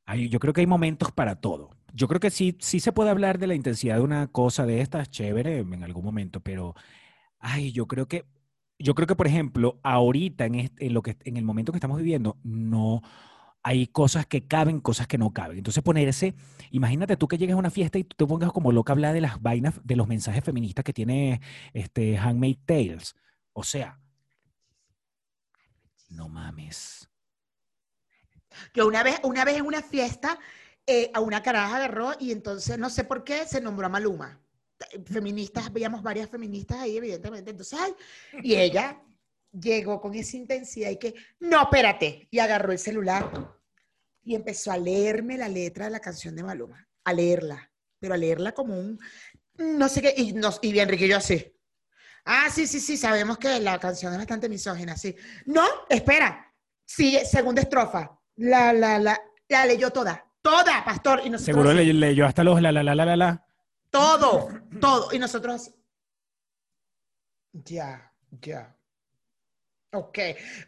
Yo 0.30 0.38
creo 0.38 0.52
que 0.52 0.60
hay 0.60 0.66
momentos 0.66 1.12
para 1.12 1.40
todo. 1.40 1.70
Yo 1.94 2.08
creo 2.08 2.20
que 2.20 2.30
sí, 2.30 2.58
sí 2.60 2.78
se 2.78 2.92
puede 2.92 3.08
hablar 3.10 3.38
de 3.38 3.46
la 3.46 3.54
intensidad 3.54 3.96
de 3.96 4.02
una 4.02 4.26
cosa 4.30 4.66
de 4.66 4.80
estas, 4.80 5.10
chévere, 5.10 5.58
en 5.58 5.82
algún 5.82 6.04
momento, 6.04 6.40
pero, 6.40 6.74
ay, 7.38 7.72
yo 7.72 7.86
creo 7.86 8.06
que, 8.06 8.26
yo 8.78 8.94
creo 8.94 9.06
que, 9.06 9.16
por 9.16 9.26
ejemplo, 9.26 9.80
ahorita, 9.82 10.44
en, 10.44 10.56
este- 10.56 10.90
lo 10.90 11.00
que, 11.02 11.16
en 11.24 11.36
el 11.38 11.44
momento 11.44 11.72
que 11.72 11.78
estamos 11.78 11.96
viviendo, 11.98 12.38
no 12.42 13.00
hay 13.64 13.86
cosas 13.86 14.26
que 14.26 14.46
caben, 14.46 14.78
cosas 14.78 15.06
que 15.06 15.16
no 15.16 15.32
caben. 15.32 15.56
Entonces, 15.56 15.82
ponerse, 15.82 16.34
imagínate 16.70 17.16
tú 17.16 17.26
que 17.26 17.38
llegues 17.38 17.54
a 17.54 17.58
una 17.58 17.70
fiesta 17.70 17.98
y 17.98 18.04
tú 18.04 18.14
te 18.14 18.26
pongas 18.26 18.52
como 18.52 18.70
loca 18.70 18.92
a 18.92 18.94
hablar 18.94 19.14
de 19.14 19.22
las 19.22 19.40
vainas, 19.40 19.80
de 19.82 19.96
los 19.96 20.06
mensajes 20.06 20.44
feministas 20.44 20.84
que 20.84 20.92
tiene 20.92 21.40
este 21.72 22.18
Handmade 22.18 22.58
Tales. 22.66 23.16
O 23.54 23.64
sea, 23.64 23.98
no 26.10 26.28
mames. 26.28 27.08
Yo 28.74 28.86
una 28.86 29.02
vez, 29.02 29.18
una 29.24 29.46
vez 29.46 29.56
en 29.56 29.66
una 29.66 29.82
fiesta, 29.82 30.38
eh, 30.86 31.10
a 31.14 31.20
una 31.20 31.42
caraja 31.42 31.76
agarró 31.76 32.12
y 32.20 32.32
entonces 32.32 32.78
no 32.78 32.90
sé 32.90 33.04
por 33.04 33.24
qué 33.24 33.46
se 33.46 33.62
nombró 33.62 33.86
a 33.86 33.90
Maluma. 33.90 34.40
Feministas, 35.06 35.72
veíamos 35.72 36.02
varias 36.02 36.28
feministas 36.28 36.80
ahí, 36.80 36.98
evidentemente. 36.98 37.50
Entonces, 37.50 37.78
ay, 37.80 37.94
y 38.42 38.56
ella 38.56 39.00
llegó 39.58 40.00
con 40.00 40.14
esa 40.14 40.36
intensidad 40.36 40.90
y 40.90 40.98
que, 40.98 41.14
no, 41.40 41.62
espérate, 41.62 42.28
y 42.30 42.38
agarró 42.38 42.72
el 42.72 42.78
celular 42.78 43.30
y 44.22 44.34
empezó 44.34 44.72
a 44.72 44.76
leerme 44.78 45.36
la 45.38 45.48
letra 45.48 45.84
de 45.86 45.90
la 45.90 46.00
canción 46.00 46.34
de 46.34 46.42
Maluma, 46.42 46.86
a 47.04 47.12
leerla, 47.12 47.70
pero 47.98 48.14
a 48.14 48.16
leerla 48.16 48.52
como 48.52 48.78
un, 48.78 48.98
no 49.56 49.88
sé 49.88 50.02
qué, 50.02 50.14
y, 50.16 50.32
nos, 50.32 50.58
y 50.62 50.78
Enrique 50.78 51.06
y 51.06 51.08
yo 51.10 51.16
así. 51.18 51.50
Ah, 52.24 52.48
sí, 52.50 52.66
sí, 52.66 52.80
sí, 52.80 52.96
sabemos 52.96 53.36
que 53.38 53.60
la 53.60 53.78
canción 53.78 54.12
es 54.12 54.18
bastante 54.18 54.48
misógina, 54.48 54.96
sí. 54.96 55.14
No, 55.44 55.62
espera, 55.90 56.52
sigue, 56.86 57.24
segunda 57.26 57.60
estrofa. 57.60 58.18
La, 58.36 58.72
la, 58.72 58.98
la, 58.98 59.20
la 59.48 59.66
leyó 59.66 59.90
toda, 59.90 60.26
toda, 60.40 60.82
pastor. 60.84 61.20
Y 61.24 61.30
nosotros 61.30 61.54
Seguro 61.54 61.72
le- 61.74 61.92
leyó 61.92 62.24
hasta 62.26 62.42
los 62.42 62.60
la 62.62 62.72
la 62.72 62.82
la 62.82 62.94
la 62.94 63.04
la 63.04 63.16
la. 63.16 63.46
todo, 63.90 64.48
todo. 64.80 65.12
Y 65.14 65.18
nosotros. 65.18 65.70
Ya, 67.52 68.12
ya. 68.40 68.74
Ok, 69.94 70.18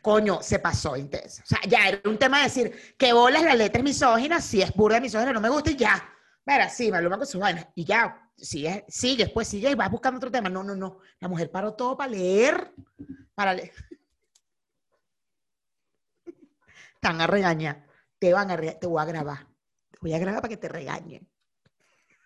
coño, 0.01 0.41
se 0.41 0.61
pasó 0.61 0.97
intenso. 0.97 1.43
O 1.43 1.47
sea, 1.47 1.61
ya 1.69 1.89
era 1.89 2.01
un 2.09 2.17
tema 2.17 2.39
de 2.39 2.45
decir 2.45 2.95
que 2.97 3.13
bolas 3.13 3.43
la 3.43 3.55
letra 3.55 3.79
es 3.79 3.85
misógina, 3.85 4.41
si 4.41 4.63
es 4.63 4.73
burda 4.73 5.01
misógina, 5.01 5.33
no 5.33 5.41
me 5.41 5.49
gusta 5.49 5.71
y 5.71 5.77
ya. 5.77 6.09
Mira, 6.45 6.69
sí, 6.69 6.93
Maluma 6.93 7.19
con 7.19 7.27
sus 7.27 7.41
vainas. 7.41 7.67
Y 7.75 7.85
ya, 7.85 8.31
sigue, 8.37 8.85
sigue, 8.89 9.29
pues 9.29 9.49
sigue 9.49 9.71
y 9.71 9.75
vas 9.75 9.91
buscando 9.91 10.19
otro 10.19 10.31
tema. 10.31 10.49
No, 10.49 10.63
no, 10.63 10.77
no. 10.77 11.01
La 11.19 11.27
mujer 11.29 11.51
paró 11.51 11.75
todo 11.75 11.97
para 11.97 12.11
leer, 12.11 12.73
para 13.35 13.53
leer. 13.53 13.73
Te 17.01 17.09
van 17.09 17.21
a 17.21 17.27
regañar. 17.27 17.85
Te 18.21 18.33
van 18.33 18.51
a. 18.51 18.57
Te 18.57 18.87
voy 18.87 19.03
a 19.03 19.05
grabar. 19.07 19.47
Te 19.91 19.99
voy 20.01 20.15
a 20.15 20.19
grabar 20.19 20.41
para 20.41 20.51
que 20.51 20.57
te 20.57 20.69
regañen. 20.69 21.29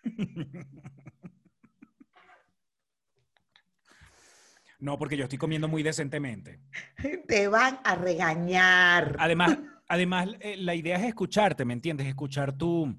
No, 4.81 4.97
porque 4.97 5.15
yo 5.15 5.23
estoy 5.25 5.37
comiendo 5.37 5.67
muy 5.67 5.83
decentemente. 5.83 6.59
Te 7.27 7.47
van 7.47 7.79
a 7.83 7.95
regañar. 7.95 9.15
Además, 9.19 9.57
además 9.87 10.29
eh, 10.39 10.57
la 10.57 10.73
idea 10.73 10.97
es 10.97 11.03
escucharte, 11.03 11.63
¿me 11.63 11.73
entiendes? 11.73 12.07
Escuchar 12.07 12.51
tu, 12.51 12.93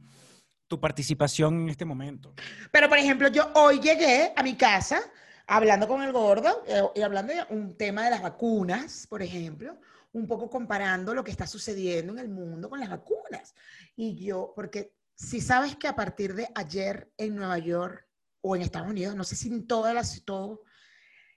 tu 0.69 0.81
participación 0.81 1.63
en 1.63 1.69
este 1.71 1.85
momento. 1.85 2.35
Pero, 2.71 2.89
por 2.89 2.99
ejemplo, 2.99 3.27
yo 3.29 3.51
hoy 3.55 3.81
llegué 3.81 4.33
a 4.37 4.45
mi 4.45 4.55
casa 4.55 5.01
hablando 5.49 5.89
con 5.89 6.03
el 6.03 6.13
gordo 6.13 6.63
eh, 6.69 6.83
y 6.95 7.03
hablando 7.03 7.33
de 7.33 7.45
un 7.51 7.77
tema 7.77 8.05
de 8.05 8.11
las 8.11 8.23
vacunas, 8.23 9.09
por 9.09 9.21
ejemplo, 9.21 9.77
un 10.13 10.29
poco 10.29 10.49
comparando 10.49 11.13
lo 11.15 11.25
que 11.25 11.33
está 11.33 11.49
sucediendo 11.49 12.13
en 12.13 12.21
el 12.21 12.29
mundo 12.29 12.71
con 12.71 12.79
las 12.79 12.91
vacunas. 12.91 13.57
Y 13.97 14.15
yo, 14.25 14.53
porque 14.55 14.95
si 15.17 15.41
sabes 15.41 15.75
que 15.75 15.89
a 15.89 15.97
partir 15.97 16.35
de 16.37 16.49
ayer 16.55 17.11
en 17.19 17.35
Nueva 17.35 17.59
York 17.59 18.07
o 18.41 18.55
en 18.55 18.63
Estados 18.63 18.89
Unidos, 18.89 19.17
no 19.17 19.25
sé 19.25 19.35
si 19.35 19.49
en 19.49 19.67
todas 19.67 19.93
las, 19.95 20.23
todo. 20.25 20.63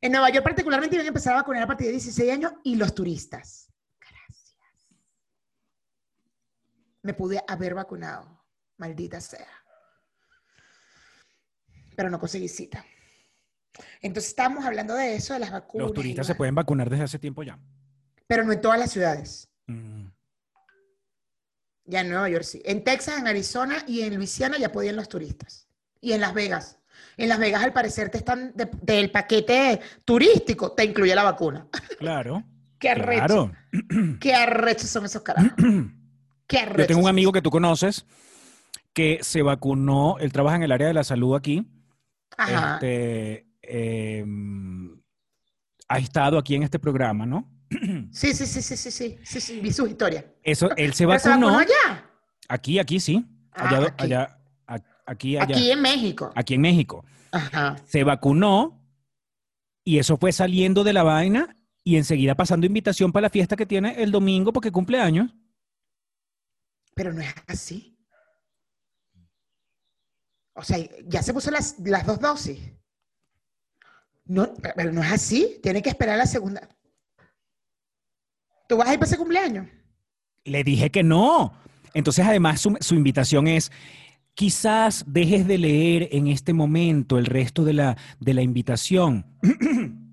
En 0.06 0.12
Nueva 0.12 0.30
York 0.30 0.44
particularmente 0.44 0.96
iban 0.96 1.08
a 1.08 1.08
empezar 1.08 1.34
a 1.34 1.38
vacunar 1.38 1.64
a 1.64 1.68
partir 1.68 1.88
de 1.88 1.94
16 1.94 2.32
años 2.32 2.54
y 2.64 2.76
los 2.76 2.94
turistas. 2.94 3.74
Gracias. 4.00 4.56
Me 7.02 7.16
pude 7.16 7.44
haber 7.48 7.74
vacunado, 7.74 8.46
maldita 8.78 9.20
sea. 9.20 9.48
Pero 11.96 12.12
no 12.12 12.20
conseguí 12.20 12.48
cita. 12.48 12.86
Entonces 14.00 14.30
estábamos 14.30 14.64
hablando 14.64 14.94
de 14.94 15.16
eso, 15.16 15.34
de 15.34 15.40
las 15.40 15.50
vacunas. 15.50 15.88
Los 15.88 15.96
turistas 15.96 16.28
se 16.28 16.36
pueden 16.36 16.54
vacunar 16.54 16.88
desde 16.88 17.06
hace 17.06 17.18
tiempo 17.18 17.42
ya. 17.42 17.58
Pero 18.28 18.44
no 18.44 18.54
en 18.54 18.62
todas 18.62 18.78
las 18.78 18.92
ciudades. 18.92 19.50
Mm. 19.66 20.06
Ya 21.86 22.02
en 22.02 22.10
Nueva 22.10 22.30
York 22.30 22.44
sí. 22.44 22.62
En 22.64 22.84
Texas, 22.84 23.18
en 23.18 23.26
Arizona 23.26 23.84
y 23.88 24.02
en 24.02 24.18
Luisiana 24.18 24.60
ya 24.60 24.72
podían 24.72 24.98
los 24.98 25.10
turistas. 25.10 25.68
Y 26.00 26.12
en 26.12 26.22
Las 26.22 26.36
Vegas. 26.36 26.78
En 27.18 27.30
Las 27.30 27.40
Vegas, 27.40 27.64
al 27.64 27.74
parecer, 27.74 28.10
te 28.10 28.18
están 28.18 28.52
de- 28.56 28.70
del 28.82 29.12
paquete 29.12 29.80
turístico, 30.04 30.72
te 30.74 30.84
incluye 30.86 31.16
la 31.16 31.24
vacuna. 31.24 31.68
Claro. 32.00 32.44
Qué 32.80 32.90
arrecho. 32.90 33.26
Claro. 33.26 33.52
Qué 34.20 34.34
arrechos 34.34 34.90
son 34.90 35.06
esos 35.06 35.22
carajos. 35.22 35.52
Qué 36.48 36.58
arrechos. 36.60 36.78
Yo 36.84 36.88
tengo 36.88 37.02
un 37.02 37.10
amigo 37.10 37.32
que 37.32 37.42
tú 37.42 37.50
conoces 37.50 38.06
que 38.94 39.20
se 39.22 39.42
vacunó, 39.42 40.18
él 40.20 40.32
trabaja 40.32 40.56
en 40.58 40.64
el 40.64 40.72
área 40.72 40.88
de 40.88 40.94
la 40.94 41.04
salud 41.04 41.36
aquí. 41.36 41.66
Ajá. 42.38 42.76
Este, 42.76 43.46
em, 43.62 45.02
ha 45.88 45.98
estado 46.00 46.38
aquí 46.38 46.56
en 46.56 46.64
este 46.64 46.80
programa, 46.80 47.26
¿no? 47.26 47.50
Sí, 48.12 48.34
sí, 48.34 48.46
sí, 48.46 48.62
sí, 48.62 48.78
sí, 48.78 48.92
sí, 48.92 49.18
sí, 49.24 49.42
sí, 49.42 49.60
vi 49.60 49.72
sus 49.74 49.90
historias. 49.90 50.24
Eso, 50.44 50.70
él 50.78 50.94
se 50.94 51.06
¿Pero 51.08 51.20
se 51.20 51.30
vacunó. 51.30 51.48
vacunó 51.48 51.60
allá? 51.64 52.06
Aquí, 52.48 52.80
aquí 52.80 53.00
sí. 53.00 53.26
Ah, 53.52 53.70
Allá, 53.70 53.88
aquí. 53.88 54.04
allá, 54.06 54.38
aquí, 55.06 55.38
allá. 55.38 55.56
Aquí 55.56 55.72
en 55.72 55.82
México. 55.82 56.32
aquí 56.36 56.54
en 56.56 56.62
México. 56.62 57.06
Ajá. 57.32 57.78
Se 57.86 58.04
vacunó 58.04 58.82
y 59.84 60.00
eso 60.00 60.18
fue 60.18 60.32
saliendo 60.32 60.84
de 60.84 60.94
la 60.94 61.04
vaina 61.04 61.58
y 61.84 61.98
enseguida 61.98 62.36
pasando 62.36 62.66
invitación 62.66 63.12
para 63.12 63.24
la 63.24 63.30
fiesta 63.30 63.56
que 63.56 63.66
tiene 63.66 64.02
el 64.02 64.12
domingo 64.12 64.52
porque 64.52 64.72
cumple 64.72 65.00
años. 65.00 65.32
Pero 66.96 67.14
no 67.14 67.22
es 67.22 67.34
así. 67.48 67.96
O 70.54 70.64
sea, 70.64 70.78
ya 71.06 71.22
se 71.22 71.34
puso 71.34 71.52
las, 71.52 71.78
las 71.80 72.06
dos 72.06 72.20
dosis. 72.20 72.60
No, 74.26 74.52
pero 74.76 74.92
no 74.92 75.04
es 75.04 75.12
así. 75.12 75.60
Tiene 75.62 75.82
que 75.82 75.90
esperar 75.90 76.18
la 76.18 76.26
segunda. 76.26 76.68
¿Tú 78.68 78.78
vas 78.78 78.88
a 78.88 78.94
ir 78.94 79.00
para 79.00 79.08
ese 79.08 79.18
cumpleaños? 79.18 79.68
Le 80.46 80.64
dije 80.64 80.90
que 80.90 81.04
no. 81.04 81.54
Entonces, 81.94 82.26
además, 82.26 82.62
su, 82.62 82.76
su 82.80 82.96
invitación 82.96 83.48
es, 83.48 83.72
quizás 84.36 85.06
dejes 85.08 85.48
de 85.48 85.58
leer 85.58 86.10
en 86.12 86.28
este 86.28 86.54
momento 86.54 87.18
el 87.18 87.26
resto 87.26 87.64
de 87.64 87.74
la, 87.74 87.98
de 88.20 88.34
la 88.34 88.42
invitación. 88.42 89.26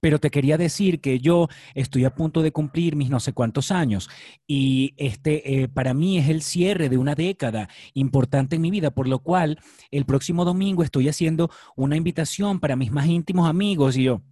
Pero 0.00 0.18
te 0.18 0.32
quería 0.32 0.58
decir 0.58 1.00
que 1.00 1.20
yo 1.20 1.48
estoy 1.74 2.04
a 2.04 2.12
punto 2.12 2.42
de 2.42 2.50
cumplir 2.50 2.96
mis 2.96 3.08
no 3.08 3.20
sé 3.20 3.32
cuántos 3.32 3.70
años 3.70 4.10
y 4.48 4.94
este 4.96 5.62
eh, 5.62 5.68
para 5.68 5.94
mí 5.94 6.18
es 6.18 6.28
el 6.28 6.42
cierre 6.42 6.88
de 6.88 6.98
una 6.98 7.14
década 7.14 7.68
importante 7.94 8.56
en 8.56 8.62
mi 8.62 8.72
vida, 8.72 8.90
por 8.90 9.06
lo 9.06 9.20
cual 9.20 9.60
el 9.92 10.04
próximo 10.04 10.44
domingo 10.44 10.82
estoy 10.82 11.08
haciendo 11.08 11.50
una 11.76 11.94
invitación 11.94 12.58
para 12.58 12.74
mis 12.74 12.90
más 12.90 13.06
íntimos 13.06 13.48
amigos 13.48 13.96
y 13.96 14.02
yo, 14.02 14.22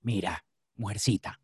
mira, 0.00 0.44
mujercita, 0.76 1.40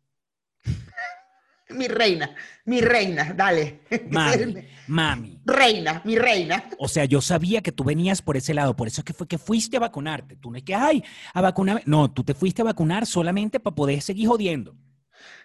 Mi 1.73 1.87
reina, 1.87 2.33
mi 2.65 2.81
reina, 2.81 3.33
dale. 3.33 3.81
mami, 4.09 4.55
mami. 4.87 5.41
Reina, 5.45 6.01
mi 6.05 6.17
reina. 6.17 6.63
O 6.77 6.87
sea, 6.87 7.05
yo 7.05 7.21
sabía 7.21 7.61
que 7.61 7.71
tú 7.71 7.83
venías 7.83 8.21
por 8.21 8.37
ese 8.37 8.53
lado, 8.53 8.75
por 8.75 8.87
eso 8.87 9.01
es 9.01 9.05
que 9.05 9.13
fue 9.13 9.27
que 9.27 9.37
fuiste 9.37 9.77
a 9.77 9.81
vacunarte. 9.81 10.35
Tú 10.35 10.51
no 10.51 10.57
es 10.57 10.63
que, 10.63 10.75
ay, 10.75 11.03
a 11.33 11.41
vacunarme. 11.41 11.83
No, 11.85 12.11
tú 12.11 12.23
te 12.23 12.33
fuiste 12.33 12.61
a 12.61 12.65
vacunar 12.65 13.05
solamente 13.05 13.59
para 13.59 13.75
poder 13.75 14.01
seguir 14.01 14.27
jodiendo. 14.27 14.75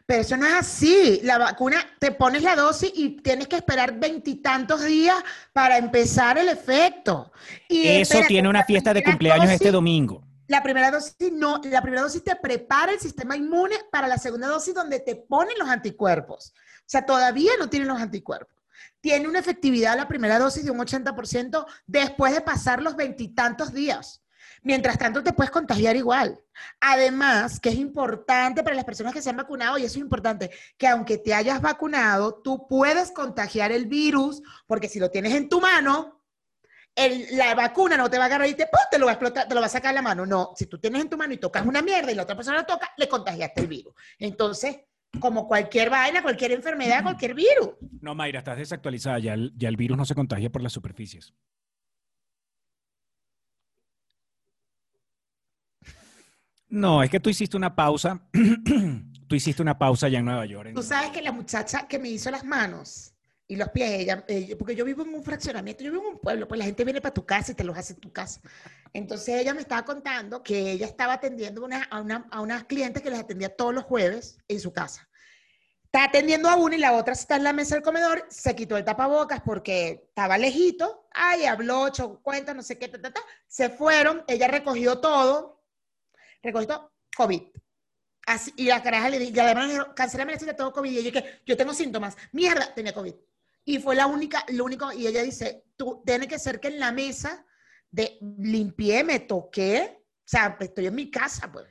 Pero 0.06 0.20
eso 0.20 0.36
no 0.36 0.46
es 0.46 0.54
así. 0.54 1.20
La 1.24 1.36
vacuna, 1.36 1.84
te 1.98 2.12
pones 2.12 2.42
la 2.42 2.54
dosis 2.54 2.92
y 2.94 3.20
tienes 3.22 3.48
que 3.48 3.56
esperar 3.56 3.98
veintitantos 3.98 4.84
días 4.84 5.16
para 5.52 5.78
empezar 5.78 6.38
el 6.38 6.48
efecto. 6.48 7.32
Y 7.68 7.88
Eso 7.88 8.20
tiene 8.28 8.48
una 8.48 8.64
fiesta 8.64 8.94
de 8.94 9.02
cumpleaños 9.02 9.50
este 9.50 9.72
domingo. 9.72 10.25
La 10.48 10.62
primera 10.62 10.90
dosis 10.90 11.32
no, 11.32 11.60
la 11.64 11.82
primera 11.82 12.02
dosis 12.02 12.22
te 12.22 12.36
prepara 12.36 12.92
el 12.92 13.00
sistema 13.00 13.36
inmune 13.36 13.76
para 13.90 14.08
la 14.08 14.18
segunda 14.18 14.48
dosis 14.48 14.74
donde 14.74 15.00
te 15.00 15.16
ponen 15.16 15.58
los 15.58 15.68
anticuerpos. 15.68 16.52
O 16.56 16.88
sea, 16.88 17.04
todavía 17.04 17.52
no 17.58 17.68
tienen 17.68 17.88
los 17.88 18.00
anticuerpos. 18.00 18.54
Tiene 19.00 19.28
una 19.28 19.38
efectividad 19.38 19.96
la 19.96 20.08
primera 20.08 20.38
dosis 20.38 20.64
de 20.64 20.70
un 20.70 20.78
80% 20.78 21.66
después 21.86 22.32
de 22.32 22.40
pasar 22.40 22.82
los 22.82 22.96
veintitantos 22.96 23.72
días. 23.72 24.22
Mientras 24.62 24.98
tanto, 24.98 25.22
te 25.22 25.32
puedes 25.32 25.50
contagiar 25.50 25.96
igual. 25.96 26.40
Además, 26.80 27.60
que 27.60 27.68
es 27.68 27.76
importante 27.76 28.62
para 28.62 28.74
las 28.74 28.84
personas 28.84 29.12
que 29.12 29.22
se 29.22 29.30
han 29.30 29.36
vacunado, 29.36 29.78
y 29.78 29.84
eso 29.84 29.98
es 29.98 30.02
importante, 30.02 30.50
que 30.76 30.88
aunque 30.88 31.18
te 31.18 31.34
hayas 31.34 31.60
vacunado, 31.60 32.40
tú 32.42 32.66
puedes 32.66 33.12
contagiar 33.12 33.70
el 33.70 33.86
virus, 33.86 34.42
porque 34.66 34.88
si 34.88 34.98
lo 34.98 35.10
tienes 35.10 35.34
en 35.34 35.48
tu 35.48 35.60
mano, 35.60 36.15
el- 36.96 37.36
la 37.36 37.54
vacuna 37.54 37.96
no 37.96 38.10
te 38.10 38.16
va 38.18 38.24
a 38.24 38.26
agarrar 38.26 38.48
y 38.48 38.54
te, 38.54 38.64
¡pum! 38.66 38.80
te 38.90 38.98
lo 38.98 39.06
va 39.06 39.12
a 39.12 39.14
explotar, 39.14 39.46
te 39.46 39.54
lo 39.54 39.60
va 39.60 39.66
a 39.66 39.70
sacar 39.70 39.94
la 39.94 40.02
mano. 40.02 40.26
No, 40.26 40.52
si 40.56 40.66
tú 40.66 40.78
tienes 40.78 41.02
en 41.02 41.08
tu 41.10 41.16
mano 41.16 41.32
y 41.34 41.36
tocas 41.38 41.64
una 41.64 41.82
mierda 41.82 42.10
y 42.10 42.14
la 42.14 42.22
otra 42.24 42.34
persona 42.34 42.56
la 42.58 42.66
toca, 42.66 42.90
le 42.96 43.08
contagiaste 43.08 43.60
el 43.60 43.66
virus. 43.68 43.94
Entonces, 44.18 44.78
como 45.20 45.46
cualquier 45.46 45.88
vaina, 45.90 46.22
cualquier 46.22 46.52
enfermedad, 46.52 47.02
cualquier 47.02 47.34
virus. 47.34 47.70
No, 48.00 48.14
Mayra, 48.14 48.40
estás 48.40 48.58
desactualizada. 48.58 49.18
Ya 49.18 49.34
el, 49.34 49.52
ya 49.56 49.68
el 49.68 49.76
virus 49.76 49.96
no 49.96 50.04
se 50.04 50.14
contagia 50.14 50.50
por 50.50 50.62
las 50.62 50.72
superficies. 50.72 51.32
No, 56.68 57.02
es 57.02 57.10
que 57.10 57.20
tú 57.20 57.30
hiciste 57.30 57.56
una 57.56 57.74
pausa. 57.76 58.20
tú 59.28 59.34
hiciste 59.36 59.62
una 59.62 59.78
pausa 59.78 60.06
allá 60.06 60.18
en 60.18 60.24
Nueva 60.24 60.46
York. 60.46 60.68
en- 60.68 60.74
Tú 60.74 60.82
sabes 60.82 61.10
que 61.10 61.22
la 61.22 61.32
muchacha 61.32 61.86
que 61.86 61.98
me 61.98 62.08
hizo 62.08 62.30
las 62.30 62.44
manos 62.44 63.12
y 63.48 63.56
los 63.56 63.68
pies, 63.70 63.90
ella, 63.90 64.24
eh, 64.28 64.56
porque 64.56 64.74
yo 64.74 64.84
vivo 64.84 65.02
en 65.02 65.14
un 65.14 65.22
fraccionamiento, 65.22 65.84
yo 65.84 65.92
vivo 65.92 66.04
en 66.08 66.14
un 66.14 66.18
pueblo, 66.20 66.48
pues 66.48 66.58
la 66.58 66.64
gente 66.64 66.84
viene 66.84 67.00
para 67.00 67.14
tu 67.14 67.24
casa 67.24 67.52
y 67.52 67.54
te 67.54 67.62
los 67.64 67.76
hace 67.78 67.92
en 67.92 68.00
tu 68.00 68.12
casa. 68.12 68.40
Entonces 68.92 69.36
ella 69.40 69.54
me 69.54 69.60
estaba 69.60 69.84
contando 69.84 70.42
que 70.42 70.72
ella 70.72 70.86
estaba 70.86 71.14
atendiendo 71.14 71.64
a, 71.90 72.00
una- 72.00 72.26
a 72.30 72.40
unas 72.40 72.64
clientes 72.64 73.02
que 73.02 73.10
les 73.10 73.20
atendía 73.20 73.54
todos 73.54 73.72
los 73.74 73.84
jueves 73.84 74.38
en 74.48 74.58
su 74.60 74.72
casa. 74.72 75.08
Está 75.84 76.04
atendiendo 76.04 76.48
a 76.48 76.56
una 76.56 76.74
y 76.76 76.78
la 76.80 76.92
otra 76.92 77.12
está 77.12 77.36
en 77.36 77.44
la 77.44 77.52
mesa 77.52 77.74
del 77.76 77.84
comedor, 77.84 78.26
se 78.28 78.54
quitó 78.56 78.76
el 78.76 78.84
tapabocas 78.84 79.40
porque 79.42 80.06
estaba 80.08 80.36
lejito, 80.36 81.06
ay, 81.12 81.44
habló, 81.46 81.86
echó 81.88 82.20
cuenta, 82.22 82.52
no 82.52 82.62
sé 82.62 82.76
qué, 82.78 82.88
ta, 82.88 83.00
ta, 83.00 83.12
ta. 83.12 83.20
se 83.46 83.70
fueron, 83.70 84.24
ella 84.26 84.48
recogió 84.48 84.98
todo, 84.98 85.62
recogió 86.42 86.66
todo, 86.68 86.92
COVID. 87.16 87.42
Así, 88.26 88.52
y 88.56 88.64
la 88.64 88.82
caraja 88.82 89.08
le 89.08 89.20
dije, 89.20 89.32
y 89.36 89.38
además 89.38 89.86
cancélame 89.94 90.32
la 90.32 90.38
cita, 90.40 90.56
tengo 90.56 90.72
COVID. 90.72 90.90
Y 90.90 90.98
ella 90.98 91.12
que 91.12 91.40
yo 91.46 91.56
tengo 91.56 91.72
síntomas. 91.72 92.16
Mierda, 92.32 92.74
tenía 92.74 92.92
COVID. 92.92 93.14
Y 93.68 93.80
fue 93.80 93.96
la 93.96 94.06
única, 94.06 94.44
lo 94.50 94.64
único, 94.64 94.92
y 94.92 95.08
ella 95.08 95.24
dice, 95.24 95.64
tú, 95.76 96.00
tiene 96.06 96.28
que 96.28 96.38
ser 96.38 96.60
que 96.60 96.68
en 96.68 96.78
la 96.78 96.92
mesa 96.92 97.44
de 97.90 98.16
limpié, 98.38 99.02
me 99.02 99.18
toqué, 99.18 100.04
o 100.04 100.22
sea, 100.24 100.56
estoy 100.60 100.86
en 100.86 100.94
mi 100.94 101.10
casa, 101.10 101.50
pues. 101.50 101.66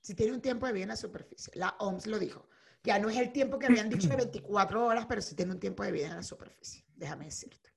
Si 0.00 0.14
tiene 0.14 0.32
un 0.32 0.40
tiempo 0.40 0.66
de 0.66 0.72
vida 0.72 0.84
en 0.84 0.88
la 0.88 0.96
superficie, 0.96 1.52
la 1.54 1.76
OMS 1.78 2.06
lo 2.06 2.18
dijo. 2.18 2.48
Ya 2.82 2.98
no 2.98 3.10
es 3.10 3.18
el 3.18 3.30
tiempo 3.30 3.58
que 3.58 3.66
habían 3.66 3.90
dicho 3.90 4.08
de 4.08 4.16
24 4.24 4.86
horas, 4.86 5.04
pero 5.06 5.20
sí 5.20 5.36
tiene 5.36 5.52
un 5.52 5.60
tiempo 5.60 5.84
de 5.84 5.92
vida 5.92 6.06
en 6.06 6.16
la 6.16 6.22
superficie, 6.22 6.86
déjame 6.96 7.26
decirte. 7.26 7.71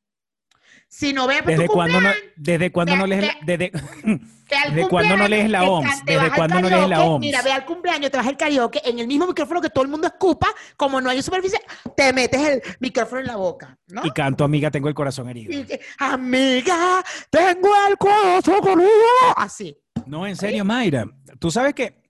Si 0.88 1.12
no 1.12 1.28
ve 1.28 1.42
¿Desde 1.46 1.68
cuándo 1.68 2.00
no, 2.00 2.10
desde 2.36 2.72
cuándo 2.72 2.96
no 2.96 3.06
lees, 3.06 3.34
desde, 3.46 3.72
¿Desde 4.50 4.88
cuándo 4.88 5.18
no 5.18 5.28
lees 5.28 5.50
la 5.50 5.64
OMS? 5.64 6.06
¿Desde 6.06 6.32
cuándo 6.32 6.62
no 6.62 6.70
lees 6.70 6.88
la 6.88 7.04
OMS? 7.04 7.20
Mira, 7.20 7.42
ve 7.42 7.52
al 7.52 7.66
cumpleaños, 7.66 8.12
te 8.12 8.18
vas 8.18 8.28
al 8.28 8.38
karaoke 8.38 8.82
en 8.86 9.00
el 9.00 9.08
mismo 9.08 9.28
micrófono 9.28 9.62
que 9.62 9.70
todo 9.70 9.84
el 9.84 9.90
mundo 9.90 10.08
escupa, 10.08 10.48
como 10.78 11.02
no 11.02 11.10
hay 11.10 11.22
superficie, 11.22 11.60
te 11.98 12.14
metes 12.14 12.42
el 12.42 12.62
micrófono 12.80 13.22
en 13.22 13.28
la 13.28 13.36
boca, 13.36 13.78
¿no? 13.88 14.06
y 14.06 14.12
canto, 14.12 14.44
amiga, 14.44 14.72
tengo 14.72 14.88
el 14.88 14.94
corazón 14.94 15.30
herido? 15.30 15.52
Y 15.52 15.66
Amiga, 15.98 17.04
tengo 17.30 17.70
el 17.90 17.98
corazón 17.98 18.62
conmigo. 18.62 18.90
Así. 19.36 19.76
No, 20.06 20.28
en 20.28 20.36
serio, 20.36 20.64
Mayra. 20.64 21.06
Tú 21.40 21.52
sabes 21.52 21.74
que 21.74 22.04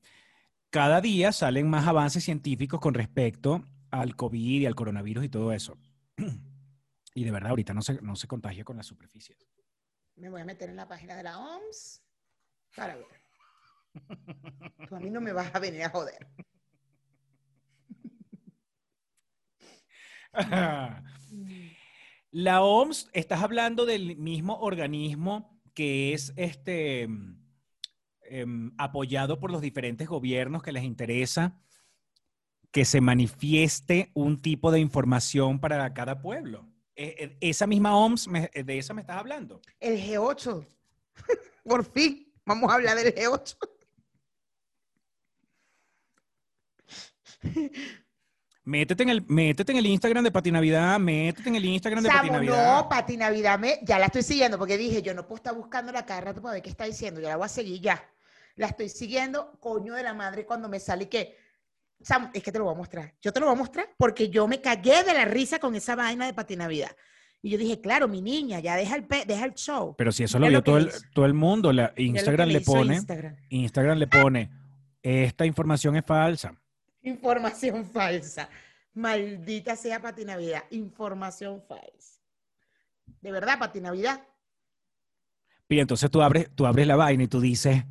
cada 0.70 1.00
día 1.00 1.32
salen 1.32 1.70
más 1.70 1.88
avances 1.88 2.24
científicos 2.24 2.80
con 2.80 2.94
respecto 2.94 3.64
al 3.92 4.16
COVID 4.16 4.62
y 4.62 4.66
al 4.66 4.76
coronavirus 4.76 5.26
y 5.26 5.30
todo 5.30 5.54
eso. 5.54 5.78
Y 7.16 7.24
de 7.24 7.32
verdad, 7.32 7.50
ahorita 7.50 7.74
no 7.74 7.82
se, 7.82 8.00
no 8.02 8.16
se 8.16 8.28
contagia 8.28 8.64
con 8.64 8.78
las 8.78 8.86
superficies. 8.86 9.48
Me 10.16 10.30
voy 10.30 10.42
a 10.42 10.46
meter 10.46 10.70
en 10.70 10.76
la 10.76 10.88
página 10.88 11.16
de 11.16 11.24
la 11.24 11.40
OMS 11.40 12.04
para 12.76 12.96
ver. 12.96 13.08
Tú 14.88 14.96
a 14.96 15.00
mí 15.00 15.10
no 15.10 15.22
me 15.22 15.32
vas 15.32 15.56
a 15.56 15.60
venir 15.60 15.84
a 15.84 15.90
joder. 15.90 16.28
La 22.32 22.62
OMS, 22.62 23.10
estás 23.14 23.42
hablando 23.42 23.86
del 23.86 24.18
mismo 24.18 24.60
organismo 24.60 25.58
que 25.74 26.14
es 26.14 26.34
este 26.36 27.08
em, 28.24 28.74
apoyado 28.78 29.40
por 29.40 29.52
los 29.52 29.62
diferentes 29.62 30.10
gobiernos 30.10 30.62
que 30.62 30.74
les 30.74 30.84
interesa 30.84 31.58
que 32.72 32.84
se 32.84 33.00
manifieste 33.00 34.12
un 34.14 34.42
tipo 34.42 34.70
de 34.70 34.82
información 34.82 35.62
para 35.62 35.94
cada 35.94 36.20
pueblo. 36.22 36.68
Eh, 36.98 37.16
eh, 37.20 37.38
esa 37.42 37.68
misma 37.68 37.96
OMS, 37.98 38.28
me- 38.30 38.50
eh, 38.54 38.64
de 38.64 38.78
esa 38.78 38.94
me 38.94 39.02
estás 39.02 39.18
hablando. 39.18 39.62
El 39.80 40.00
G8. 40.00 40.66
Por 41.64 41.84
fin, 41.92 42.32
vamos 42.46 42.72
a 42.72 42.76
hablar 42.76 42.96
del 42.98 43.14
G8. 43.14 43.58
Métete 48.64 49.04
en 49.04 49.10
el, 49.10 49.24
métete 49.28 49.72
en 49.74 49.78
el 49.78 49.86
Instagram 49.86 50.24
de 50.24 50.32
Patinavidad, 50.32 50.98
métete 51.00 51.50
en 51.50 51.56
el 51.56 51.66
Instagram 51.66 52.04
de 52.04 52.10
Patinavidad. 52.10 52.82
no, 52.82 52.90
Pati 52.90 53.16
Navidad, 53.16 53.60
me, 53.60 53.78
ya 53.84 54.00
la 54.00 54.08
estoy 54.08 54.24
siguiendo 54.24 54.58
porque 54.58 54.76
dije, 54.76 55.04
yo 55.04 55.14
no 55.14 55.28
puedo 55.28 55.36
estar 55.38 55.54
buscándola 55.54 56.04
cada 56.04 56.22
rato 56.22 56.42
para 56.42 56.54
ver 56.54 56.64
qué 56.64 56.70
está 56.72 56.86
diciendo, 56.86 57.22
yo 57.22 57.28
la 57.30 57.36
voy 57.36 57.46
a 57.46 57.50
seguir 57.50 57.80
ya. 57.80 58.04
La 58.56 58.68
estoy 58.68 58.90
siguiendo, 58.90 59.52
coño 59.60 59.94
de 59.94 60.02
la 60.02 60.16
madre, 60.16 60.46
cuando 60.48 60.68
me 60.68 60.80
sale 60.80 61.08
que, 61.10 61.38
Sam, 62.02 62.30
es 62.34 62.44
que 62.44 62.52
te 62.52 62.60
lo 62.60 62.66
voy 62.66 62.74
a 62.74 62.78
mostrar. 62.78 63.14
Yo 63.22 63.32
te 63.34 63.40
lo 63.40 63.46
voy 63.48 63.56
a 63.56 63.58
mostrar 63.58 63.88
porque 63.98 64.30
yo 64.30 64.48
me 64.48 64.62
cagué 64.62 65.04
de 65.04 65.14
la 65.14 65.26
risa 65.26 65.60
con 65.60 65.76
esa 65.76 65.96
vaina 65.96 66.26
de 66.26 66.34
Pati 66.34 66.56
Navidad. 66.56 66.92
Y 67.42 67.50
yo 67.52 67.58
dije, 67.58 67.80
claro, 67.80 68.08
mi 68.08 68.22
niña, 68.22 68.60
ya 68.60 68.76
deja 68.76 68.96
el, 68.96 69.06
pe- 69.06 69.26
deja 69.26 69.46
el 69.46 69.54
show. 69.54 69.96
Pero 69.98 70.12
si 70.12 70.24
eso 70.24 70.40
lo 70.40 70.48
vio 70.48 70.64
todo 70.64 70.78
el, 70.78 70.92
todo 71.14 71.26
el 71.26 71.34
mundo, 71.34 71.72
la, 71.72 71.94
Instagram 71.96 72.50
le 72.50 72.62
pone, 72.62 72.96
Instagram. 72.96 73.36
Instagram 73.50 73.98
le 74.00 74.08
pone, 74.08 74.52
esta 75.02 75.46
información 75.46 75.96
es 75.96 76.04
falsa. 76.06 76.56
Información 77.04 77.86
falsa. 77.86 78.50
Maldita 78.94 79.76
sea 79.76 80.02
Pati 80.02 80.26
Navidad. 80.26 80.64
Información 80.72 81.62
falsa. 81.68 82.20
De 83.22 83.32
verdad, 83.32 83.60
Pati 83.60 83.80
Navidad. 83.80 84.24
Y 85.70 85.80
entonces 85.80 86.10
tú 86.10 86.22
abres, 86.22 86.50
tú 86.56 86.66
abres 86.66 86.88
la 86.88 86.96
vaina 86.96 87.24
y 87.24 87.28
tú 87.28 87.40
dices, 87.42 87.84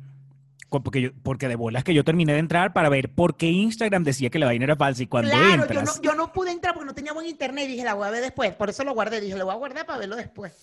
porque, 0.83 1.01
yo- 1.01 1.11
porque 1.23 1.47
de 1.47 1.55
bolas 1.55 1.83
que 1.83 1.93
yo 1.93 2.03
terminé 2.03 2.33
de 2.33 2.39
entrar 2.39 2.73
para 2.73 2.89
ver 2.89 3.13
por 3.13 3.35
qué 3.37 3.47
Instagram 3.47 4.03
decía 4.03 4.29
que 4.29 4.39
la 4.39 4.45
vaina 4.47 4.65
era 4.65 4.75
falsa 4.75 5.03
y 5.03 5.07
cuando 5.07 5.31
claro, 5.31 5.55
yo 5.55 5.61
entras, 5.63 5.97
no, 5.97 6.01
yo 6.01 6.15
no 6.15 6.31
pude 6.33 6.51
entrar 6.51 6.73
porque 6.73 6.87
no 6.87 6.95
tenía 6.95 7.13
buen 7.13 7.27
internet 7.27 7.65
y 7.65 7.71
dije, 7.73 7.83
la 7.83 7.93
voy 7.93 8.07
a 8.07 8.11
ver 8.11 8.21
después. 8.21 8.53
Por 8.55 8.69
eso 8.69 8.83
lo 8.83 8.93
guardé. 8.93 9.21
Dije, 9.21 9.37
lo 9.37 9.45
voy 9.45 9.53
a 9.53 9.57
guardar 9.57 9.85
para 9.85 9.99
verlo 9.99 10.15
después. 10.15 10.53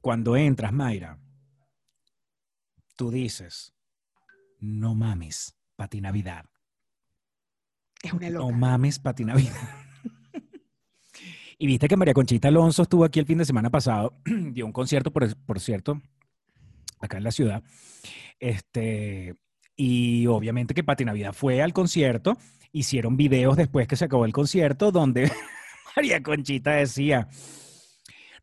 cuando 0.00 0.36
entras, 0.36 0.72
Mayra, 0.72 1.18
tú 2.96 3.10
dices, 3.10 3.72
no 4.60 4.94
mames, 4.94 5.54
Patinavidad. 5.76 6.44
Es 8.02 8.12
una 8.12 8.30
No 8.30 8.40
loca. 8.40 8.56
mames, 8.56 8.98
Patinavidad. 8.98 9.54
y 11.58 11.66
viste 11.66 11.88
que 11.88 11.96
María 11.96 12.14
Conchita 12.14 12.48
Alonso 12.48 12.82
estuvo 12.82 13.04
aquí 13.04 13.18
el 13.20 13.26
fin 13.26 13.38
de 13.38 13.44
semana 13.44 13.70
pasado, 13.70 14.14
dio 14.24 14.66
un 14.66 14.72
concierto, 14.72 15.10
por, 15.12 15.34
por 15.44 15.60
cierto, 15.60 16.00
acá 17.00 17.18
en 17.18 17.24
la 17.24 17.32
ciudad. 17.32 17.62
Este, 18.40 19.34
y 19.76 20.26
obviamente 20.26 20.74
que 20.74 20.84
Patinavidad 20.84 21.32
fue 21.32 21.62
al 21.62 21.72
concierto, 21.72 22.36
hicieron 22.72 23.16
videos 23.16 23.56
después 23.56 23.88
que 23.88 23.96
se 23.96 24.04
acabó 24.04 24.24
el 24.24 24.32
concierto 24.32 24.92
donde 24.92 25.30
María 25.96 26.22
Conchita 26.22 26.72
decía, 26.72 27.28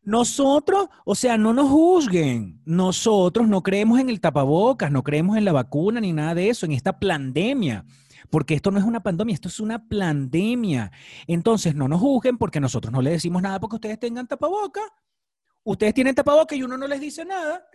nosotros, 0.06 0.88
o 1.04 1.16
sea, 1.16 1.36
no 1.36 1.52
nos 1.52 1.68
juzguen, 1.68 2.62
nosotros 2.64 3.48
no 3.48 3.64
creemos 3.64 3.98
en 3.98 4.08
el 4.08 4.20
tapabocas, 4.20 4.90
no 4.92 5.02
creemos 5.02 5.36
en 5.36 5.44
la 5.44 5.50
vacuna 5.50 6.00
ni 6.00 6.12
nada 6.12 6.32
de 6.34 6.48
eso, 6.48 6.64
en 6.64 6.72
esta 6.72 6.98
pandemia. 6.98 7.84
Porque 8.30 8.54
esto 8.54 8.70
no 8.70 8.78
es 8.78 8.84
una 8.84 9.02
pandemia, 9.02 9.34
esto 9.34 9.48
es 9.48 9.58
una 9.58 9.88
pandemia. 9.88 10.92
Entonces, 11.26 11.74
no 11.74 11.88
nos 11.88 12.00
juzguen 12.00 12.38
porque 12.38 12.60
nosotros 12.60 12.92
no 12.92 13.02
les 13.02 13.14
decimos 13.14 13.42
nada 13.42 13.58
porque 13.58 13.76
ustedes 13.76 13.98
tengan 13.98 14.28
tapaboca. 14.28 14.80
Ustedes 15.64 15.94
tienen 15.94 16.14
tapaboca 16.14 16.54
y 16.54 16.62
uno 16.62 16.76
no 16.76 16.86
les 16.86 17.00
dice 17.00 17.24
nada. 17.24 17.66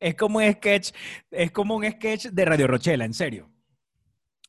Es 0.00 0.14
como 0.14 0.38
un 0.38 0.52
sketch, 0.52 0.90
es 1.30 1.50
como 1.50 1.76
un 1.76 1.84
sketch 1.90 2.26
de 2.26 2.44
Radio 2.44 2.66
Rochela, 2.66 3.04
en 3.04 3.14
serio. 3.14 3.50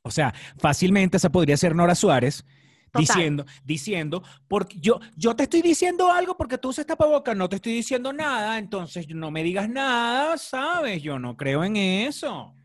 O 0.03 0.11
sea, 0.11 0.33
fácilmente 0.57 1.17
esa 1.17 1.29
podría 1.31 1.57
ser 1.57 1.75
Nora 1.75 1.93
Suárez 1.95 2.45
Total. 2.91 3.01
diciendo, 3.01 3.45
diciendo, 3.63 4.23
porque 4.47 4.79
yo, 4.79 4.99
yo 5.15 5.35
te 5.35 5.43
estoy 5.43 5.61
diciendo 5.61 6.11
algo 6.11 6.35
porque 6.37 6.57
tú 6.57 6.69
usas 6.69 6.85
tapabocas, 6.85 7.35
no 7.35 7.47
te 7.49 7.57
estoy 7.57 7.73
diciendo 7.73 8.11
nada, 8.13 8.57
entonces 8.57 9.07
no 9.09 9.29
me 9.29 9.43
digas 9.43 9.69
nada, 9.69 10.37
¿sabes? 10.37 11.03
Yo 11.03 11.19
no 11.19 11.35
creo 11.37 11.63
en 11.63 11.75
eso. 11.75 12.55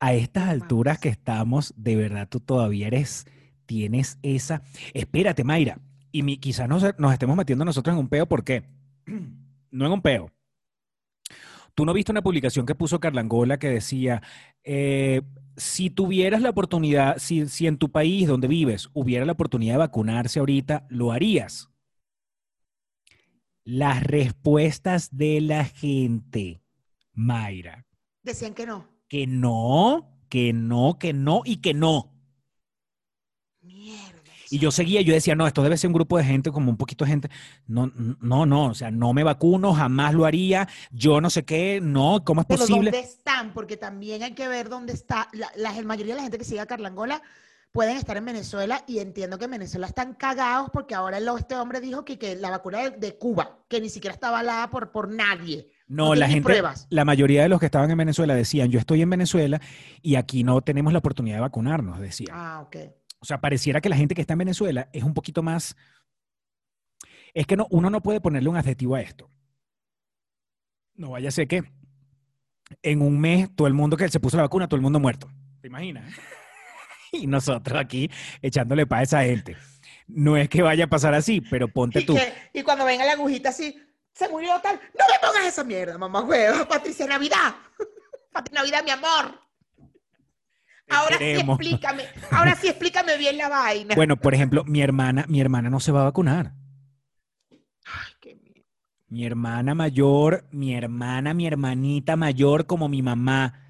A 0.00 0.14
estas 0.14 0.48
alturas 0.48 0.98
que 0.98 1.08
estamos, 1.08 1.74
de 1.76 1.96
verdad 1.96 2.28
tú 2.28 2.38
todavía 2.40 2.86
eres, 2.86 3.26
tienes 3.66 4.18
esa. 4.22 4.62
Espérate, 4.94 5.42
Mayra, 5.44 5.80
y 6.12 6.22
mi- 6.22 6.38
quizás 6.38 6.68
nos, 6.68 6.84
nos 6.98 7.12
estemos 7.12 7.36
metiendo 7.36 7.64
nosotros 7.64 7.94
en 7.94 7.98
un 8.00 8.08
peo, 8.08 8.26
¿por 8.26 8.44
qué? 8.44 8.64
No 9.70 9.86
en 9.86 9.92
un 9.92 10.02
peo. 10.02 10.30
Tú 11.74 11.84
no 11.84 11.92
viste 11.92 12.10
una 12.10 12.22
publicación 12.22 12.66
que 12.66 12.74
puso 12.74 12.98
Carlangola 12.98 13.58
que 13.58 13.68
decía, 13.68 14.20
eh, 14.64 15.22
si 15.56 15.90
tuvieras 15.90 16.42
la 16.42 16.50
oportunidad, 16.50 17.18
si, 17.18 17.46
si 17.46 17.66
en 17.66 17.78
tu 17.78 17.90
país 17.92 18.26
donde 18.26 18.48
vives 18.48 18.90
hubiera 18.94 19.24
la 19.24 19.32
oportunidad 19.32 19.74
de 19.74 19.78
vacunarse 19.78 20.40
ahorita, 20.40 20.86
¿lo 20.88 21.12
harías? 21.12 21.70
Las 23.64 24.02
respuestas 24.02 25.16
de 25.16 25.40
la 25.40 25.64
gente, 25.64 26.62
Mayra, 27.12 27.86
Decían 28.22 28.54
que 28.54 28.66
no. 28.66 28.86
que 29.08 29.26
no, 29.26 30.18
que 30.28 30.52
no, 30.52 30.98
que 30.98 31.12
no 31.12 31.42
y 31.44 31.58
que 31.58 31.74
no. 31.74 32.12
Mierda. 33.62 34.07
Y 34.50 34.58
yo 34.58 34.70
seguía, 34.70 35.00
yo 35.02 35.12
decía, 35.12 35.34
no, 35.34 35.46
esto 35.46 35.62
debe 35.62 35.76
ser 35.76 35.88
un 35.88 35.94
grupo 35.94 36.18
de 36.18 36.24
gente, 36.24 36.50
como 36.50 36.70
un 36.70 36.76
poquito 36.76 37.04
de 37.04 37.10
gente. 37.10 37.30
No, 37.66 37.90
no, 38.20 38.46
no, 38.46 38.66
o 38.66 38.74
sea, 38.74 38.90
no 38.90 39.12
me 39.12 39.22
vacuno, 39.24 39.72
jamás 39.74 40.14
lo 40.14 40.24
haría, 40.24 40.68
yo 40.90 41.20
no 41.20 41.30
sé 41.30 41.44
qué, 41.44 41.80
no, 41.82 42.22
¿cómo 42.24 42.40
es 42.42 42.46
Pero 42.46 42.60
posible? 42.60 42.90
¿dónde 42.90 43.06
están? 43.06 43.52
Porque 43.52 43.76
también 43.76 44.22
hay 44.22 44.32
que 44.34 44.48
ver 44.48 44.68
dónde 44.68 44.92
está. 44.92 45.28
La, 45.32 45.48
la 45.56 45.72
mayoría 45.82 46.14
de 46.14 46.18
la 46.18 46.22
gente 46.22 46.38
que 46.38 46.44
sigue 46.44 46.60
a 46.60 46.66
Carlangola 46.66 47.22
pueden 47.72 47.96
estar 47.98 48.16
en 48.16 48.24
Venezuela 48.24 48.82
y 48.86 48.98
entiendo 48.98 49.38
que 49.38 49.44
en 49.44 49.50
Venezuela 49.52 49.86
están 49.86 50.14
cagados 50.14 50.70
porque 50.72 50.94
ahora 50.94 51.18
el- 51.18 51.28
este 51.38 51.54
hombre 51.54 51.80
dijo 51.80 52.04
que, 52.04 52.18
que 52.18 52.34
la 52.34 52.50
vacuna 52.50 52.78
de, 52.78 52.90
de 52.92 53.16
Cuba, 53.18 53.58
que 53.68 53.80
ni 53.80 53.90
siquiera 53.90 54.14
está 54.14 54.28
avalada 54.28 54.70
por, 54.70 54.90
por 54.90 55.10
nadie. 55.10 55.70
No, 55.86 56.06
no 56.08 56.14
la 56.14 56.28
gente, 56.28 56.44
pruebas. 56.44 56.86
la 56.90 57.04
mayoría 57.04 57.42
de 57.42 57.48
los 57.48 57.60
que 57.60 57.66
estaban 57.66 57.90
en 57.90 57.96
Venezuela 57.98 58.34
decían, 58.34 58.70
yo 58.70 58.78
estoy 58.78 59.02
en 59.02 59.10
Venezuela 59.10 59.60
y 60.02 60.16
aquí 60.16 60.44
no 60.44 60.60
tenemos 60.62 60.92
la 60.92 60.98
oportunidad 60.98 61.36
de 61.36 61.40
vacunarnos, 61.42 62.00
decían. 62.00 62.30
Ah, 62.32 62.60
ok. 62.66 62.76
O 63.20 63.24
sea, 63.24 63.40
pareciera 63.40 63.80
que 63.80 63.88
la 63.88 63.96
gente 63.96 64.14
que 64.14 64.20
está 64.20 64.34
en 64.34 64.38
Venezuela 64.40 64.88
es 64.92 65.02
un 65.02 65.14
poquito 65.14 65.42
más... 65.42 65.76
Es 67.34 67.46
que 67.46 67.56
no, 67.56 67.66
uno 67.70 67.90
no 67.90 68.00
puede 68.02 68.20
ponerle 68.20 68.48
un 68.48 68.56
adjetivo 68.56 68.94
a 68.94 69.00
esto. 69.00 69.30
No 70.94 71.10
vaya 71.10 71.28
a 71.28 71.32
ser 71.32 71.46
que 71.46 71.62
en 72.82 73.02
un 73.02 73.18
mes 73.20 73.54
todo 73.54 73.66
el 73.68 73.74
mundo 73.74 73.96
que 73.96 74.08
se 74.08 74.20
puso 74.20 74.36
la 74.36 74.44
vacuna, 74.44 74.68
todo 74.68 74.76
el 74.76 74.82
mundo 74.82 74.98
muerto. 75.00 75.28
¿Te 75.60 75.68
imaginas? 75.68 76.12
y 77.12 77.26
nosotros 77.26 77.78
aquí 77.78 78.10
echándole 78.42 78.86
para 78.86 79.02
esa 79.02 79.22
gente. 79.22 79.56
No 80.06 80.36
es 80.36 80.48
que 80.48 80.62
vaya 80.62 80.84
a 80.84 80.88
pasar 80.88 81.14
así, 81.14 81.40
pero 81.40 81.68
ponte 81.68 82.00
Y, 82.00 82.06
tú. 82.06 82.14
que- 82.14 82.32
y 82.52 82.62
cuando 82.62 82.84
venga 82.84 83.04
la 83.04 83.12
agujita 83.12 83.50
así, 83.50 83.76
se 84.12 84.28
murió 84.28 84.58
tal, 84.62 84.76
no 84.76 85.04
me 85.06 85.26
pongas 85.26 85.46
esa 85.46 85.64
mierda, 85.64 85.98
mamá 85.98 86.22
huevo, 86.22 86.66
Patricia 86.66 87.06
Navidad. 87.06 87.54
Patricia 88.32 88.60
Navidad, 88.62 88.84
mi 88.84 88.90
amor. 88.90 89.38
Ahora 90.88 91.18
sí 91.18 91.24
explícame, 91.24 92.02
ahora 92.30 92.54
sí 92.54 92.68
explícame 92.68 93.16
bien 93.18 93.36
la 93.36 93.48
vaina. 93.48 93.94
Bueno, 93.94 94.16
por 94.16 94.34
ejemplo, 94.34 94.64
mi 94.64 94.80
hermana, 94.80 95.24
mi 95.28 95.40
hermana 95.40 95.70
no 95.70 95.80
se 95.80 95.92
va 95.92 96.02
a 96.02 96.04
vacunar. 96.04 96.54
Ay, 97.50 98.12
qué 98.20 98.34
mierda. 98.34 98.62
Mi 99.08 99.24
hermana 99.24 99.74
mayor, 99.74 100.46
mi 100.50 100.74
hermana, 100.74 101.34
mi 101.34 101.46
hermanita 101.46 102.16
mayor 102.16 102.66
como 102.66 102.88
mi 102.88 103.02
mamá. 103.02 103.64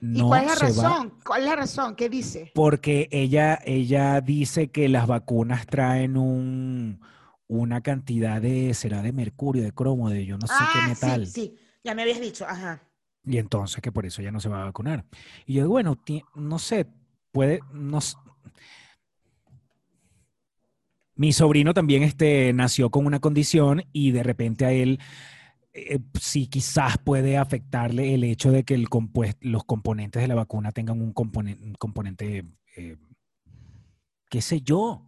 ¿Y 0.00 0.18
No 0.18 0.28
cuál 0.28 0.40
es 0.42 0.46
la 0.46 0.54
va 0.54 0.60
razón? 0.60 1.18
¿Cuál 1.24 1.42
es 1.42 1.48
la 1.48 1.56
razón? 1.56 1.96
¿Qué 1.96 2.08
dice? 2.08 2.50
porque 2.54 3.08
ella, 3.12 3.60
ella 3.64 4.20
dice 4.20 4.70
que 4.70 4.88
las 4.88 5.06
vacunas 5.06 5.66
traen 5.66 6.16
un, 6.16 7.00
una 7.46 7.80
cantidad 7.82 8.40
de, 8.40 8.74
será 8.74 9.02
de 9.02 9.12
mercurio, 9.12 9.62
de 9.62 9.72
cromo, 9.72 10.10
de 10.10 10.26
yo 10.26 10.38
no 10.38 10.46
sé 10.46 10.54
qué 10.72 10.78
ah, 10.80 10.88
metal. 10.88 11.26
sí, 11.26 11.32
sí, 11.32 11.56
ya 11.84 11.94
me 11.94 12.02
habías 12.02 12.20
dicho, 12.20 12.46
ajá. 12.48 12.82
Y 13.24 13.38
entonces 13.38 13.80
que 13.80 13.92
por 13.92 14.04
eso 14.06 14.20
ella 14.20 14.32
no 14.32 14.40
se 14.40 14.48
va 14.48 14.62
a 14.62 14.64
vacunar. 14.66 15.04
Y 15.46 15.54
yo, 15.54 15.68
bueno, 15.68 15.96
ti- 15.96 16.24
no 16.34 16.58
sé, 16.58 16.86
puede, 17.32 17.60
no 17.72 18.00
Mi 21.14 21.32
sobrino 21.32 21.74
también 21.74 22.02
este, 22.02 22.52
nació 22.52 22.90
con 22.90 23.06
una 23.06 23.20
condición 23.20 23.82
y 23.92 24.12
de 24.12 24.22
repente 24.22 24.64
a 24.64 24.72
él 24.72 24.98
eh, 25.74 26.00
sí 26.20 26.46
quizás 26.48 26.98
puede 26.98 27.38
afectarle 27.38 28.14
el 28.14 28.24
hecho 28.24 28.52
de 28.52 28.64
que 28.64 28.74
el 28.74 28.88
los 29.42 29.64
componentes 29.64 30.22
de 30.22 30.28
la 30.28 30.34
vacuna 30.36 30.72
tengan 30.72 31.00
un, 31.02 31.14
componen- 31.14 31.76
componente, 31.78 32.44
eh, 32.76 32.96
qué 34.30 34.40
sé 34.42 34.60
yo, 34.62 35.06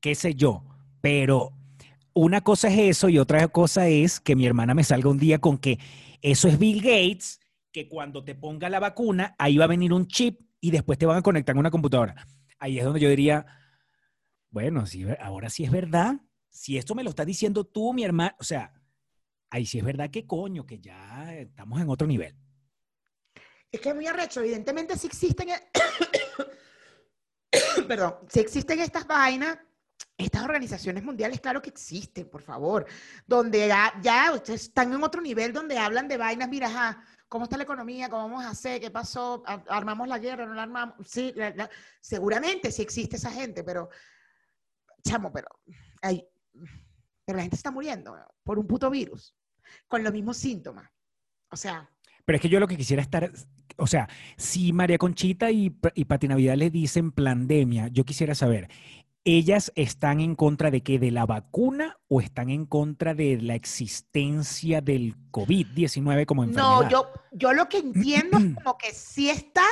qué 0.00 0.14
sé 0.14 0.34
yo, 0.34 0.62
pero 1.00 1.52
una 2.14 2.40
cosa 2.42 2.68
es 2.68 2.78
eso 2.78 3.08
y 3.08 3.18
otra 3.18 3.46
cosa 3.48 3.88
es 3.88 4.20
que 4.20 4.36
mi 4.36 4.46
hermana 4.46 4.72
me 4.74 4.84
salga 4.84 5.10
un 5.10 5.18
día 5.18 5.40
con 5.40 5.58
que 5.58 5.78
eso 6.22 6.48
es 6.48 6.58
Bill 6.58 6.80
Gates, 6.80 7.40
que 7.72 7.88
cuando 7.88 8.24
te 8.24 8.34
ponga 8.34 8.70
la 8.70 8.80
vacuna, 8.80 9.34
ahí 9.38 9.58
va 9.58 9.64
a 9.64 9.68
venir 9.68 9.92
un 9.92 10.06
chip 10.06 10.40
y 10.60 10.70
después 10.70 10.98
te 10.98 11.06
van 11.06 11.18
a 11.18 11.22
conectar 11.22 11.54
en 11.54 11.58
una 11.60 11.70
computadora. 11.70 12.26
Ahí 12.58 12.78
es 12.78 12.84
donde 12.84 13.00
yo 13.00 13.08
diría, 13.08 13.44
bueno, 14.50 14.86
sí, 14.86 15.04
ahora 15.20 15.50
sí 15.50 15.64
es 15.64 15.70
verdad. 15.70 16.14
Si 16.48 16.78
esto 16.78 16.94
me 16.94 17.02
lo 17.02 17.10
está 17.10 17.24
diciendo 17.24 17.64
tú, 17.64 17.92
mi 17.92 18.04
hermano, 18.04 18.34
o 18.38 18.44
sea, 18.44 18.72
ahí 19.50 19.66
sí 19.66 19.78
es 19.78 19.84
verdad 19.84 20.10
que 20.10 20.24
coño, 20.24 20.64
que 20.64 20.78
ya 20.78 21.34
estamos 21.34 21.80
en 21.80 21.88
otro 21.88 22.06
nivel. 22.06 22.36
Es 23.70 23.80
que 23.80 23.88
es 23.88 23.94
muy 23.94 24.06
arrecho. 24.06 24.40
Evidentemente, 24.40 24.96
si 24.96 25.08
existen. 25.08 25.48
Perdón, 27.88 28.14
si 28.28 28.38
existen 28.38 28.78
estas 28.80 29.04
vainas, 29.04 29.58
estas 30.16 30.44
organizaciones 30.44 31.02
mundiales, 31.02 31.40
claro 31.40 31.60
que 31.60 31.70
existen, 31.70 32.28
por 32.28 32.42
favor. 32.42 32.86
Donde 33.26 33.66
ya, 33.68 33.92
ya 34.02 34.32
ustedes 34.32 34.62
están 34.62 34.92
en 34.92 35.02
otro 35.02 35.20
nivel 35.20 35.52
donde 35.52 35.76
hablan 35.78 36.06
de 36.08 36.16
vainas, 36.16 36.48
mira, 36.48 36.68
ajá, 36.68 37.02
¿cómo 37.28 37.44
está 37.44 37.56
la 37.56 37.64
economía? 37.64 38.08
¿Cómo 38.08 38.28
vamos 38.28 38.44
a 38.44 38.50
hacer? 38.50 38.80
¿Qué 38.80 38.90
pasó? 38.90 39.42
¿Ar- 39.46 39.64
¿Armamos 39.68 40.06
la 40.06 40.18
guerra? 40.18 40.46
¿No 40.46 40.54
la 40.54 40.62
armamos? 40.62 40.94
Sí, 41.06 41.32
la- 41.34 41.50
la- 41.54 41.70
seguramente 42.00 42.70
sí 42.70 42.82
existe 42.82 43.16
esa 43.16 43.30
gente, 43.32 43.64
pero. 43.64 43.88
Chamo, 45.06 45.32
pero. 45.32 45.48
ay, 46.02 46.24
pero 47.24 47.36
la 47.36 47.42
gente 47.42 47.56
está 47.56 47.70
muriendo 47.70 48.16
por 48.42 48.58
un 48.58 48.66
puto 48.66 48.90
virus, 48.90 49.34
con 49.88 50.02
los 50.04 50.12
mismos 50.12 50.36
síntomas. 50.36 50.88
O 51.50 51.56
sea. 51.56 51.90
Pero 52.24 52.36
es 52.36 52.42
que 52.42 52.48
yo 52.48 52.58
lo 52.60 52.68
que 52.68 52.76
quisiera 52.76 53.02
estar, 53.02 53.30
o 53.76 53.86
sea, 53.86 54.08
si 54.38 54.72
María 54.72 54.96
Conchita 54.96 55.50
y, 55.50 55.76
y 55.94 56.04
Pati 56.06 56.28
Navidad 56.28 56.56
le 56.56 56.70
dicen 56.70 57.12
pandemia, 57.12 57.88
yo 57.88 58.04
quisiera 58.04 58.34
saber, 58.34 58.70
¿ellas 59.24 59.72
están 59.74 60.20
en 60.20 60.34
contra 60.34 60.70
de 60.70 60.82
qué? 60.82 60.98
¿De 60.98 61.10
la 61.10 61.26
vacuna 61.26 61.98
o 62.08 62.20
están 62.20 62.50
en 62.50 62.66
contra 62.66 63.14
de 63.14 63.40
la 63.40 63.54
existencia 63.54 64.80
del 64.80 65.16
COVID-19 65.30 66.26
como 66.26 66.44
enfermedad? 66.44 66.82
No, 66.82 66.90
yo, 66.90 67.08
yo 67.32 67.52
lo 67.52 67.68
que 67.68 67.78
entiendo 67.78 68.36
es 68.38 68.44
como 68.62 68.76
que 68.76 68.92
sí 68.92 69.30
está 69.30 69.64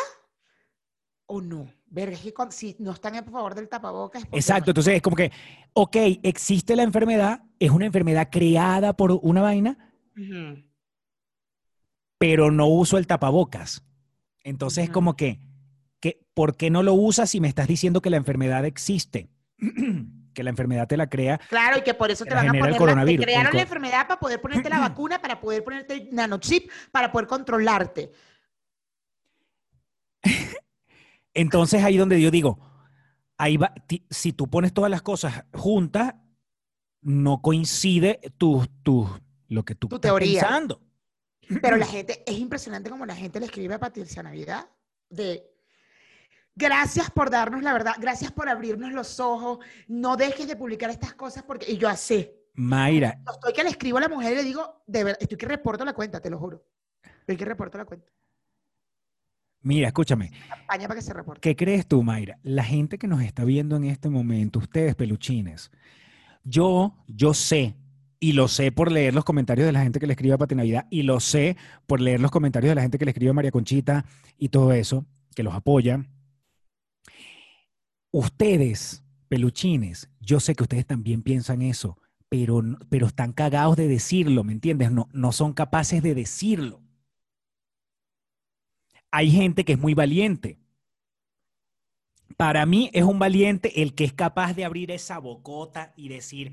o 1.27 1.41
no. 1.41 1.67
Verga, 1.87 2.15
es 2.17 2.23
que 2.23 2.33
con- 2.33 2.53
si 2.53 2.75
no 2.79 2.93
están 2.93 3.15
a 3.17 3.23
favor 3.23 3.55
del 3.55 3.69
tapabocas. 3.69 4.27
Exacto, 4.33 4.67
no- 4.69 4.71
entonces 4.71 4.95
es 4.95 5.03
como 5.03 5.17
que, 5.17 5.31
ok, 5.75 5.97
existe 6.23 6.75
la 6.75 6.83
enfermedad, 6.83 7.43
es 7.59 7.71
una 7.71 7.87
enfermedad 7.87 8.29
creada 8.31 8.95
por 8.97 9.13
una 9.23 9.43
vaina, 9.43 9.95
pero 12.19 12.51
no 12.51 12.67
uso 12.67 12.99
el 12.99 13.07
tapabocas. 13.07 13.85
Entonces 14.45 14.85
es 14.85 14.91
como 14.91 15.15
que, 15.17 15.41
que, 16.01 16.21
¿por 16.35 16.57
qué 16.57 16.71
no 16.71 16.83
lo 16.83 16.95
usas 16.95 17.31
si 17.31 17.41
me 17.41 17.49
estás 17.49 17.69
diciendo 17.69 18.01
que 18.01 18.11
la 18.11 18.17
enfermedad 18.17 18.65
existe? 18.65 19.29
que 20.35 20.43
la 20.43 20.51
enfermedad 20.51 20.87
te 20.89 20.97
la 20.97 21.09
crea. 21.09 21.39
Claro, 21.49 21.79
y 21.79 21.83
que 21.83 21.95
por 21.95 22.11
eso 22.11 22.25
te 22.25 22.35
van 22.35 22.49
a 22.49 22.53
genera 22.53 22.59
el 22.59 22.61
poner. 22.61 22.73
la- 22.73 22.79
coronavirus, 22.79 23.21
te 23.21 23.25
crearon 23.33 23.51
el 23.53 23.57
la 23.57 23.63
enfermedad 23.63 24.07
para 24.09 24.21
poder 24.21 24.41
ponerte 24.41 24.69
la 24.69 24.79
vacuna, 24.89 25.21
para 25.23 25.41
poder 25.41 25.63
ponerte 25.65 25.95
el 25.95 26.09
nanochip, 26.15 26.71
para 26.91 27.11
poder 27.13 27.27
controlarte. 27.29 28.13
Entonces 31.35 31.83
ahí 31.83 31.97
donde 31.97 32.21
yo 32.21 32.31
digo, 32.31 32.59
ahí 33.39 33.57
va, 33.57 33.73
si 34.11 34.33
tú 34.33 34.49
pones 34.51 34.73
todas 34.73 34.91
las 34.91 35.03
cosas 35.03 35.45
juntas, 35.53 36.15
no 37.01 37.41
coincide 37.43 38.21
tu, 38.39 38.67
tu, 38.83 39.09
lo 39.49 39.65
que 39.65 39.75
tú 39.75 39.89
Tu 39.89 39.97
estás 39.97 40.11
teoría. 40.11 40.41
pensando. 40.43 40.81
Pero 41.61 41.77
la 41.77 41.87
gente, 41.87 42.23
es 42.27 42.39
impresionante 42.39 42.91
como 42.91 43.07
la 43.07 43.17
gente 43.17 43.41
le 43.41 43.47
escribe 43.47 43.75
a 43.75 43.79
Patricia 43.81 44.23
Navidad 44.23 44.67
de 45.09 45.43
gracias 46.55 47.11
por 47.11 47.31
darnos 47.31 47.63
la 47.63 47.73
verdad, 47.73 47.95
gracias 47.99 48.33
por 48.33 48.49
abrirnos 48.49 48.93
los 48.93 49.21
ojos, 49.21 49.59
no 49.89 50.17
dejes 50.17 50.47
de 50.47 50.57
publicar 50.57 50.91
estas 50.91 51.15
cosas 51.15 51.43
porque, 51.43 51.71
y 51.71 51.79
yo 51.79 51.89
así, 51.89 52.31
Mayra, 52.55 53.19
no 53.25 53.33
estoy 53.33 53.53
que 53.53 53.63
le 53.63 53.71
escribo 53.71 53.99
a 53.99 54.03
la 54.03 54.09
mujer 54.09 54.33
y 54.33 54.37
le 54.37 54.45
digo, 54.45 54.83
de 54.87 55.05
verdad, 55.05 55.23
estoy 55.23 55.39
que 55.39 55.47
reporto 55.47 55.85
la 55.85 55.95
cuenta, 55.95 56.21
te 56.21 56.29
lo 56.29 56.39
juro. 56.39 56.65
Estoy 57.21 57.37
que 57.37 57.45
reporto 57.45 57.79
la 57.79 57.85
cuenta. 57.85 58.13
mira, 59.63 59.89
escúchame. 59.89 60.31
Campaña 60.49 60.89
para 60.89 61.01
que 61.01 61.07
se 61.07 61.15
reporte. 61.15 61.41
¿Qué 61.41 61.57
crees 61.57 61.87
tú, 61.87 62.03
Mayra? 62.03 62.39
La 62.43 62.65
gente 62.65 62.99
que 62.99 63.07
nos 63.07 63.23
está 63.23 63.45
viendo 63.45 63.77
en 63.77 63.85
este 63.85 64.11
momento, 64.11 64.59
ustedes 64.59 64.95
peluchines, 64.95 65.71
yo, 66.45 66.95
yo 67.07 67.33
sé, 67.33 67.75
y 68.21 68.33
lo 68.33 68.49
sé 68.49 68.71
por 68.71 68.93
leer 68.93 69.15
los 69.15 69.25
comentarios 69.25 69.65
de 69.67 69.73
la 69.73 69.83
gente 69.83 69.99
que 69.99 70.07
le 70.07 70.13
escribe 70.13 70.35
a 70.35 70.39
Pati 70.39 70.55
Navidad, 70.55 70.87
y 70.91 71.03
lo 71.05 71.21
sé 71.21 71.57
por 71.87 72.01
leer 72.01 72.21
los 72.21 72.31
comentarios 72.31 72.71
de 72.71 72.75
la 72.75 72.83
gente 72.83 72.99
que 72.99 73.05
le 73.07 73.13
escribe 73.13 73.31
a 73.31 73.35
María 73.35 73.51
Conchita 73.51 74.05
y 74.37 74.51
todo 74.51 74.73
eso, 74.73 75.07
que 75.35 75.43
los 75.43 75.55
apoya. 75.55 76.05
Ustedes, 78.13 79.03
peluchines, 79.29 80.11
yo 80.21 80.39
sé 80.39 80.55
que 80.55 80.63
ustedes 80.63 80.87
también 80.87 81.23
piensan 81.23 81.63
eso, 81.63 81.97
pero, 82.29 82.63
pero 82.91 83.07
están 83.07 83.33
cagados 83.33 83.77
de 83.77 83.89
decirlo, 83.89 84.45
¿me 84.45 84.53
entiendes? 84.53 84.93
No, 84.93 85.09
no 85.13 85.33
son 85.33 85.55
capaces 85.55 86.03
de 86.03 86.15
decirlo. 86.15 86.83
Hay 89.11 89.31
gente 89.31 89.65
que 89.65 89.73
es 89.73 89.79
muy 89.79 89.95
valiente. 89.95 90.59
Para 92.37 92.67
mí 92.67 92.91
es 92.93 93.05
un 93.05 93.19
valiente 93.19 93.83
el 93.83 93.95
que 93.95 94.05
es 94.05 94.13
capaz 94.13 94.55
de 94.55 94.65
abrir 94.65 94.91
esa 94.91 95.19
bocota 95.19 95.95
y 95.97 96.09
decir, 96.09 96.53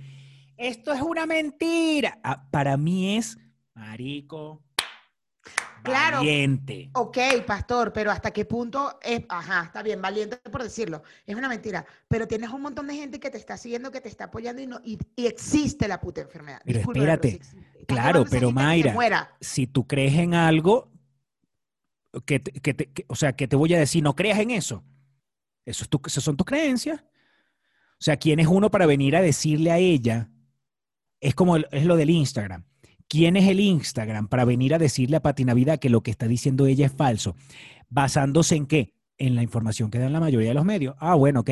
esto 0.58 0.94
es 0.94 1.02
una 1.02 1.26
mentira. 1.26 2.20
Ah, 2.24 2.50
para 2.52 2.78
mí 2.78 3.18
es, 3.18 3.38
marico, 3.74 4.64
Claro. 5.84 6.18
valiente. 6.18 6.90
Ok, 6.94 7.18
pastor, 7.48 7.94
pero 7.94 8.12
¿hasta 8.12 8.32
qué 8.32 8.44
punto 8.46 9.00
es, 9.02 9.22
ajá, 9.30 9.64
está 9.66 9.82
bien, 9.82 10.02
valiente 10.02 10.38
por 10.52 10.62
decirlo, 10.62 11.04
es 11.26 11.36
una 11.36 11.48
mentira, 11.48 11.86
pero 12.08 12.28
tienes 12.28 12.50
un 12.50 12.62
montón 12.62 12.86
de 12.88 12.96
gente 12.96 13.20
que 13.20 13.30
te 13.30 13.38
está 13.38 13.56
siguiendo, 13.58 13.90
que 13.92 14.02
te 14.02 14.10
está 14.10 14.26
apoyando 14.26 14.62
y, 14.62 14.68
no, 14.68 14.82
y, 14.84 14.98
y 15.16 15.26
existe 15.28 15.88
la 15.88 16.02
puta 16.02 16.22
enfermedad. 16.22 16.62
Pero 16.66 16.80
espérate. 16.80 17.30
Estás 17.30 17.58
claro, 17.86 18.26
pero 18.30 18.52
Mayra, 18.52 18.92
muera. 18.94 19.36
Si 19.40 19.68
tú 19.68 19.88
crees 19.88 20.16
en 20.16 20.34
algo, 20.34 20.92
que, 22.26 22.40
te- 22.40 22.52
que 22.60 22.74
te- 22.74 22.92
que- 22.92 23.06
o 23.08 23.16
sea, 23.16 23.34
que 23.36 23.48
te 23.48 23.56
voy 23.56 23.74
a 23.74 23.80
decir, 23.80 24.04
no 24.04 24.16
creas 24.16 24.40
en 24.40 24.52
eso. 24.52 24.84
Eso 25.66 25.84
es 25.84 25.90
tu, 25.90 26.02
esas 26.06 26.24
son 26.24 26.36
tus 26.36 26.46
creencias. 26.46 27.02
O 27.02 28.02
sea, 28.02 28.18
¿quién 28.18 28.40
es 28.40 28.48
uno 28.48 28.70
para 28.72 28.86
venir 28.86 29.16
a 29.16 29.22
decirle 29.22 29.72
a 29.72 29.78
ella? 29.78 30.30
Es 31.22 31.36
como 31.36 31.56
el- 31.56 31.68
es 31.72 31.86
lo 31.86 31.96
del 31.96 32.10
Instagram. 32.10 32.66
¿Quién 33.10 33.36
es 33.36 33.50
el 33.50 33.60
Instagram 33.60 34.28
para 34.28 34.46
venir 34.46 34.76
a 34.76 34.78
decirle 34.78 35.18
a 35.18 35.22
Pati 35.22 35.44
Navidad 35.44 35.80
que 35.80 35.90
lo 35.90 36.02
que 36.02 36.12
está 36.12 36.28
diciendo 36.28 36.68
ella 36.68 36.86
es 36.86 36.94
falso? 36.94 37.36
¿Basándose 37.90 38.56
en 38.56 38.68
qué? 38.68 38.94
En 39.18 39.36
la 39.36 39.42
información 39.42 39.90
que 39.90 39.98
dan 39.98 40.14
la 40.14 40.20
mayoría 40.20 40.50
de 40.50 40.54
los 40.54 40.64
medios. 40.64 40.96
Ah, 41.00 41.16
bueno, 41.16 41.40
ok. 41.40 41.50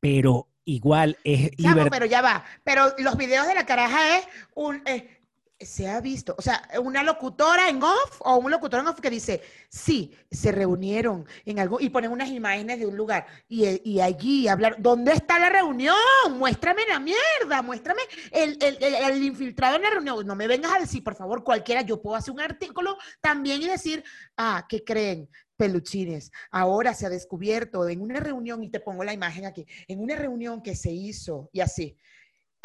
Pero 0.00 0.48
igual 0.64 1.18
es 1.24 1.50
Chamo, 1.56 1.90
pero 1.90 2.06
ya 2.06 2.22
va. 2.22 2.44
Pero 2.62 2.94
los 2.98 3.16
videos 3.16 3.48
de 3.48 3.54
la 3.54 3.66
caraja 3.66 4.18
es 4.18 4.28
un. 4.54 4.80
eh, 4.86 5.17
se 5.60 5.88
ha 5.88 6.00
visto, 6.00 6.34
o 6.38 6.42
sea, 6.42 6.62
una 6.82 7.02
locutora 7.02 7.68
en 7.68 7.82
off 7.82 8.20
o 8.20 8.36
un 8.36 8.50
locutor 8.50 8.80
en 8.80 8.86
off 8.86 9.00
que 9.00 9.10
dice, 9.10 9.42
sí, 9.68 10.14
se 10.30 10.52
reunieron 10.52 11.26
en 11.44 11.58
algo 11.58 11.80
y 11.80 11.90
ponen 11.90 12.12
unas 12.12 12.28
imágenes 12.28 12.78
de 12.78 12.86
un 12.86 12.96
lugar 12.96 13.26
y, 13.48 13.64
eh, 13.64 13.82
y 13.84 14.00
allí 14.00 14.46
hablar, 14.46 14.76
¿dónde 14.78 15.12
está 15.12 15.38
la 15.38 15.48
reunión? 15.50 15.96
Muéstrame 16.36 16.82
la 16.88 17.00
mierda, 17.00 17.60
muéstrame 17.62 18.02
el, 18.30 18.56
el- 18.62 18.78
el- 18.82 18.94
el 18.94 19.22
infiltrado 19.24 19.76
en 19.76 19.82
la 19.82 19.90
reunión. 19.90 20.24
No 20.26 20.36
me 20.36 20.46
vengas 20.46 20.72
a 20.72 20.78
decir, 20.78 21.02
por 21.02 21.16
favor, 21.16 21.42
cualquiera, 21.42 21.82
yo 21.82 22.00
puedo 22.00 22.14
hacer 22.16 22.32
un 22.32 22.40
artículo 22.40 22.96
también 23.20 23.60
y 23.60 23.66
decir, 23.68 24.04
ah, 24.36 24.64
¿qué 24.68 24.84
creen? 24.84 25.28
Peluchines, 25.56 26.30
ahora 26.52 26.94
se 26.94 27.04
ha 27.06 27.10
descubierto 27.10 27.88
en 27.88 28.00
una 28.00 28.20
reunión, 28.20 28.62
y 28.62 28.70
te 28.70 28.78
pongo 28.78 29.02
la 29.02 29.12
imagen 29.12 29.44
aquí, 29.44 29.66
en 29.88 29.98
una 29.98 30.14
reunión 30.14 30.62
que 30.62 30.76
se 30.76 30.92
hizo 30.92 31.50
y 31.52 31.58
así, 31.58 31.96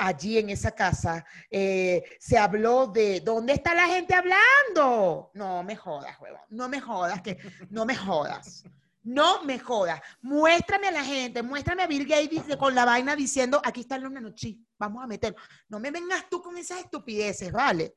allí 0.07 0.37
en 0.37 0.49
esa 0.49 0.71
casa, 0.71 1.25
eh, 1.49 2.03
se 2.19 2.37
habló 2.37 2.87
de 2.87 3.21
dónde 3.21 3.53
está 3.53 3.73
la 3.73 3.87
gente 3.87 4.13
hablando. 4.13 5.31
No 5.33 5.63
me 5.63 5.75
jodas, 5.75 6.19
huevón, 6.19 6.41
no 6.49 6.69
me 6.69 6.79
jodas, 6.79 7.21
que 7.21 7.37
no 7.69 7.85
me 7.85 7.95
jodas. 7.95 8.63
No 9.05 9.43
me 9.43 9.59
jodas. 9.59 9.99
Muéstrame 10.21 10.87
a 10.87 10.91
la 10.91 11.03
gente, 11.03 11.43
muéstrame 11.43 11.83
a 11.83 11.87
Bill 11.87 12.05
Gates 12.05 12.55
con 12.57 12.73
la 12.73 12.85
vaina 12.85 13.17
diciendo, 13.17 13.61
aquí 13.63 13.81
están 13.81 14.01
los 14.01 14.11
nanochips, 14.11 14.65
vamos 14.79 15.03
a 15.03 15.07
meter. 15.07 15.35
No 15.67 15.79
me 15.79 15.91
vengas 15.91 16.29
tú 16.29 16.41
con 16.41 16.57
esas 16.57 16.79
estupideces, 16.79 17.51
¿vale? 17.51 17.95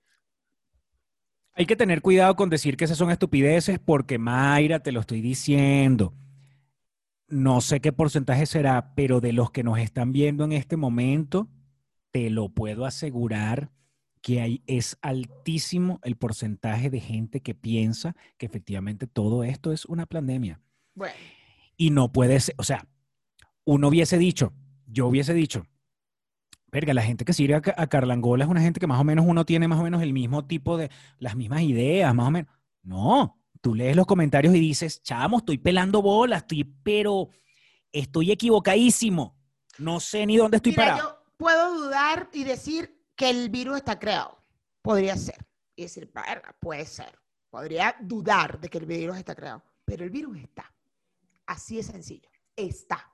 Hay 1.52 1.64
que 1.64 1.76
tener 1.76 2.02
cuidado 2.02 2.34
con 2.34 2.50
decir 2.50 2.76
que 2.76 2.84
esas 2.84 2.98
son 2.98 3.10
estupideces 3.10 3.78
porque 3.78 4.18
Mayra, 4.18 4.80
te 4.80 4.92
lo 4.92 5.00
estoy 5.00 5.20
diciendo. 5.20 6.12
No 7.28 7.60
sé 7.60 7.80
qué 7.80 7.92
porcentaje 7.92 8.44
será, 8.46 8.92
pero 8.94 9.20
de 9.20 9.32
los 9.32 9.50
que 9.50 9.64
nos 9.64 9.78
están 9.78 10.12
viendo 10.12 10.44
en 10.44 10.52
este 10.52 10.76
momento, 10.76 11.48
te 12.16 12.30
lo 12.30 12.48
puedo 12.48 12.86
asegurar 12.86 13.70
que 14.22 14.40
hay, 14.40 14.62
es 14.66 14.96
altísimo 15.02 16.00
el 16.02 16.16
porcentaje 16.16 16.88
de 16.88 16.98
gente 16.98 17.42
que 17.42 17.54
piensa 17.54 18.16
que 18.38 18.46
efectivamente 18.46 19.06
todo 19.06 19.44
esto 19.44 19.70
es 19.70 19.84
una 19.84 20.06
pandemia. 20.06 20.58
Bueno, 20.94 21.14
Y 21.76 21.90
no 21.90 22.12
puede 22.12 22.40
ser, 22.40 22.54
o 22.56 22.64
sea, 22.64 22.88
uno 23.66 23.88
hubiese 23.88 24.16
dicho, 24.16 24.54
yo 24.86 25.08
hubiese 25.08 25.34
dicho, 25.34 25.66
verga, 26.72 26.94
la 26.94 27.02
gente 27.02 27.26
que 27.26 27.34
sigue 27.34 27.54
a, 27.54 27.60
a 27.76 27.86
Carlangola 27.86 28.44
es 28.44 28.50
una 28.50 28.62
gente 28.62 28.80
que 28.80 28.86
más 28.86 28.98
o 28.98 29.04
menos 29.04 29.26
uno 29.28 29.44
tiene 29.44 29.68
más 29.68 29.78
o 29.78 29.82
menos 29.82 30.00
el 30.00 30.14
mismo 30.14 30.46
tipo 30.46 30.78
de, 30.78 30.90
las 31.18 31.36
mismas 31.36 31.64
ideas, 31.64 32.14
más 32.14 32.28
o 32.28 32.30
menos. 32.30 32.50
No, 32.82 33.38
tú 33.60 33.74
lees 33.74 33.94
los 33.94 34.06
comentarios 34.06 34.54
y 34.54 34.60
dices, 34.60 35.02
chamo, 35.02 35.36
estoy 35.36 35.58
pelando 35.58 36.00
bolas, 36.00 36.44
estoy, 36.44 36.64
pero 36.64 37.28
estoy 37.92 38.32
equivocadísimo. 38.32 39.36
No 39.76 40.00
sé 40.00 40.24
ni 40.24 40.38
dónde 40.38 40.56
estoy 40.56 40.72
mira, 40.72 40.84
parado. 40.84 41.10
yo 41.10 41.15
puedo 41.36 41.74
dudar 41.74 42.28
y 42.32 42.44
decir 42.44 43.04
que 43.14 43.30
el 43.30 43.48
virus 43.48 43.78
está 43.78 43.98
creado. 43.98 44.38
Podría 44.82 45.16
ser. 45.16 45.44
Y 45.74 45.82
decir, 45.82 46.10
"Verga, 46.12 46.54
puede 46.60 46.86
ser. 46.86 47.18
Podría 47.50 47.96
dudar 48.00 48.60
de 48.60 48.68
que 48.68 48.78
el 48.78 48.86
virus 48.86 49.16
está 49.18 49.34
creado. 49.34 49.62
Pero 49.84 50.04
el 50.04 50.10
virus 50.10 50.38
está. 50.38 50.72
Así 51.46 51.76
de 51.76 51.82
sencillo. 51.82 52.28
Está. 52.54 53.12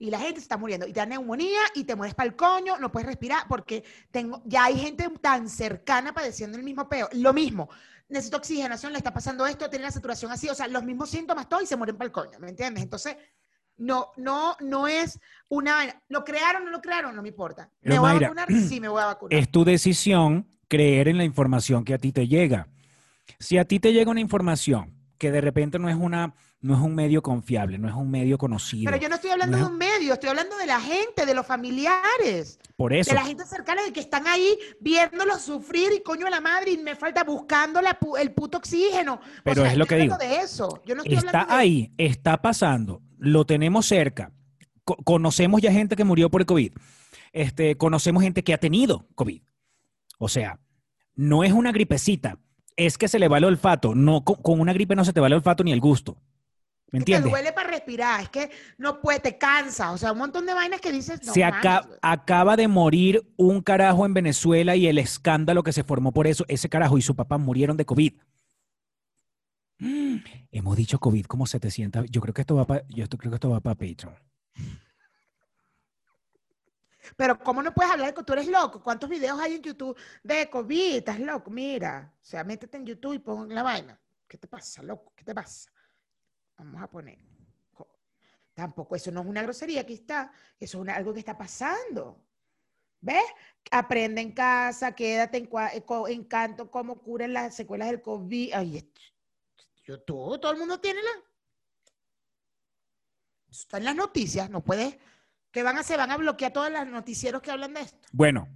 y 0.00 0.10
la 0.10 0.18
gente 0.18 0.40
se 0.40 0.44
está 0.44 0.56
muriendo 0.56 0.86
y 0.86 0.94
te 0.94 1.00
da 1.00 1.04
neumonía 1.04 1.60
y 1.74 1.84
te 1.84 1.94
mueres 1.94 2.14
para 2.14 2.26
el 2.26 2.34
coño, 2.34 2.78
no 2.78 2.90
puedes 2.90 3.06
respirar 3.06 3.46
porque 3.46 3.84
tengo, 4.10 4.42
ya 4.46 4.64
hay 4.64 4.78
gente 4.78 5.06
tan 5.20 5.46
cercana 5.46 6.14
padeciendo 6.14 6.56
el 6.56 6.64
mismo 6.64 6.88
peo. 6.88 7.06
Lo 7.12 7.34
mismo, 7.34 7.68
necesito 8.08 8.38
oxigenación, 8.38 8.92
le 8.92 8.98
está 8.98 9.12
pasando 9.12 9.46
esto, 9.46 9.68
tiene 9.68 9.84
la 9.84 9.90
saturación 9.90 10.32
así, 10.32 10.48
o 10.48 10.54
sea, 10.54 10.68
los 10.68 10.84
mismos 10.84 11.10
síntomas, 11.10 11.50
todo 11.50 11.60
y 11.60 11.66
se 11.66 11.76
mueren 11.76 11.98
para 11.98 12.06
el 12.06 12.12
coño, 12.12 12.38
¿me 12.38 12.48
entiendes? 12.48 12.82
Entonces, 12.82 13.14
no, 13.80 14.08
no, 14.16 14.56
no 14.60 14.86
es 14.86 15.18
una. 15.48 16.00
¿Lo 16.08 16.22
crearon 16.24 16.62
o 16.62 16.64
no 16.66 16.70
lo 16.70 16.80
crearon? 16.80 17.16
No 17.16 17.22
me 17.22 17.28
importa. 17.28 17.68
Pero, 17.80 17.94
¿Me 17.94 17.98
voy 17.98 18.10
Mayra, 18.12 18.26
a 18.28 18.30
vacunar? 18.34 18.62
Sí, 18.68 18.80
me 18.80 18.88
voy 18.88 19.02
a 19.02 19.06
vacunar. 19.06 19.38
Es 19.38 19.50
tu 19.50 19.64
decisión 19.64 20.46
creer 20.68 21.08
en 21.08 21.18
la 21.18 21.24
información 21.24 21.84
que 21.84 21.94
a 21.94 21.98
ti 21.98 22.12
te 22.12 22.28
llega. 22.28 22.68
Si 23.38 23.58
a 23.58 23.64
ti 23.64 23.80
te 23.80 23.92
llega 23.92 24.10
una 24.10 24.20
información 24.20 24.94
que 25.18 25.30
de 25.32 25.40
repente 25.40 25.78
no 25.78 25.88
es 25.88 25.96
una 25.96 26.34
no 26.62 26.74
es 26.74 26.80
un 26.82 26.94
medio 26.94 27.22
confiable, 27.22 27.78
no 27.78 27.88
es 27.88 27.94
un 27.94 28.10
medio 28.10 28.36
conocido. 28.36 28.90
Pero 28.90 29.02
yo 29.02 29.08
no 29.08 29.14
estoy 29.14 29.30
hablando 29.30 29.56
no 29.56 29.64
de 29.64 29.66
es- 29.66 29.70
un 29.72 29.78
medio, 29.78 30.12
estoy 30.12 30.28
hablando 30.28 30.58
de 30.58 30.66
la 30.66 30.78
gente, 30.78 31.24
de 31.24 31.32
los 31.32 31.46
familiares, 31.46 32.58
Por 32.76 32.92
eso, 32.92 33.10
de 33.10 33.14
la 33.14 33.24
gente 33.24 33.44
cercana 33.46 33.82
de 33.82 33.92
que 33.94 34.00
están 34.00 34.26
ahí 34.26 34.58
viéndolos 34.78 35.40
sufrir 35.40 35.90
y 35.96 36.02
coño 36.02 36.26
a 36.26 36.30
la 36.30 36.42
madre 36.42 36.72
y 36.72 36.76
me 36.78 36.94
falta 36.96 37.24
buscando 37.24 37.80
la 37.80 37.98
pu- 37.98 38.18
el 38.20 38.32
puto 38.32 38.58
oxígeno. 38.58 39.14
O 39.14 39.20
Pero 39.42 39.62
sea, 39.62 39.72
es 39.72 39.78
lo 39.78 39.86
que 39.86 39.96
digo. 39.96 40.18
de 40.18 40.36
eso. 40.40 40.82
Yo 40.84 40.94
no 40.94 41.02
estoy 41.02 41.16
está 41.18 41.46
de- 41.46 41.52
ahí, 41.54 41.92
está 41.96 42.36
pasando, 42.42 43.00
lo 43.20 43.44
tenemos 43.44 43.86
cerca. 43.86 44.32
Co- 44.84 44.96
conocemos 45.04 45.60
ya 45.60 45.70
gente 45.70 45.94
que 45.94 46.04
murió 46.04 46.30
por 46.30 46.40
el 46.40 46.46
COVID. 46.46 46.72
Este, 47.32 47.76
conocemos 47.76 48.22
gente 48.22 48.42
que 48.42 48.54
ha 48.54 48.58
tenido 48.58 49.06
COVID. 49.14 49.42
O 50.18 50.28
sea, 50.28 50.58
no 51.14 51.44
es 51.44 51.52
una 51.52 51.70
gripecita, 51.70 52.38
es 52.76 52.98
que 52.98 53.08
se 53.08 53.18
le 53.18 53.28
va 53.28 53.38
el 53.38 53.44
olfato. 53.44 53.94
No, 53.94 54.24
con, 54.24 54.36
con 54.36 54.60
una 54.60 54.72
gripe 54.72 54.96
no 54.96 55.04
se 55.04 55.12
te 55.12 55.20
va 55.20 55.26
el 55.28 55.34
olfato 55.34 55.62
ni 55.62 55.72
el 55.72 55.80
gusto. 55.80 56.16
¿Me 56.92 56.98
que 56.98 57.04
te 57.04 57.12
entiendes? 57.12 57.30
duele 57.30 57.52
para 57.52 57.70
respirar, 57.70 58.20
es 58.22 58.28
que 58.30 58.50
no 58.78 59.00
puede, 59.00 59.20
te 59.20 59.38
cansa, 59.38 59.92
o 59.92 59.98
sea, 59.98 60.10
un 60.10 60.18
montón 60.18 60.44
de 60.44 60.54
vainas 60.54 60.80
que 60.80 60.90
dices, 60.90 61.20
no 61.24 61.32
se 61.32 61.40
güey. 61.40 61.52
acaba 62.02 62.56
de 62.56 62.66
morir 62.66 63.22
un 63.36 63.60
carajo 63.62 64.06
en 64.06 64.14
Venezuela 64.14 64.74
y 64.74 64.88
el 64.88 64.98
escándalo 64.98 65.62
que 65.62 65.72
se 65.72 65.84
formó 65.84 66.10
por 66.12 66.26
eso, 66.26 66.44
ese 66.48 66.68
carajo 66.68 66.98
y 66.98 67.02
su 67.02 67.14
papá 67.14 67.38
murieron 67.38 67.76
de 67.76 67.84
COVID. 67.84 68.14
Hemos 70.52 70.76
dicho 70.76 70.98
COVID 70.98 71.24
como 71.26 71.46
700. 71.46 72.06
Yo 72.10 72.20
creo 72.20 72.34
que 72.34 72.42
esto 72.42 72.54
va 72.56 72.66
para, 72.66 72.86
yo 72.88 73.08
creo 73.08 73.30
que 73.30 73.36
esto 73.36 73.50
va 73.50 73.60
para 73.60 73.74
Patreon. 73.74 74.14
Pero 77.16 77.38
¿cómo 77.38 77.62
no 77.62 77.72
puedes 77.72 77.90
hablar 77.90 78.08
de 78.08 78.14
que 78.14 78.22
tú 78.22 78.32
eres 78.34 78.46
loco? 78.46 78.82
¿Cuántos 78.82 79.08
videos 79.08 79.40
hay 79.40 79.54
en 79.54 79.62
YouTube 79.62 79.96
de 80.22 80.48
COVID? 80.50 80.96
Estás 80.96 81.18
loco, 81.18 81.50
mira. 81.50 82.12
O 82.14 82.24
sea, 82.24 82.44
métete 82.44 82.76
en 82.76 82.86
YouTube 82.86 83.14
y 83.14 83.18
pon 83.18 83.52
la 83.54 83.62
vaina. 83.62 83.98
¿Qué 84.28 84.36
te 84.38 84.46
pasa, 84.46 84.82
loco? 84.82 85.12
¿Qué 85.16 85.24
te 85.24 85.34
pasa? 85.34 85.70
Vamos 86.58 86.80
a 86.82 86.88
poner. 86.88 87.18
co- 87.72 87.98
Tampoco, 88.54 88.94
eso 88.96 89.10
no 89.10 89.22
es 89.22 89.26
una 89.26 89.42
grosería, 89.42 89.80
aquí 89.80 89.94
está. 89.94 90.30
Eso 90.58 90.82
es 90.84 90.88
algo 90.90 91.12
que 91.14 91.20
está 91.20 91.36
pasando. 91.36 92.22
¿Ves? 93.00 93.24
Aprende 93.70 94.20
en 94.20 94.32
casa, 94.32 94.92
quédate 94.94 95.38
en, 95.38 95.44
eh, 95.46 95.84
en 96.08 96.66
cómo 96.68 97.00
curan 97.00 97.32
las 97.32 97.56
secuelas 97.56 97.88
del 97.88 98.02
COVID. 98.02 98.52
Ay, 98.52 98.76
esto- 98.76 99.00
Todo 99.98 100.50
el 100.52 100.58
mundo 100.58 100.80
tiene 100.80 101.00
la... 101.02 101.10
Está 103.50 103.78
en 103.78 103.84
las 103.84 103.96
noticias, 103.96 104.48
no 104.50 104.62
puedes... 104.62 104.96
¿Qué 105.50 105.64
van 105.64 105.76
a 105.76 105.80
hacer? 105.80 105.98
¿Van 105.98 106.12
a 106.12 106.16
bloquear 106.16 106.52
todos 106.52 106.70
los 106.70 106.86
noticieros 106.86 107.42
que 107.42 107.50
hablan 107.50 107.74
de 107.74 107.80
esto? 107.80 108.06
Bueno, 108.12 108.46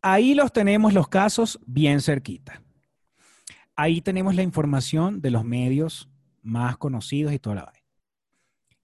ahí 0.00 0.34
los 0.34 0.50
tenemos 0.50 0.94
los 0.94 1.08
casos 1.08 1.60
bien 1.66 2.00
cerquita. 2.00 2.62
Ahí 3.76 4.00
tenemos 4.00 4.34
la 4.34 4.42
información 4.42 5.20
de 5.20 5.30
los 5.30 5.44
medios 5.44 6.08
más 6.42 6.78
conocidos 6.78 7.34
y 7.34 7.38
toda 7.38 7.56
la 7.56 7.64
vaina. 7.66 7.84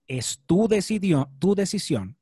Es 0.06 0.42
tu, 0.44 0.68
tu 1.38 1.54
decisión, 1.54 2.18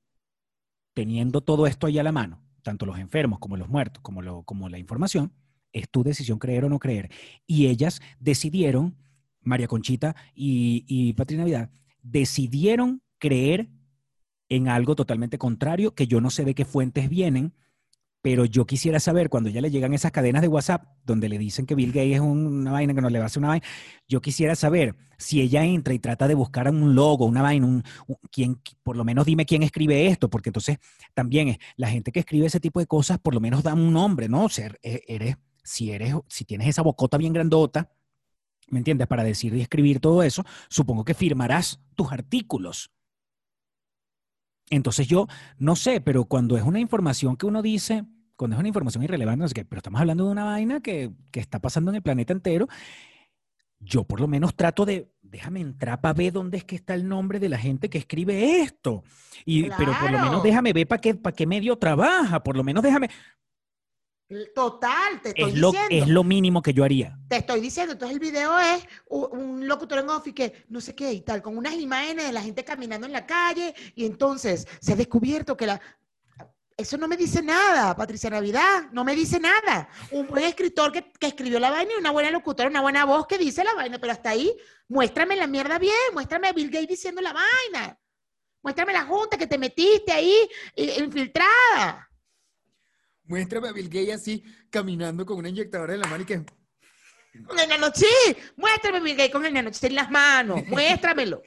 teniendo 0.95 1.41
todo 1.41 1.67
esto 1.67 1.89
ahí 1.89 1.99
a 1.99 2.05
la 2.05 2.13
mano, 2.13 2.41
tanto 2.63 2.87
los 2.87 2.99
enfermos 2.99 3.41
como 3.41 3.57
los 3.57 3.69
muertos, 3.69 4.01
como, 4.01 4.23
lo- 4.23 4.45
como 4.45 4.69
la 4.69 4.79
información, 4.79 5.33
es 5.73 5.89
tu 5.91 6.03
decisión 6.03 6.39
creer 6.39 6.65
o 6.65 6.69
no 6.69 6.79
creer. 6.79 7.11
Y 7.47 7.67
ellas 7.67 8.01
decidieron, 8.21 8.97
María 9.41 9.69
Conchita 9.69 10.15
y, 10.35 10.85
y 10.87 11.15
Navidad, 11.37 11.71
decidieron 12.03 13.03
creer 13.19 13.69
en 14.49 14.69
algo 14.69 14.95
totalmente 14.95 15.39
contrario, 15.39 15.95
que 15.95 16.07
yo 16.07 16.21
no 16.21 16.31
sé 16.31 16.45
de 16.45 16.55
qué 16.55 16.65
fuentes 16.65 17.09
vienen, 17.09 17.55
pero 18.23 18.45
yo 18.45 18.67
quisiera 18.67 19.01
saber 19.01 19.29
cuando 19.29 19.51
ya 19.51 19.61
le 19.61 19.71
llegan 19.71 19.95
esas 19.95 20.13
cadenas 20.13 20.43
de 20.43 20.49
WhatsApp 20.49 20.85
donde 21.05 21.29
le 21.29 21.39
dicen 21.39 21.67
que 21.67 21.75
Bill 21.75 21.91
Gates 21.91 22.15
es 22.15 22.21
un- 22.21 22.47
una 22.47 22.71
vaina, 22.71 22.95
que 22.95 23.01
no 23.01 23.11
le 23.11 23.19
va 23.19 23.25
a 23.25 23.27
hacer 23.27 23.41
una 23.41 23.49
vaina, 23.49 23.67
yo 24.09 24.21
quisiera 24.21 24.55
saber 24.55 24.95
si 25.19 25.41
ella 25.41 25.65
entra 25.65 25.93
y 25.93 25.99
trata 25.99 26.29
de 26.29 26.35
buscar 26.35 26.69
un 26.71 26.95
logo, 26.95 27.27
una 27.27 27.43
vaina, 27.43 27.67
un, 27.67 27.83
quién, 28.31 28.61
por 28.85 28.97
lo 28.97 29.05
menos 29.05 29.27
dime 29.27 29.45
quién 29.45 29.63
escribe 29.65 30.07
esto, 30.07 30.31
porque 30.31 30.51
entonces 30.51 30.79
también 31.15 31.57
la 31.77 31.89
gente 31.89 32.13
que 32.13 32.21
escribe 32.21 32.47
ese 32.47 32.61
tipo 32.61 32.79
de 32.79 32.87
cosas 32.87 33.19
por 33.19 33.35
lo 33.35 33.41
menos 33.41 33.63
da 33.65 33.75
un 33.75 33.93
nombre, 33.93 34.29
¿no? 34.29 34.45
O 34.45 34.49
sea, 34.49 34.71
e- 34.83 35.03
eres, 35.09 35.37
si 35.63 35.93
eres, 35.93 36.15
si 36.29 36.45
tienes 36.45 36.69
esa 36.69 36.83
bocota 36.83 37.19
bien 37.19 37.33
grandota, 37.33 37.93
¿me 38.69 38.79
entiendes? 38.79 39.07
Para 39.07 39.25
decir 39.25 39.55
y 39.55 39.61
escribir 39.61 40.01
todo 40.01 40.23
eso, 40.23 40.45
supongo 40.69 41.05
que 41.05 41.15
firmarás 41.15 41.81
tus 41.95 42.13
artículos. 42.13 42.91
Entonces 44.71 45.07
yo 45.07 45.27
no 45.59 45.77
sé, 45.77 46.01
pero 46.01 46.25
cuando 46.25 46.57
es 46.57 46.63
una 46.63 46.81
información 46.81 47.37
que 47.37 47.47
uno 47.47 47.61
dice, 47.61 48.05
cuando 48.37 48.57
es 48.57 48.61
una 48.61 48.69
información 48.69 49.05
irrelevante, 49.05 49.43
no 49.43 49.49
sé 49.49 49.55
qué, 49.55 49.65
pero 49.65 49.81
estamos 49.81 50.01
hablando 50.01 50.25
de 50.25 50.33
una 50.33 50.45
vaina 50.45 50.81
que, 50.81 51.13
que 51.31 51.41
está 51.41 51.61
pasando 51.61 51.91
en 51.91 51.97
el 51.97 52.03
planeta 52.03 52.33
entero, 52.33 52.69
yo 53.85 54.05
por 54.05 54.21
lo 54.21 54.29
menos 54.29 54.55
trato 54.55 54.87
de, 54.87 55.13
déjame 55.23 55.61
entrar 55.61 56.01
para 56.01 56.15
ver 56.15 56.33
dónde 56.33 56.59
es 56.59 56.65
que 56.65 56.77
está 56.77 56.95
el 56.95 57.09
nombre 57.09 57.41
de 57.41 57.49
la 57.49 57.59
gente 57.59 57.91
que 57.91 57.99
escribe 57.99 58.61
esto. 58.61 59.03
Y, 59.45 59.65
Pero 59.71 59.93
por 60.01 60.11
lo 60.11 60.19
menos 60.19 60.43
déjame 60.43 60.73
ver 60.73 60.87
para 60.87 61.01
qué, 61.01 61.15
para 61.15 61.35
qué 61.35 61.47
medio 61.47 61.77
trabaja, 61.77 62.43
por 62.43 62.57
lo 62.57 62.65
menos 62.65 62.83
déjame. 62.83 63.11
Total, 64.55 65.21
te 65.23 65.31
estoy 65.31 65.51
Es 65.51 65.59
lo, 65.59 65.73
diciendo. 65.73 66.05
es 66.05 66.09
lo 66.09 66.25
mínimo 66.25 66.63
que 66.63 66.73
yo 66.73 66.85
haría. 66.85 67.19
Te 67.29 67.37
estoy 67.37 67.61
diciendo, 67.61 67.93
entonces 67.93 68.15
el 68.15 68.21
video 68.21 68.59
es 68.59 68.85
un 69.09 69.67
locutor 69.67 69.99
en 69.99 70.09
off 70.11 70.27
y 70.27 70.33
que 70.33 70.65
no 70.69 70.81
sé 70.81 70.95
qué 70.95 71.13
y 71.13 71.21
tal, 71.21 71.43
con 71.43 71.57
unas 71.57 71.75
imágenes 71.75 72.27
de 72.27 72.33
la 72.33 72.43
gente 72.43 72.65
caminando 72.65 73.07
en 73.07 73.13
la 73.13 73.27
calle 73.27 73.75
y 73.95 74.07
entonces 74.07 74.67
se 74.81 74.93
ha 74.93 74.97
descubierto 74.97 75.57
que 75.57 75.67
la... 75.67 75.81
Eso 76.77 76.97
no 76.97 77.07
me 77.07 77.17
dice 77.17 77.43
nada, 77.43 77.95
Patricia 77.95 78.31
Navidad, 78.31 78.85
no 78.93 79.05
me 79.05 79.15
dice 79.15 79.39
nada. 79.39 79.89
Un 80.11 80.27
buen 80.27 80.45
escritor 80.45 80.91
que, 80.91 81.13
que 81.13 81.27
escribió 81.27 81.61
la 81.61 81.71
vaina 81.71 81.93
y 81.95 81.99
una 81.99 82.11
buena 82.11 82.31
locutora, 82.31 82.69
una 82.71 82.81
buena 82.81 83.05
voz 83.05 83.27
que 83.27 83.39
dice 83.39 83.63
la 83.63 83.75
vaina, 83.75 83.99
pero 83.99 84.13
hasta 84.13 84.31
ahí, 84.31 84.53
muéstrame 84.89 85.37
la 85.37 85.47
mierda 85.47 85.79
bien, 85.79 85.95
muéstrame 86.15 86.49
a 86.49 86.53
Bill 86.53 86.71
Gates 86.71 86.89
diciendo 86.89 87.21
la 87.21 87.35
vaina. 87.35 87.99
Muéstrame 88.63 88.93
la 88.93 89.05
junta 89.05 89.37
que 89.37 89.47
te 89.47 89.59
metiste 89.59 90.13
ahí 90.13 90.49
infiltrada. 90.77 92.09
Muéstrame 93.25 93.69
a 93.69 93.73
Bill 93.73 93.89
Gates 93.89 94.15
así, 94.21 94.45
caminando 94.71 95.25
con 95.25 95.39
una 95.39 95.49
inyectadora 95.49 95.95
en 95.95 96.01
la 96.01 96.09
mano 96.09 96.23
y 96.23 96.27
que... 96.27 96.45
Con 97.47 97.59
el 97.59 97.69
nanochip, 97.69 98.37
muéstrame 98.57 98.99
a 98.99 99.01
Bill 99.01 99.17
Gates 99.17 99.33
con 99.33 99.47
el 99.47 99.55
nanochip 99.55 99.85
en 99.85 99.95
las 99.95 100.11
manos, 100.11 100.61
muéstramelo. 100.67 101.43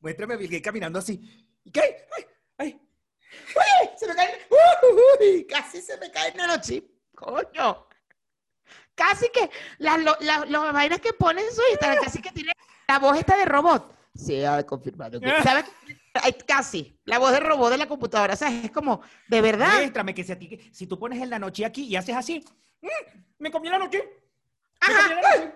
Muéstrame 0.00 0.34
a 0.34 0.36
Bill 0.36 0.48
Gates 0.48 0.62
caminando 0.62 0.98
así. 0.98 1.20
¿Y 1.64 1.70
qué? 1.70 2.06
¡Ay! 2.16 2.24
¡Ay! 2.58 2.80
¡Uy! 3.54 3.88
Se 3.98 4.06
me 4.06 4.14
cae, 4.14 4.46
¡Uy! 4.50 4.98
uy, 5.20 5.46
casi 5.46 5.82
se 5.82 5.98
me 5.98 6.10
cae 6.10 6.30
el 6.30 6.36
nanochip, 6.36 6.88
coño. 7.14 7.86
Casi 8.94 9.28
que 9.28 9.50
las 9.78 9.98
lo- 10.02 10.16
las- 10.20 10.48
las 10.48 10.72
vainas 10.72 11.00
que 11.00 11.12
ponen 11.12 11.44
en 11.44 11.54
su 11.54 11.60
Instagram, 11.70 12.02
casi 12.04 12.22
que 12.22 12.30
tiene 12.30 12.52
la 12.88 12.98
voz 12.98 13.18
esta 13.18 13.36
de 13.36 13.44
robot. 13.44 13.94
Se 14.14 14.46
ha 14.46 14.64
confirmado. 14.64 15.20
que- 15.20 15.42
¿Sabes? 15.42 15.64
qué? 15.86 16.00
Casi, 16.46 16.98
la 17.04 17.18
voz 17.18 17.32
de 17.32 17.40
robot 17.40 17.70
de 17.70 17.78
la 17.78 17.86
computadora, 17.86 18.34
o 18.34 18.36
sea, 18.36 18.48
es 18.48 18.70
como, 18.70 19.00
de 19.28 19.40
verdad. 19.40 19.74
Muéstrame 19.74 20.14
que 20.14 20.24
si, 20.24 20.32
a 20.32 20.38
ti- 20.38 20.58
si 20.72 20.86
tú 20.86 20.98
pones 20.98 21.20
el 21.22 21.30
nanochi 21.30 21.64
aquí 21.64 21.84
y 21.84 21.96
haces 21.96 22.14
así, 22.16 22.44
"Mm, 22.82 22.88
me 23.38 23.50
comí 23.50 23.68
la 23.68 23.78
noche. 23.78 24.02
me 24.88 24.94
Ajá. 24.94 25.08
comí 25.08 25.14
la 25.22 25.30
noche". 25.36 25.54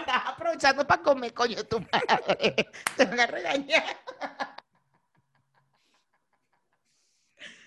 Estás 0.00 0.22
aprovechando 0.26 0.86
para 0.86 1.02
comer, 1.02 1.32
coño, 1.34 1.62
tu 1.64 1.80
madre. 1.80 2.54
Te 2.96 3.04
van 3.04 3.20
a 3.20 3.26
regañar. 3.26 3.84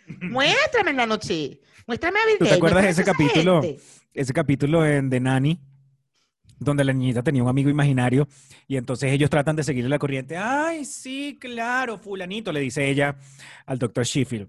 Muéstrame 0.08 0.92
el 0.92 0.98
nanochip. 0.98 1.62
Muéstrame 1.88 2.20
a 2.20 2.26
Bill 2.28 2.38
¿Tú 2.40 2.46
te 2.46 2.54
acuerdas 2.54 2.84
de 2.84 2.90
ese 2.90 3.04
capítulo? 3.04 3.62
gente. 3.62 3.82
ese 4.14 4.34
capítulo 4.34 4.86
en 4.86 5.10
de 5.10 5.20
Nani, 5.20 5.60
donde 6.60 6.84
la 6.84 6.94
niñita 6.94 7.24
tenía 7.24 7.44
un 7.44 7.50
amigo 7.50 7.70
imaginario 7.70 8.28
y 8.68 8.78
entonces 8.78 9.12
ellos 9.12 9.30
tratan 9.30 9.56
de 9.56 9.64
seguirle 9.64 9.90
la 9.90 10.00
corriente. 10.00 10.38
Ay, 10.38 10.86
sí, 10.86 11.38
claro, 11.40 11.98
fulanito, 11.98 12.52
le 12.52 12.60
dice 12.60 12.90
ella 12.90 13.18
al 13.66 13.80
doctor 13.80 14.06
Sheffield, 14.06 14.48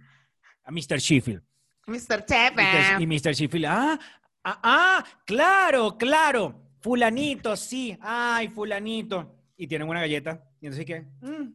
a 0.64 0.70
Mr. 0.70 0.98
Sheffield. 0.98 1.42
Mr. 1.86 2.24
Chapman. 2.24 3.00
Y 3.00 3.06
Mr. 3.06 3.32
Sheffield, 3.32 3.66
ah, 3.66 3.98
ah, 4.44 4.60
ah, 4.62 5.04
claro, 5.24 5.96
claro, 5.96 6.72
fulanito, 6.80 7.56
sí, 7.56 7.96
ay, 8.00 8.48
fulanito. 8.48 9.34
Y 9.56 9.66
tienen 9.66 9.88
una 9.88 10.00
galleta. 10.00 10.42
Y 10.60 10.66
entonces, 10.66 10.84
¿qué? 10.84 11.06
Mm. 11.20 11.52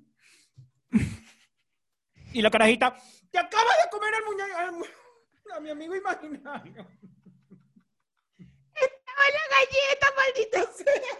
y 2.33 2.41
la 2.41 2.49
carajita, 2.49 2.95
te 3.29 3.37
acabas 3.37 3.75
de 3.83 3.89
comer 3.91 4.13
al 4.15 4.23
muñeco, 4.25 4.87
a 5.55 5.59
mi 5.59 5.69
amigo 5.69 5.95
imaginario. 5.95 6.87
La 9.33 9.43
galleta, 9.55 10.07
maldita 10.17 10.59
sea. 10.73 11.15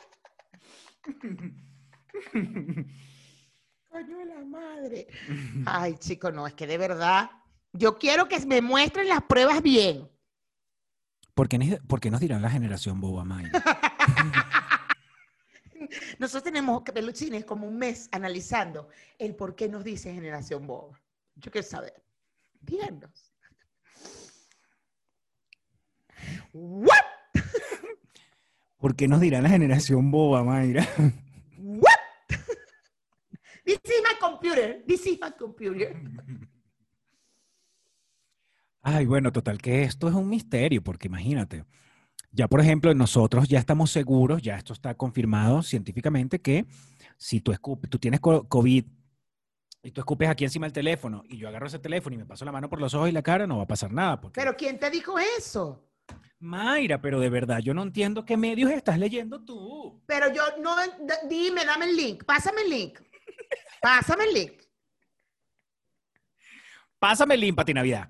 Coño 3.90 4.18
de 4.18 4.26
la 4.26 4.44
madre. 4.46 5.08
Ay, 5.66 5.96
chico, 5.98 6.32
no, 6.32 6.48
es 6.48 6.54
que 6.54 6.68
de 6.68 6.78
verdad. 6.78 7.30
Yo 7.74 7.98
quiero 7.98 8.28
que 8.28 8.40
me 8.46 8.62
muestren 8.62 9.08
las 9.08 9.24
pruebas 9.24 9.62
bien. 9.62 10.10
¿Por 11.34 11.48
qué, 11.48 11.80
por 11.88 12.00
qué 12.00 12.12
nos 12.12 12.20
dirán 12.20 12.42
la 12.42 12.50
generación 12.50 13.00
boba, 13.00 13.24
Mayra? 13.24 13.52
Nosotros 16.20 16.44
tenemos 16.44 16.84
peluchines 16.84 17.46
como 17.46 17.68
un 17.68 17.78
mes 17.78 18.08
analizando 18.12 18.90
el 19.18 19.36
por 19.36 19.56
qué 19.56 19.68
nos 19.68 19.84
dice 19.84 20.14
generación 20.14 20.68
boba. 20.68 21.02
Yo 21.36 21.52
quiero 21.52 21.68
saber. 21.68 22.04
Díganos. 22.60 23.34
What? 26.54 27.11
¿Por 28.82 28.96
qué 28.96 29.08
nos 29.08 29.22
dirán 29.22 29.44
la 29.44 29.50
generación 29.50 30.10
boba, 30.12 30.44
Mayra? 30.44 30.86
What? 31.58 31.92
This 33.66 33.80
is 33.86 34.02
my 34.04 34.18
computer. 34.20 34.84
This 34.88 35.06
is 35.06 35.20
my 35.22 35.32
computer. 35.38 35.96
Ay, 38.82 39.06
bueno, 39.06 39.32
total 39.32 39.62
que 39.62 39.84
esto 39.84 40.08
es 40.08 40.16
un 40.16 40.28
misterio, 40.28 40.84
porque 40.84 41.08
imagínate, 41.08 41.64
ya 42.32 42.48
por 42.48 42.60
ejemplo, 42.60 42.92
nosotros 42.96 43.48
ya 43.48 43.60
estamos 43.60 43.92
seguros, 43.92 44.42
ya 44.42 44.56
esto 44.58 44.74
está 44.74 44.96
confirmado 44.96 45.62
científicamente, 45.62 46.40
que 46.42 46.66
si 47.18 47.40
tú, 47.42 47.52
escup- 47.54 47.88
tú 47.88 48.00
tienes 48.00 48.20
co- 48.20 48.48
COVID 48.48 48.84
y 49.84 49.92
tú 49.92 50.02
escupes 50.02 50.30
aquí 50.30 50.44
encima 50.46 50.66
del 50.66 50.74
teléfono 50.74 51.22
y 51.30 51.38
yo 51.38 51.48
agarro 51.48 51.68
ese 51.68 51.78
teléfono 51.78 52.16
y 52.16 52.20
me 52.20 52.26
paso 52.26 52.44
la 52.44 52.52
mano 52.52 52.68
por 52.70 52.82
los 52.82 52.96
ojos 52.96 53.10
y 53.10 53.12
la 53.12 53.22
cara, 53.22 53.46
no 53.46 53.58
va 53.58 53.64
a 53.64 53.68
pasar 53.68 53.94
nada. 53.94 54.20
Porque... 54.20 54.40
Pero 54.42 54.56
¿quién 54.58 54.80
te 54.80 54.90
dijo 54.90 55.16
eso? 55.38 55.88
Mayra, 56.42 57.00
pero 57.00 57.20
de 57.20 57.30
verdad, 57.30 57.60
yo 57.60 57.74
no 57.74 57.84
entiendo 57.84 58.26
qué 58.26 58.36
medios 58.36 58.72
estás 58.72 58.98
leyendo 58.98 59.44
tú. 59.44 60.02
Pero 60.08 60.34
yo 60.34 60.44
no, 60.60 60.76
dime, 61.30 61.64
dame 61.66 61.86
el 61.86 61.96
link, 61.96 62.24
pásame 62.24 62.62
el 62.62 62.70
link. 62.70 63.00
Pásame 63.82 64.26
el 64.26 64.34
link. 64.34 64.62
Pásame 67.00 67.36
el 67.36 67.42
link, 67.42 67.56
Pati 67.56 67.74
Navidad. 67.74 68.10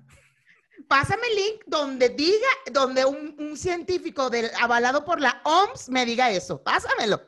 Pásame 0.88 1.26
el 1.28 1.36
link 1.36 1.62
donde 1.66 2.10
diga, 2.10 2.48
donde 2.72 3.04
un, 3.04 3.36
un 3.38 3.56
científico 3.56 4.28
del, 4.28 4.50
avalado 4.60 5.04
por 5.04 5.20
la 5.20 5.40
OMS 5.44 5.88
me 5.88 6.04
diga 6.04 6.30
eso. 6.30 6.62
Pásamelo. 6.62 7.20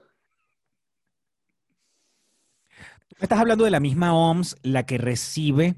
Tú 3.09 3.16
estás 3.20 3.38
hablando 3.38 3.64
de 3.64 3.70
la 3.70 3.80
misma 3.80 4.14
OMS, 4.14 4.57
la 4.62 4.84
que 4.84 4.98
recibe 4.98 5.76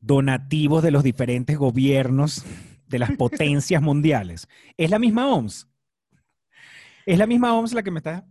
donativos 0.00 0.82
de 0.82 0.90
los 0.90 1.02
diferentes 1.02 1.58
gobiernos 1.58 2.44
de 2.90 2.98
las 2.98 3.12
potencias 3.12 3.80
mundiales. 3.80 4.48
Es 4.76 4.90
la 4.90 4.98
misma 4.98 5.28
OMS. 5.28 5.66
Es 7.06 7.16
la 7.16 7.26
misma 7.26 7.54
OMS 7.54 7.72
la 7.72 7.82
que 7.82 7.90
me 7.90 8.00
está... 8.00 8.26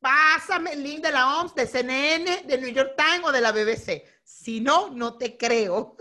Pásame 0.00 0.74
el 0.74 0.84
link 0.84 1.02
de 1.02 1.10
la 1.10 1.40
OMS, 1.40 1.54
de 1.56 1.66
CNN, 1.66 2.42
de 2.44 2.58
New 2.58 2.70
York 2.70 2.92
Times 2.96 3.24
o 3.24 3.32
de 3.32 3.40
la 3.40 3.50
BBC. 3.50 4.04
Si 4.22 4.60
no, 4.60 4.90
no 4.90 5.16
te 5.16 5.36
creo. 5.36 5.96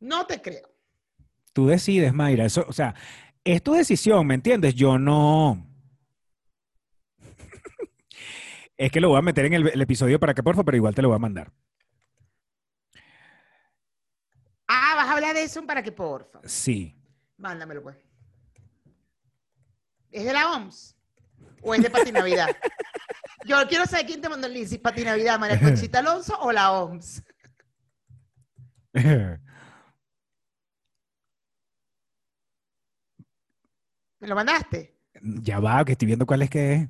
No 0.00 0.26
te 0.26 0.42
creo. 0.42 0.68
Tú 1.54 1.66
decides, 1.66 2.12
Mayra. 2.12 2.44
Eso, 2.44 2.66
o 2.68 2.74
sea, 2.74 2.94
es 3.42 3.62
tu 3.62 3.72
decisión, 3.72 4.26
¿me 4.26 4.34
entiendes? 4.34 4.74
Yo 4.74 4.98
no... 4.98 5.69
es 8.80 8.90
que 8.90 9.00
lo 9.00 9.10
voy 9.10 9.18
a 9.18 9.22
meter 9.22 9.44
en 9.44 9.52
el, 9.52 9.68
el 9.68 9.82
episodio 9.82 10.18
para 10.18 10.32
que, 10.32 10.42
porfa, 10.42 10.64
pero 10.64 10.74
igual 10.74 10.94
te 10.94 11.02
lo 11.02 11.08
voy 11.08 11.16
a 11.16 11.18
mandar. 11.18 11.52
Ah, 14.66 14.94
vas 14.96 15.06
a 15.06 15.12
hablar 15.12 15.34
de 15.34 15.42
eso 15.42 15.66
para 15.66 15.82
que 15.82 15.92
porfa. 15.92 16.40
Sí. 16.44 16.98
Mándamelo, 17.36 17.82
pues. 17.82 17.98
¿Es 20.10 20.24
de 20.24 20.32
la 20.32 20.50
OMS? 20.52 20.96
¿O 21.60 21.74
es 21.74 21.82
de 21.82 21.90
Pati 21.90 22.10
Navidad? 22.10 22.48
Yo 23.44 23.56
quiero 23.68 23.84
saber 23.84 24.06
quién 24.06 24.22
te 24.22 24.30
mandó 24.30 24.46
el 24.46 24.54
link, 24.54 24.66
si 24.66 24.78
Pati 24.78 25.04
Navidad, 25.04 25.38
María 25.38 25.60
Conchita 25.60 25.98
Alonso 25.98 26.38
o 26.40 26.50
la 26.50 26.72
OMS. 26.72 27.22
¿Me 34.20 34.26
lo 34.26 34.34
mandaste? 34.34 34.96
Ya 35.20 35.60
va, 35.60 35.84
que 35.84 35.92
estoy 35.92 36.06
viendo 36.06 36.24
cuál 36.24 36.40
es 36.40 36.48
que 36.48 36.72
es. 36.72 36.88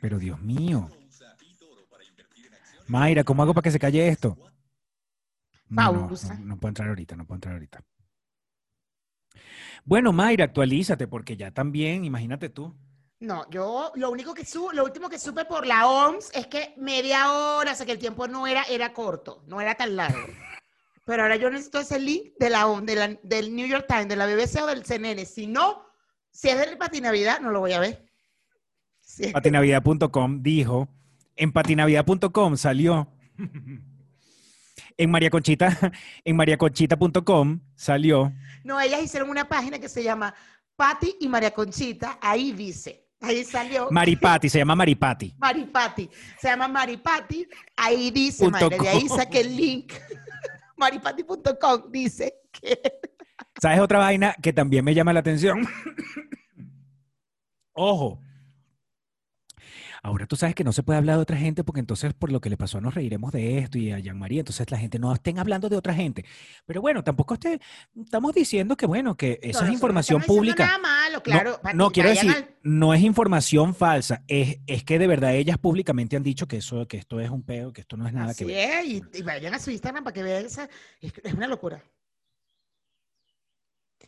Pero 0.01 0.19
Dios 0.19 0.41
mío. 0.41 0.91
Mayra, 2.87 3.25
¿cómo 3.25 3.43
hago 3.43 3.55
para 3.55 3.63
que 3.65 3.71
se 3.71 3.79
calle 3.79 4.09
esto? 4.09 4.37
No, 5.69 5.93
no, 5.93 6.07
Pausa. 6.09 6.35
no, 6.35 6.45
no 6.45 6.57
puedo 6.59 6.69
entrar 6.69 6.89
ahorita, 6.89 7.17
no 7.17 7.27
puedo 7.27 7.37
entrar 7.37 7.55
ahorita. 7.55 7.85
Bueno, 9.85 10.13
Mayra, 10.13 10.45
actualízate, 10.45 11.09
porque 11.09 11.37
ya 11.37 11.51
también, 11.51 12.05
imagínate 12.05 12.49
tú. 12.49 12.77
No, 13.19 13.49
yo 13.51 13.93
lo 13.97 14.11
único 14.11 14.35
que 14.35 14.45
su, 14.45 14.71
lo 14.73 14.85
último 14.85 15.09
que 15.09 15.19
supe 15.19 15.45
por 15.45 15.67
la 15.67 15.89
OMS 15.89 16.31
es 16.35 16.47
que 16.47 16.75
media 16.77 17.33
hora, 17.33 17.73
o 17.73 17.75
sea 17.75 17.87
que 17.87 17.93
el 17.93 17.99
tiempo 17.99 18.29
no 18.29 18.47
era, 18.47 18.63
era 18.65 18.93
corto, 18.93 19.43
no 19.47 19.61
era 19.61 19.75
tan 19.75 19.97
largo. 19.97 20.19
Pero 21.07 21.23
ahora 21.23 21.37
yo 21.37 21.49
necesito 21.51 21.79
ese 21.79 22.01
link 22.01 22.33
de 22.39 22.51
la, 22.51 22.67
de 22.83 22.97
la- 22.97 23.19
del 23.23 23.55
New 23.55 23.67
York 23.67 23.87
Times, 23.89 24.09
de 24.09 24.17
la 24.17 24.27
BBC 24.27 24.61
o 24.63 24.67
del 24.67 24.85
CNN. 24.85 25.25
Si 25.25 25.47
no, 25.47 25.83
si 26.33 26.49
es 26.49 26.59
del 26.59 26.77
Patinavidad, 26.77 27.41
no 27.41 27.51
lo 27.51 27.61
voy 27.61 27.73
a 27.73 27.79
ver. 27.81 28.05
Si 29.01 29.29
Patinavidad.com 29.29 30.43
dijo, 30.43 30.89
en 31.37 31.53
patinavidad.com 31.53 32.57
salió, 32.57 33.09
en 34.97 35.11
María 35.11 35.31
Conchita, 35.31 35.79
en 36.25 36.35
mariaconchita.com 36.37 37.61
salió, 37.77 38.33
No, 38.65 38.81
ellas 38.81 39.01
hicieron 39.03 39.31
una 39.31 39.49
página 39.49 39.79
que 39.79 39.89
se 39.89 40.03
llama 40.03 40.35
Pati 40.75 41.17
y 41.21 41.29
María 41.29 41.53
Conchita, 41.53 42.19
ahí 42.21 42.51
dice, 42.51 43.07
ahí 43.21 43.45
salió. 43.45 43.89
Maripati, 43.93 44.49
se 44.49 44.59
llama 44.59 44.75
Maripati. 44.75 45.35
Maripati. 45.39 46.11
Se 46.41 46.49
llama 46.49 46.67
Maripati. 46.67 47.47
Ahí 47.77 48.11
dice, 48.11 48.49
madre, 48.51 48.77
de 48.77 48.89
ahí 48.89 49.09
saqué 49.09 49.41
el 49.43 49.57
link. 49.57 49.93
Maripati.com 50.77 51.91
dice 51.91 52.35
que 52.53 52.81
¿Sabes 53.61 53.81
otra 53.81 53.99
vaina 53.99 54.35
que 54.43 54.53
también 54.53 54.85
me 54.85 54.95
llama 54.95 55.13
la 55.13 55.21
atención? 55.21 55.67
Ojo. 57.73 58.21
Ahora 60.07 60.25
tú 60.27 60.37
sabes 60.37 60.55
que 60.55 60.63
no 60.63 60.71
se 60.73 60.85
puede 60.85 60.99
hablar 60.99 61.17
de 61.17 61.23
otra 61.23 61.37
gente 61.37 61.65
porque 61.65 61.81
entonces 61.81 62.15
por 62.15 62.31
lo 62.31 62.41
que 62.41 62.49
le 62.49 62.57
pasó 62.57 62.81
nos 62.81 62.95
reiremos 62.95 63.33
de 63.33 63.59
esto 63.59 63.77
y 63.77 63.91
a 63.91 63.99
Jean 63.99 64.17
María, 64.17 64.39
entonces 64.39 64.71
la 64.71 64.79
gente 64.79 65.01
no 65.01 65.13
estén 65.13 65.41
hablando 65.41 65.69
de 65.69 65.77
otra 65.77 65.95
gente. 65.95 66.25
Pero 66.65 66.81
bueno, 66.81 67.03
tampoco 67.03 67.35
esté, 67.35 67.61
estamos 68.01 68.33
diciendo 68.33 68.77
que 68.77 68.87
bueno, 68.87 69.17
que 69.17 69.41
esa 69.43 69.63
No, 69.63 69.67
es 69.67 69.73
información 69.73 70.21
no 70.21 70.27
pública. 70.27 70.65
Nada 70.65 70.79
malo, 70.79 71.17
No, 71.17 71.23
claro. 71.23 71.61
no, 71.75 71.91
quiero 71.91 72.09
decir, 72.11 72.31
al- 72.31 72.49
no 72.63 72.95
es 72.95 73.03
información 73.03 73.75
falsa, 73.75 74.23
es, 74.29 74.59
es 74.69 74.85
que 74.85 74.99
de 75.01 75.09
verdad 75.09 75.35
ellas 75.35 75.59
públicamente 75.59 76.17
han 76.17 76.23
dicho 76.23 76.47
que 76.47 76.59
eso, 76.59 76.87
que 76.87 76.99
esto 76.99 77.19
es 77.19 77.29
un 77.31 77.43
peo, 77.43 77.73
que 77.73 77.81
esto 77.81 77.97
no 77.97 78.07
es 78.07 78.13
nada 78.15 78.33
que 78.33 78.45
ver. 78.45 78.79
es, 78.79 78.87
y, 78.87 79.03
y 79.13 79.23
vayan 79.23 79.55
a 79.55 79.59
su 79.59 79.73
Instagram 79.73 80.05
para 80.05 80.15
que 80.15 80.23
vean 80.23 80.47
esa. 80.47 80.69
Es, 81.01 81.13
es 81.25 81.35
una 81.35 81.49
locura. 81.49 81.83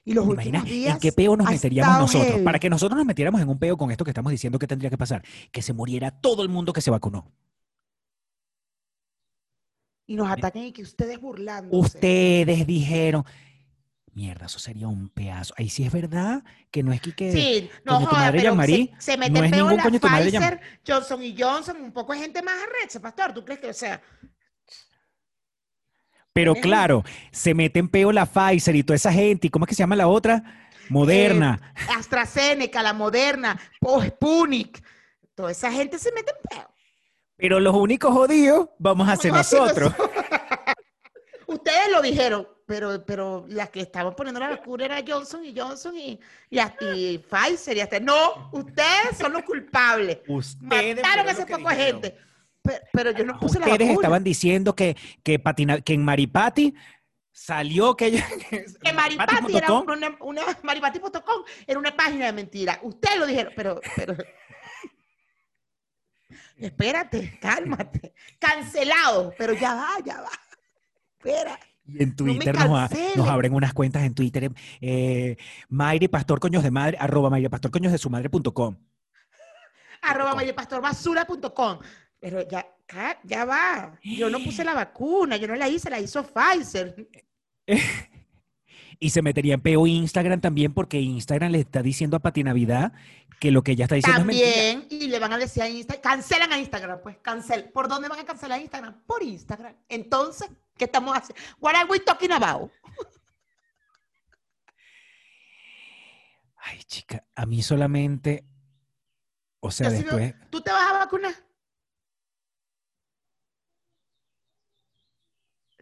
Y 0.09 0.15
los 0.15 0.25
¿Te 0.25 0.31
últimos 0.31 0.47
imaginas 0.47 0.65
días. 0.65 0.95
en 0.95 1.01
qué 1.01 1.13
peo 1.13 1.37
nos 1.37 1.51
meteríamos 1.51 1.99
nosotros? 1.99 2.31
heavy. 2.33 2.45
Para 2.45 2.59
que 2.59 2.71
nosotros 2.71 2.97
nos 2.97 3.07
metiéramos 3.07 3.41
en 3.43 3.49
un 3.49 3.59
peo 3.59 3.77
con 3.77 3.91
esto 3.91 4.05
que 4.05 4.11
estamos 4.11 4.31
diciendo 4.33 4.59
que 4.59 4.67
tendría 4.67 4.89
que 4.91 4.97
pasar, 4.99 5.23
que 5.53 5.61
se 5.61 5.73
muriera 5.75 6.11
todo 6.11 6.43
el 6.43 6.49
mundo 6.49 6.73
que 6.73 6.81
se 6.81 6.91
vacunó. 6.91 7.31
Y 10.07 10.17
nos 10.17 10.31
ataquen 10.31 10.65
y 10.65 10.73
que 10.73 10.83
ustedes 10.83 11.21
burlando. 11.21 11.77
Ustedes 11.77 12.67
dijeron, 12.67 13.25
mierda, 14.15 14.47
eso 14.47 14.59
sería 14.59 14.89
un 14.89 15.11
pedazo. 15.11 15.53
Ahí 15.59 15.69
sí 15.69 15.85
es 15.85 15.93
verdad 15.93 16.43
que 16.71 16.83
no 16.83 16.93
es 16.95 17.03
que... 17.03 17.31
Sí, 17.31 17.71
no 17.85 17.99
tu 17.99 18.07
madre 18.07 18.41
pero 18.41 18.57
se, 18.63 18.91
se 18.99 19.17
mete 19.19 19.33
no 19.33 19.39
en 19.41 19.45
es 19.45 19.51
peo 19.51 19.65
ningún 19.65 19.77
la 19.77 19.83
coño 19.83 20.01
tu 20.01 20.09
madre 20.09 20.31
Jean- 20.31 20.43
Pfizer, 20.43 20.61
Johnson 20.87 21.23
y 21.23 21.37
Johnson, 21.39 21.77
un 21.83 21.93
poco 21.93 22.15
de 22.15 22.21
gente 22.21 22.43
más 22.43 22.55
arrecha, 22.63 22.99
pastor. 23.01 23.35
¿Tú 23.35 23.45
crees 23.45 23.61
que, 23.61 23.69
o 23.69 23.75
sea, 23.75 24.01
Pero 26.39 26.55
claro, 26.55 27.03
se 27.33 27.53
mete 27.53 27.81
en 27.81 27.89
peo 27.89 28.13
la 28.13 28.25
Pfizer 28.25 28.77
y 28.77 28.85
toda 28.85 28.95
esa 28.95 29.13
gente. 29.13 29.49
¿Y 29.49 29.51
cómo 29.51 29.65
es 29.65 29.71
que 29.71 29.75
se 29.75 29.81
llama 29.81 29.97
la 29.97 30.07
otra? 30.07 30.41
Moderna. 30.89 31.75
AstraZeneca, 31.97 32.81
la 32.81 32.93
Moderna, 32.93 33.59
Sputnik, 34.07 34.81
toda 35.35 35.51
esa 35.51 35.73
gente 35.73 35.99
se 35.99 36.13
mete 36.13 36.31
en 36.31 36.37
peo. 36.49 36.71
Pero 37.35 37.59
los 37.59 37.75
únicos 37.75 38.13
jodidos 38.13 38.69
vamos 38.79 39.09
a 39.09 39.17
ser 39.17 39.33
nosotros. 39.33 39.93
Ustedes 41.49 41.91
lo 41.91 42.03
dijeron, 42.03 42.47
pero, 42.67 43.05
pero 43.05 43.45
las 43.49 43.71
que 43.71 43.81
estaban 43.81 44.15
poniendo 44.15 44.39
la 44.39 44.51
vacuna 44.51 44.85
era 44.85 45.03
Johnson 45.05 45.45
y 45.45 45.59
Johnson 45.59 45.97
y, 45.97 46.21
y, 46.51 46.61
y 46.95 47.19
Pfizer 47.19 47.79
y 47.79 47.81
hasta. 47.81 47.99
No, 47.99 48.49
ustedes 48.53 49.19
son 49.21 49.33
los 49.33 49.43
culpables. 49.43 50.19
Ustedes 50.29 51.03
Mataron 51.03 51.27
a 51.27 51.33
ese 51.33 51.47
poco 51.47 51.69
dijeron. 51.69 52.01
gente. 52.01 52.29
Pero, 52.69 52.85
pero 52.93 53.11
yo 53.13 53.25
no 53.25 53.39
puse 53.39 53.59
la 53.59 53.67
Ustedes 53.67 53.79
vacuna. 53.89 53.95
estaban 53.95 54.25
diciendo 54.25 54.75
que, 54.77 54.97
que, 55.23 55.39
Patina- 55.39 55.81
que 55.81 55.95
en 55.95 56.05
Maripati 56.05 56.75
salió 57.33 57.97
que 57.97 58.07
ella... 58.07 58.27
Que 58.83 58.93
Maripati 58.93 59.33
era 59.35 59.69
maripati.com, 59.69 59.89
una, 59.91 60.17
una 60.21 60.43
maripati.com 60.63 61.43
era 61.67 61.79
una 61.79 61.97
página 61.97 62.27
de 62.27 62.33
mentira. 62.33 62.79
Ustedes 62.83 63.19
lo 63.19 63.27
dijeron, 63.27 63.53
pero, 63.57 63.81
pero. 63.97 64.17
Espérate, 66.59 67.39
cálmate. 67.41 68.15
Cancelado, 68.39 69.33
pero 69.39 69.53
ya 69.55 69.75
va, 69.75 69.89
ya 70.05 70.21
va. 70.21 70.31
Espera. 71.19 71.59
Y 71.87 72.03
en 72.03 72.11
No 72.11 72.17
Twitter 72.17 72.55
nos, 72.55 72.65
a- 72.65 72.69
nos 72.69 72.89
cancelen. 72.91 73.29
abren 73.29 73.55
unas 73.55 73.73
cuentas 73.73 74.03
en 74.03 74.15
Twitter. 74.15 74.51
Eh, 74.81 75.37
Mayre 75.69 76.09
Pastor 76.09 76.39
Coños 76.41 76.63
de 76.63 76.71
Madre, 76.71 76.97
arroba 77.01 77.31
Mayre 77.31 77.49
Pastor 77.49 77.71
Coños 77.71 77.93
de 77.93 77.99
su 77.99 78.11
madre.com. 78.11 78.77
Arroba 80.03 80.31
com. 80.31 80.37
mayrepastorBasura.com. 80.37 81.79
Pero 82.21 82.47
ya, 82.49 82.67
ya 83.25 83.45
va. 83.45 83.99
Yo 84.03 84.29
no 84.31 84.41
puse 84.41 84.65
la 84.65 84.75
vacuna, 84.75 85.37
yo 85.37 85.47
no 85.47 85.55
la 85.55 85.69
hice, 85.69 85.91
la 85.91 86.01
hizo 86.01 86.25
Pfizer. 86.25 87.09
Y 89.01 89.11
se 89.11 89.23
metería 89.23 89.55
en 89.55 89.61
peo 89.61 89.87
Instagram 89.87 90.41
también 90.41 90.75
porque 90.75 91.01
Instagram 91.01 91.53
le 91.53 91.61
está 91.61 91.83
diciendo 91.83 92.17
a 92.17 92.21
Pati 92.21 92.43
Navidad 92.43 92.93
que 93.39 93.53
lo 93.53 93.63
que 93.63 93.73
ella 93.73 93.85
está 93.85 93.95
diciendo 93.95 94.23
es 94.23 94.27
mentira. 94.27 94.51
También, 94.51 94.87
y 94.91 95.07
le 95.07 95.19
van 95.21 95.33
a 95.33 95.39
decir 95.39 95.63
a 95.63 95.69
Instagram, 95.69 96.03
cancelan 96.03 96.53
a 96.53 96.59
Instagram, 96.59 97.01
pues, 97.03 97.17
cancel. 97.19 97.71
¿Por 97.71 97.87
dónde 97.87 98.09
van 98.09 98.19
a 98.19 98.25
cancelar 98.25 98.59
a 98.59 98.61
Instagram? 98.61 99.01
Por 99.07 99.23
Instagram. 99.23 99.77
Entonces, 99.89 100.51
¿qué 100.77 100.87
estamos 100.87 101.17
haciendo? 101.17 101.41
What 101.61 101.77
are 101.77 101.89
we 101.89 102.01
talking 102.01 102.33
about? 102.33 102.73
Ay, 106.57 106.83
chica, 106.83 107.25
a 107.37 107.47
mí 107.47 107.63
solamente, 107.63 108.45
o 109.61 109.71
sea, 109.71 109.91
Yo 109.91 109.97
después, 109.97 110.35
¿Tú 110.51 110.61
te 110.61 110.73
vas 110.73 110.91
a 110.91 110.99
vacunar? 110.99 111.48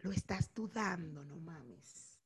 Lo 0.07 0.13
estás 0.13 0.53
dudando, 0.55 1.25
no 1.25 1.35
mames. 1.35 2.17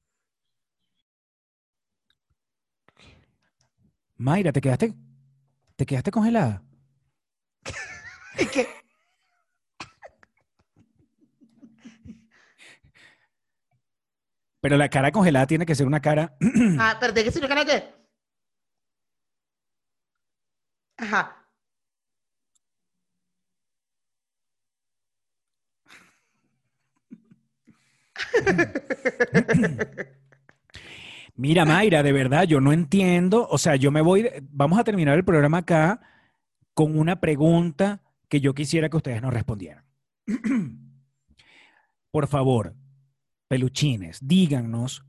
Mayra, 4.17 4.51
¿te 4.51 4.61
quedaste, 4.61 4.93
te 5.75 5.85
quedaste 5.87 6.11
congelada? 6.11 6.63
Es 8.37 8.51
que, 8.51 8.67
Pero 14.61 14.77
la 14.77 14.87
cara 14.89 15.11
congelada 15.11 15.47
tiene 15.47 15.65
que 15.65 15.73
ser 15.73 15.87
una 15.87 16.01
cara, 16.01 16.37
ah, 16.79 16.97
pero 16.99 17.13
¿de 17.13 17.23
qué 17.23 17.31
significa 17.31 17.65
qué? 17.65 17.95
Ajá. 20.97 21.40
Mira, 31.35 31.65
Mayra, 31.65 32.03
de 32.03 32.11
verdad, 32.11 32.43
yo 32.43 32.61
no 32.61 32.71
entiendo. 32.73 33.47
O 33.49 33.57
sea, 33.57 33.75
yo 33.75 33.91
me 33.91 34.01
voy, 34.01 34.29
vamos 34.51 34.79
a 34.79 34.83
terminar 34.83 35.17
el 35.17 35.25
programa 35.25 35.59
acá 35.59 36.01
con 36.73 36.97
una 36.97 37.19
pregunta 37.19 38.01
que 38.29 38.41
yo 38.41 38.53
quisiera 38.53 38.89
que 38.89 38.97
ustedes 38.97 39.21
nos 39.21 39.33
respondieran. 39.33 39.83
Por 42.11 42.27
favor, 42.27 42.75
peluchines, 43.47 44.19
díganos, 44.21 45.05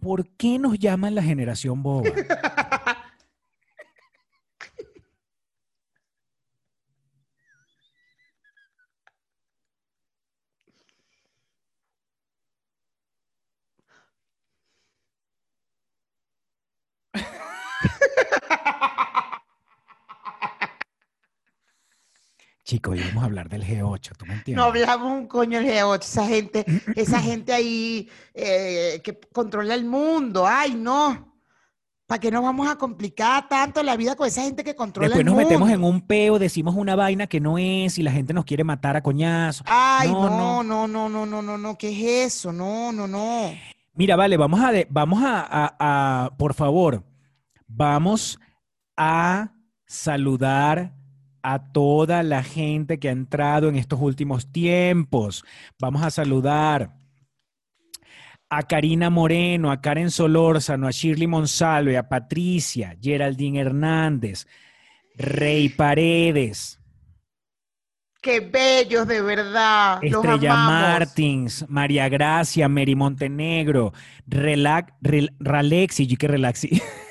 ¿por 0.00 0.28
qué 0.36 0.58
nos 0.58 0.78
llaman 0.78 1.14
la 1.14 1.22
generación 1.22 1.82
boba? 1.82 2.10
Chicos, 22.66 22.96
íbamos 22.98 23.22
a 23.22 23.26
hablar 23.26 23.48
del 23.48 23.62
G8, 23.64 24.16
¿tú 24.18 24.26
me 24.26 24.34
entiendes? 24.34 24.56
No 24.56 24.64
hablamos 24.64 25.12
un 25.12 25.28
coño 25.28 25.60
el 25.60 25.66
G8, 25.66 26.02
esa 26.02 26.26
gente, 26.26 26.64
esa 26.96 27.20
gente 27.22 27.52
ahí 27.52 28.08
eh, 28.34 29.00
que 29.04 29.20
controla 29.32 29.72
el 29.74 29.84
mundo. 29.84 30.44
Ay, 30.48 30.74
no. 30.74 31.32
¿Para 32.08 32.20
qué 32.20 32.30
nos 32.32 32.42
vamos 32.42 32.68
a 32.68 32.74
complicar 32.76 33.48
tanto 33.48 33.82
la 33.84 33.96
vida 33.96 34.16
con 34.16 34.26
esa 34.26 34.42
gente 34.42 34.64
que 34.64 34.74
controla 34.74 35.06
Después 35.08 35.20
el 35.20 35.26
nos 35.26 35.34
mundo? 35.36 35.48
metemos 35.48 35.70
en 35.70 35.84
un 35.84 36.00
peo, 36.00 36.40
decimos 36.40 36.74
una 36.74 36.96
vaina 36.96 37.28
que 37.28 37.38
no 37.38 37.56
es 37.56 37.98
y 37.98 38.02
la 38.02 38.10
gente 38.10 38.32
nos 38.34 38.44
quiere 38.44 38.64
matar 38.64 38.96
a 38.96 39.02
coñazo. 39.02 39.62
Ay, 39.68 40.10
No, 40.10 40.28
no, 40.28 40.62
no, 40.64 40.88
no, 40.88 41.08
no, 41.08 41.24
no, 41.26 41.42
no, 41.42 41.58
no, 41.58 41.78
¿qué 41.78 41.90
es 42.24 42.34
eso? 42.34 42.52
No, 42.52 42.90
no, 42.90 43.06
no. 43.06 43.52
Mira, 43.94 44.16
vale, 44.16 44.36
vamos 44.36 44.60
a, 44.60 44.72
vamos 44.90 45.22
a, 45.24 45.40
a- 45.48 45.76
a- 46.26 46.36
por 46.36 46.52
favor, 46.54 47.04
vamos 47.68 48.40
a 48.96 49.52
saludar 49.86 50.95
a 51.48 51.60
toda 51.60 52.24
la 52.24 52.42
gente 52.42 52.98
que 52.98 53.08
ha 53.08 53.12
entrado 53.12 53.68
en 53.68 53.76
estos 53.76 54.00
últimos 54.00 54.50
tiempos. 54.50 55.44
Vamos 55.78 56.02
a 56.02 56.10
saludar 56.10 56.90
a 58.50 58.62
Karina 58.64 59.10
Moreno, 59.10 59.70
a 59.70 59.80
Karen 59.80 60.10
Solórzano, 60.10 60.88
a 60.88 60.90
Shirley 60.90 61.28
Monsalve, 61.28 61.96
a 61.96 62.08
Patricia, 62.08 62.96
Geraldine 63.00 63.60
Hernández, 63.60 64.46
Rey 65.16 65.68
Paredes, 65.68 66.80
Qué 68.20 68.40
bellos, 68.40 69.06
de 69.06 69.22
verdad. 69.22 70.02
Estrella. 70.02 70.56
Martins, 70.56 71.64
María 71.68 72.08
Gracia, 72.08 72.68
Mary 72.68 72.96
Montenegro, 72.96 73.92
Relac, 74.26 74.94
Rel- 75.00 75.32
Ralexi, 75.38 76.08
yo 76.08 76.16
que 76.16 76.26
Relaxi. 76.26 76.82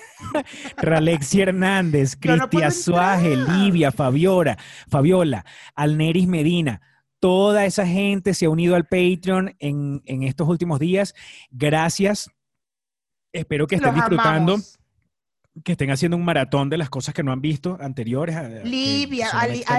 Ralexi 0.77 1.41
Hernández, 1.41 2.17
no 2.23 2.37
Cristia 2.49 2.71
Suaje, 2.71 3.33
entrar. 3.33 3.57
Livia, 3.57 3.91
Fabiola, 3.91 4.57
Fabiola, 4.89 5.45
Alneris 5.75 6.27
Medina. 6.27 6.81
Toda 7.19 7.65
esa 7.65 7.87
gente 7.87 8.33
se 8.33 8.45
ha 8.45 8.49
unido 8.49 8.75
al 8.75 8.85
Patreon 8.85 9.55
en, 9.59 10.01
en 10.05 10.23
estos 10.23 10.47
últimos 10.47 10.79
días. 10.79 11.15
Gracias. 11.49 12.29
Espero 13.33 13.67
que 13.67 13.75
estén 13.75 13.87
Los 13.87 13.95
disfrutando, 13.95 14.53
amamos. 14.53 14.77
que 15.63 15.71
estén 15.73 15.91
haciendo 15.91 16.17
un 16.17 16.23
maratón 16.25 16.69
de 16.69 16.77
las 16.77 16.89
cosas 16.89 17.13
que 17.13 17.23
no 17.23 17.31
han 17.31 17.41
visto 17.41 17.77
anteriores. 17.81 18.35
a- 18.35 18.47
Livia, 18.63 19.27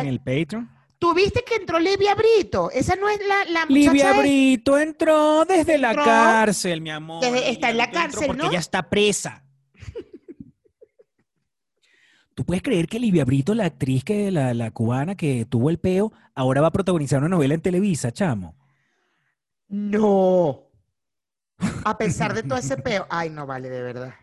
en 0.00 0.06
el 0.06 0.18
Patreon. 0.20 0.70
¿Tú 0.98 1.12
viste 1.14 1.44
que 1.46 1.56
entró 1.56 1.78
Livia 1.78 2.14
Brito? 2.14 2.70
Esa 2.70 2.96
no 2.96 3.06
es 3.08 3.18
la, 3.28 3.44
la 3.52 3.66
Livia 3.66 4.12
de- 4.14 4.18
Brito 4.20 4.78
entró 4.78 5.44
desde 5.44 5.76
la 5.78 5.94
cárcel, 5.94 6.80
mi 6.80 6.90
amor. 6.90 7.22
desde- 7.22 7.50
está 7.50 7.68
en 7.70 7.76
la 7.76 7.90
cárcel, 7.90 8.26
Porque 8.28 8.42
¿no? 8.42 8.48
ella 8.50 8.58
está 8.58 8.88
presa. 8.88 9.44
¿Tú 12.36 12.44
puedes 12.44 12.62
creer 12.62 12.86
que 12.86 13.00
Livia 13.00 13.24
Brito, 13.24 13.54
la 13.54 13.64
actriz 13.64 14.04
que 14.04 14.30
la, 14.30 14.52
la 14.52 14.70
cubana 14.70 15.14
que 15.14 15.46
tuvo 15.46 15.70
el 15.70 15.78
peo, 15.78 16.12
ahora 16.34 16.60
va 16.60 16.66
a 16.66 16.70
protagonizar 16.70 17.18
una 17.18 17.30
novela 17.30 17.54
en 17.54 17.62
Televisa, 17.62 18.12
chamo? 18.12 18.54
No. 19.68 20.64
A 21.82 21.96
pesar 21.96 22.34
de 22.34 22.42
todo 22.42 22.58
ese 22.58 22.76
peo. 22.76 23.06
Ay, 23.08 23.30
no 23.30 23.46
vale, 23.46 23.70
de 23.70 23.80
verdad. 23.82 24.14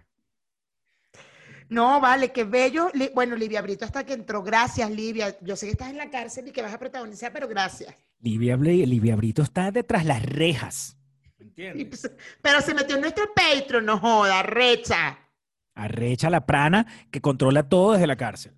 No, 1.70 2.00
vale, 2.00 2.32
qué 2.32 2.44
bello. 2.44 2.92
Bueno, 3.16 3.36
Livia 3.36 3.64
Brito 3.64 3.84
hasta 3.84 4.06
que 4.06 4.14
entró. 4.14 4.44
Gracias, 4.44 4.92
Livia. 4.92 5.36
Yo 5.42 5.56
sé 5.56 5.66
que 5.66 5.72
estás 5.72 5.90
en 5.90 5.98
la 5.98 6.12
cárcel 6.12 6.48
y 6.48 6.52
que 6.52 6.62
vas 6.62 6.76
a 6.76 6.78
protagonizar, 6.78 7.34
pero 7.34 7.48
gracias. 7.48 7.96
Livia, 8.20 8.56
Livia 8.58 9.16
Brito 9.16 9.42
está 9.42 9.72
detrás 9.72 10.06
las 10.06 10.24
rejas. 10.24 10.98
¿Me 11.40 11.46
entiendes? 11.46 11.88
pues, 11.88 12.12
Pero 12.44 12.62
se 12.62 12.76
metió 12.76 12.94
en 12.94 13.02
nuestro 13.02 13.26
Patreon, 13.34 13.88
no 13.88 13.98
joda, 13.98 14.44
recha. 14.44 15.18
Arrecha 15.76 16.30
la 16.30 16.46
prana 16.46 16.88
que 17.12 17.22
controla 17.22 17.68
todo 17.70 17.94
desde 17.94 18.08
la 18.08 18.16
cárcel. 18.16 18.54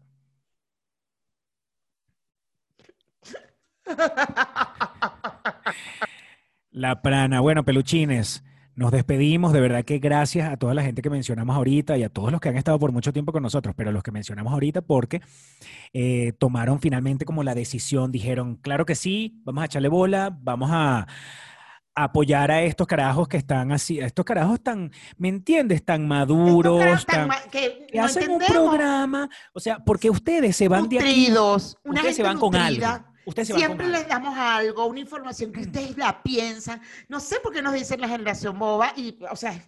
La 6.72 7.02
prana. 7.02 7.40
Bueno, 7.40 7.64
peluchines, 7.64 8.44
nos 8.76 8.92
despedimos. 8.92 9.54
De 9.54 9.62
verdad 9.62 9.86
que 9.86 10.00
gracias 10.00 10.52
a 10.52 10.58
toda 10.58 10.74
la 10.74 10.84
gente 10.84 11.02
que 11.02 11.10
mencionamos 11.10 11.56
ahorita 11.56 11.98
y 11.98 12.04
a 12.04 12.10
todos 12.10 12.32
los 12.32 12.42
que 12.42 12.50
han 12.50 12.58
estado 12.58 12.78
por 12.80 12.92
mucho 12.92 13.14
tiempo 13.14 13.32
con 13.32 13.44
nosotros, 13.44 13.74
pero 13.78 13.92
los 13.92 14.04
que 14.04 14.12
mencionamos 14.12 14.52
ahorita 14.52 14.82
porque 14.82 15.22
eh, 15.94 16.34
tomaron 16.38 16.82
finalmente 16.82 17.24
como 17.26 17.44
la 17.44 17.56
decisión, 17.56 18.12
dijeron, 18.12 18.58
claro 18.58 18.86
que 18.86 18.96
sí, 18.96 19.42
vamos 19.46 19.62
a 19.62 19.66
echarle 19.66 19.88
bola, 19.88 20.38
vamos 20.42 20.70
a, 20.72 21.00
a 21.00 21.08
apoyar 21.96 22.52
a 22.52 22.62
estos 22.62 22.86
carajos 22.86 23.28
que 23.28 23.38
están 23.38 23.72
así, 23.72 24.02
a 24.02 24.06
estos 24.06 24.26
carajos 24.26 24.62
tan, 24.62 24.92
¿me 25.18 25.30
entiendes? 25.30 25.84
Tan 25.84 26.08
maduros, 26.08 27.06
tan 27.06 27.30
tan, 27.30 27.50
que 27.50 27.88
que 27.88 27.98
no 27.98 28.04
hacen 28.06 28.30
un 28.30 28.40
programa, 28.40 29.30
o 29.54 29.60
sea, 29.60 29.80
porque 29.80 30.10
ustedes 30.10 30.56
se 30.58 30.68
van 30.68 30.90
de 30.90 31.00
aquí, 31.00 31.30
Nutridos, 31.30 31.78
ustedes 31.84 32.16
se 32.16 32.24
van 32.24 32.38
con 32.38 32.52
nutrida. 32.52 32.96
algo. 32.96 33.16
Ustedes 33.28 33.48
se 33.48 33.54
van 33.54 33.60
Siempre 33.62 33.86
con 33.86 33.92
les 33.94 34.02
algo. 34.04 34.14
damos 34.14 34.38
algo, 34.38 34.86
una 34.86 35.00
información 35.00 35.52
que 35.52 35.62
ustedes 35.62 35.98
la 35.98 36.22
piensan. 36.22 36.82
No 37.08 37.20
sé 37.20 37.40
por 37.40 37.52
qué 37.54 37.62
nos 37.62 37.74
dicen 37.74 38.00
la 38.02 38.08
generación 38.08 38.60
boba 38.60 38.94
y, 38.96 39.18
o 39.32 39.36
sea, 39.36 39.60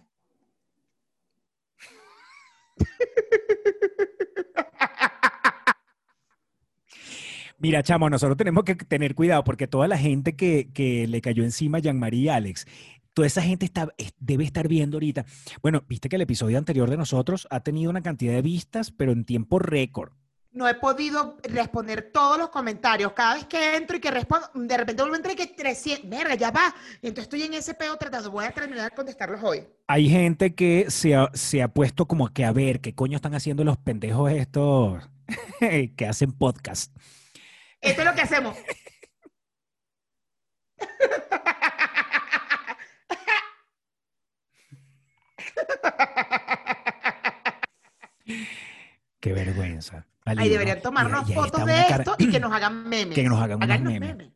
Mira, 7.58 7.82
chamo, 7.82 8.08
nosotros 8.08 8.36
tenemos 8.36 8.64
que 8.64 8.74
tener 8.76 9.14
cuidado 9.14 9.42
porque 9.44 9.66
toda 9.66 9.88
la 9.88 9.98
gente 9.98 10.36
que, 10.36 10.70
que 10.72 11.06
le 11.08 11.20
cayó 11.20 11.42
encima 11.42 11.78
a 11.78 11.80
Jean-Marie 11.80 12.20
y 12.20 12.28
Alex, 12.28 12.66
toda 13.14 13.26
esa 13.26 13.42
gente 13.42 13.64
está, 13.66 13.88
es- 13.98 14.14
debe 14.20 14.44
estar 14.44 14.68
viendo 14.68 14.96
ahorita. 14.96 15.24
Bueno, 15.60 15.82
viste 15.88 16.08
que 16.08 16.16
el 16.16 16.22
episodio 16.22 16.56
anterior 16.58 16.88
de 16.88 16.96
nosotros 16.96 17.48
ha 17.50 17.60
tenido 17.60 17.90
una 17.90 18.00
cantidad 18.02 18.32
de 18.32 18.42
vistas, 18.42 18.92
pero 18.92 19.10
en 19.12 19.24
tiempo 19.24 19.58
récord. 19.58 20.12
no 20.52 20.68
he 20.68 20.74
podido 20.74 21.36
responder 21.42 22.10
todos 22.12 22.38
los 22.38 22.48
comentarios. 22.50 23.12
Cada 23.12 23.34
vez 23.34 23.46
que 23.46 23.76
entro 23.76 23.96
y 23.96 24.00
que 24.00 24.10
respondo, 24.10 24.48
de 24.54 24.76
repente 24.76 25.02
vuelvo 25.02 25.14
a 25.14 25.18
entrar 25.18 25.34
y 25.34 25.36
que 25.36 25.46
300, 25.48 26.08
verga, 26.08 26.34
ya 26.36 26.50
va. 26.52 26.74
Entonces 27.02 27.24
estoy 27.24 27.42
en 27.42 27.54
ese 27.54 27.74
peo 27.74 27.96
tratando, 27.96 28.30
voy 28.30 28.44
a 28.44 28.50
terminar 28.52 28.90
de 28.90 28.96
contestarlos 28.96 29.40
hoy. 29.42 29.64
Hay 29.88 30.08
gente 30.08 30.54
que 30.54 30.86
se 30.90 31.14
ha, 31.16 31.28
se 31.34 31.60
ha 31.62 31.68
puesto 31.68 32.06
como 32.06 32.28
que 32.28 32.44
a 32.44 32.52
ver 32.52 32.80
qué 32.80 32.94
coño 32.94 33.16
están 33.16 33.34
haciendo 33.34 33.62
los 33.64 33.76
pendejos 33.78 34.30
estos 34.32 35.08
que 35.60 36.06
hacen 36.08 36.32
podcast. 36.32 36.96
Esto 37.80 38.02
es 38.02 38.06
lo 38.08 38.14
que 38.14 38.22
hacemos. 38.22 38.56
Qué 49.20 49.32
vergüenza. 49.32 50.06
Ahí 50.24 50.48
deberían 50.48 50.78
¿no? 50.78 50.82
tomarnos 50.82 51.28
Y- 51.30 51.32
fotos 51.32 51.64
de 51.64 51.72
cara- 51.88 51.96
esto 52.04 52.14
y 52.18 52.28
que 52.30 52.38
nos 52.40 52.52
hagan 52.52 52.88
memes. 52.88 53.14
Que 53.14 53.24
nos 53.24 53.40
hagan 53.40 53.56
unos 53.56 53.70
Háganos 53.70 53.92
memes. 54.00 54.28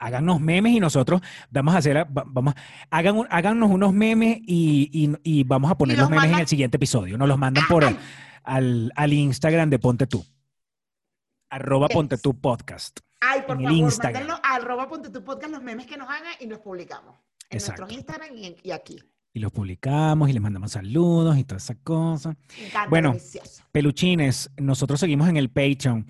Háganos 0.00 0.40
memes 0.40 0.72
y 0.72 0.80
nosotros 0.80 1.20
vamos 1.48 1.74
a 1.74 1.78
hacer, 1.78 1.96
va- 1.96 2.24
vamos, 2.26 2.54
hagan, 2.90 3.22
háganos 3.30 3.70
unos 3.70 3.92
memes 3.92 4.38
y, 4.42 4.90
y- 4.92 5.16
y 5.22 5.44
vamos 5.44 5.70
a 5.70 5.78
poner 5.78 5.96
los 5.96 6.10
los 6.10 6.18
memes 6.18 6.32
en 6.34 6.40
el 6.40 6.48
siguiente 6.48 6.76
episodio. 6.76 7.16
Nos 7.16 7.28
los 7.28 7.38
mandan 7.38 7.66
por 7.68 7.84
al, 8.42 8.92
al 8.96 9.12
Instagram 9.12 9.70
de 9.70 9.78
Ponte 9.78 10.06
Tú. 10.08 10.24
Arroba 11.56 11.88
Yes. 11.88 11.94
Ponte 11.94 12.18
Tú 12.18 12.38
Podcast. 12.38 13.00
Ay, 13.20 13.40
por 13.46 13.56
en 13.56 13.62
el 13.62 13.66
favor, 13.68 13.78
Instagram. 13.78 14.12
mándenlo 14.26 14.40
a 14.44 14.54
arroba 14.56 14.88
ponte 14.88 15.08
tu 15.10 15.24
podcast 15.24 15.50
los 15.52 15.62
memes 15.62 15.86
que 15.86 15.96
nos 15.96 16.06
hagan 16.08 16.34
y 16.38 16.46
los 16.46 16.58
publicamos. 16.58 17.16
En 17.48 17.56
Exacto. 17.56 17.82
nuestro 17.86 17.98
Instagram 17.98 18.36
y, 18.36 18.46
en- 18.46 18.56
y 18.62 18.70
aquí. 18.72 19.02
Y 19.32 19.40
los 19.40 19.52
publicamos 19.52 20.28
y 20.28 20.32
les 20.34 20.42
mandamos 20.42 20.72
saludos 20.72 21.36
y 21.38 21.44
todas 21.44 21.64
esas 21.64 21.78
cosas. 21.82 22.36
Bueno. 22.90 23.10
delicioso. 23.12 23.62
Peluchines, 23.72 24.50
nosotros 24.58 25.00
seguimos 25.00 25.28
en 25.28 25.36
el 25.38 25.48
Patreon. 25.50 26.06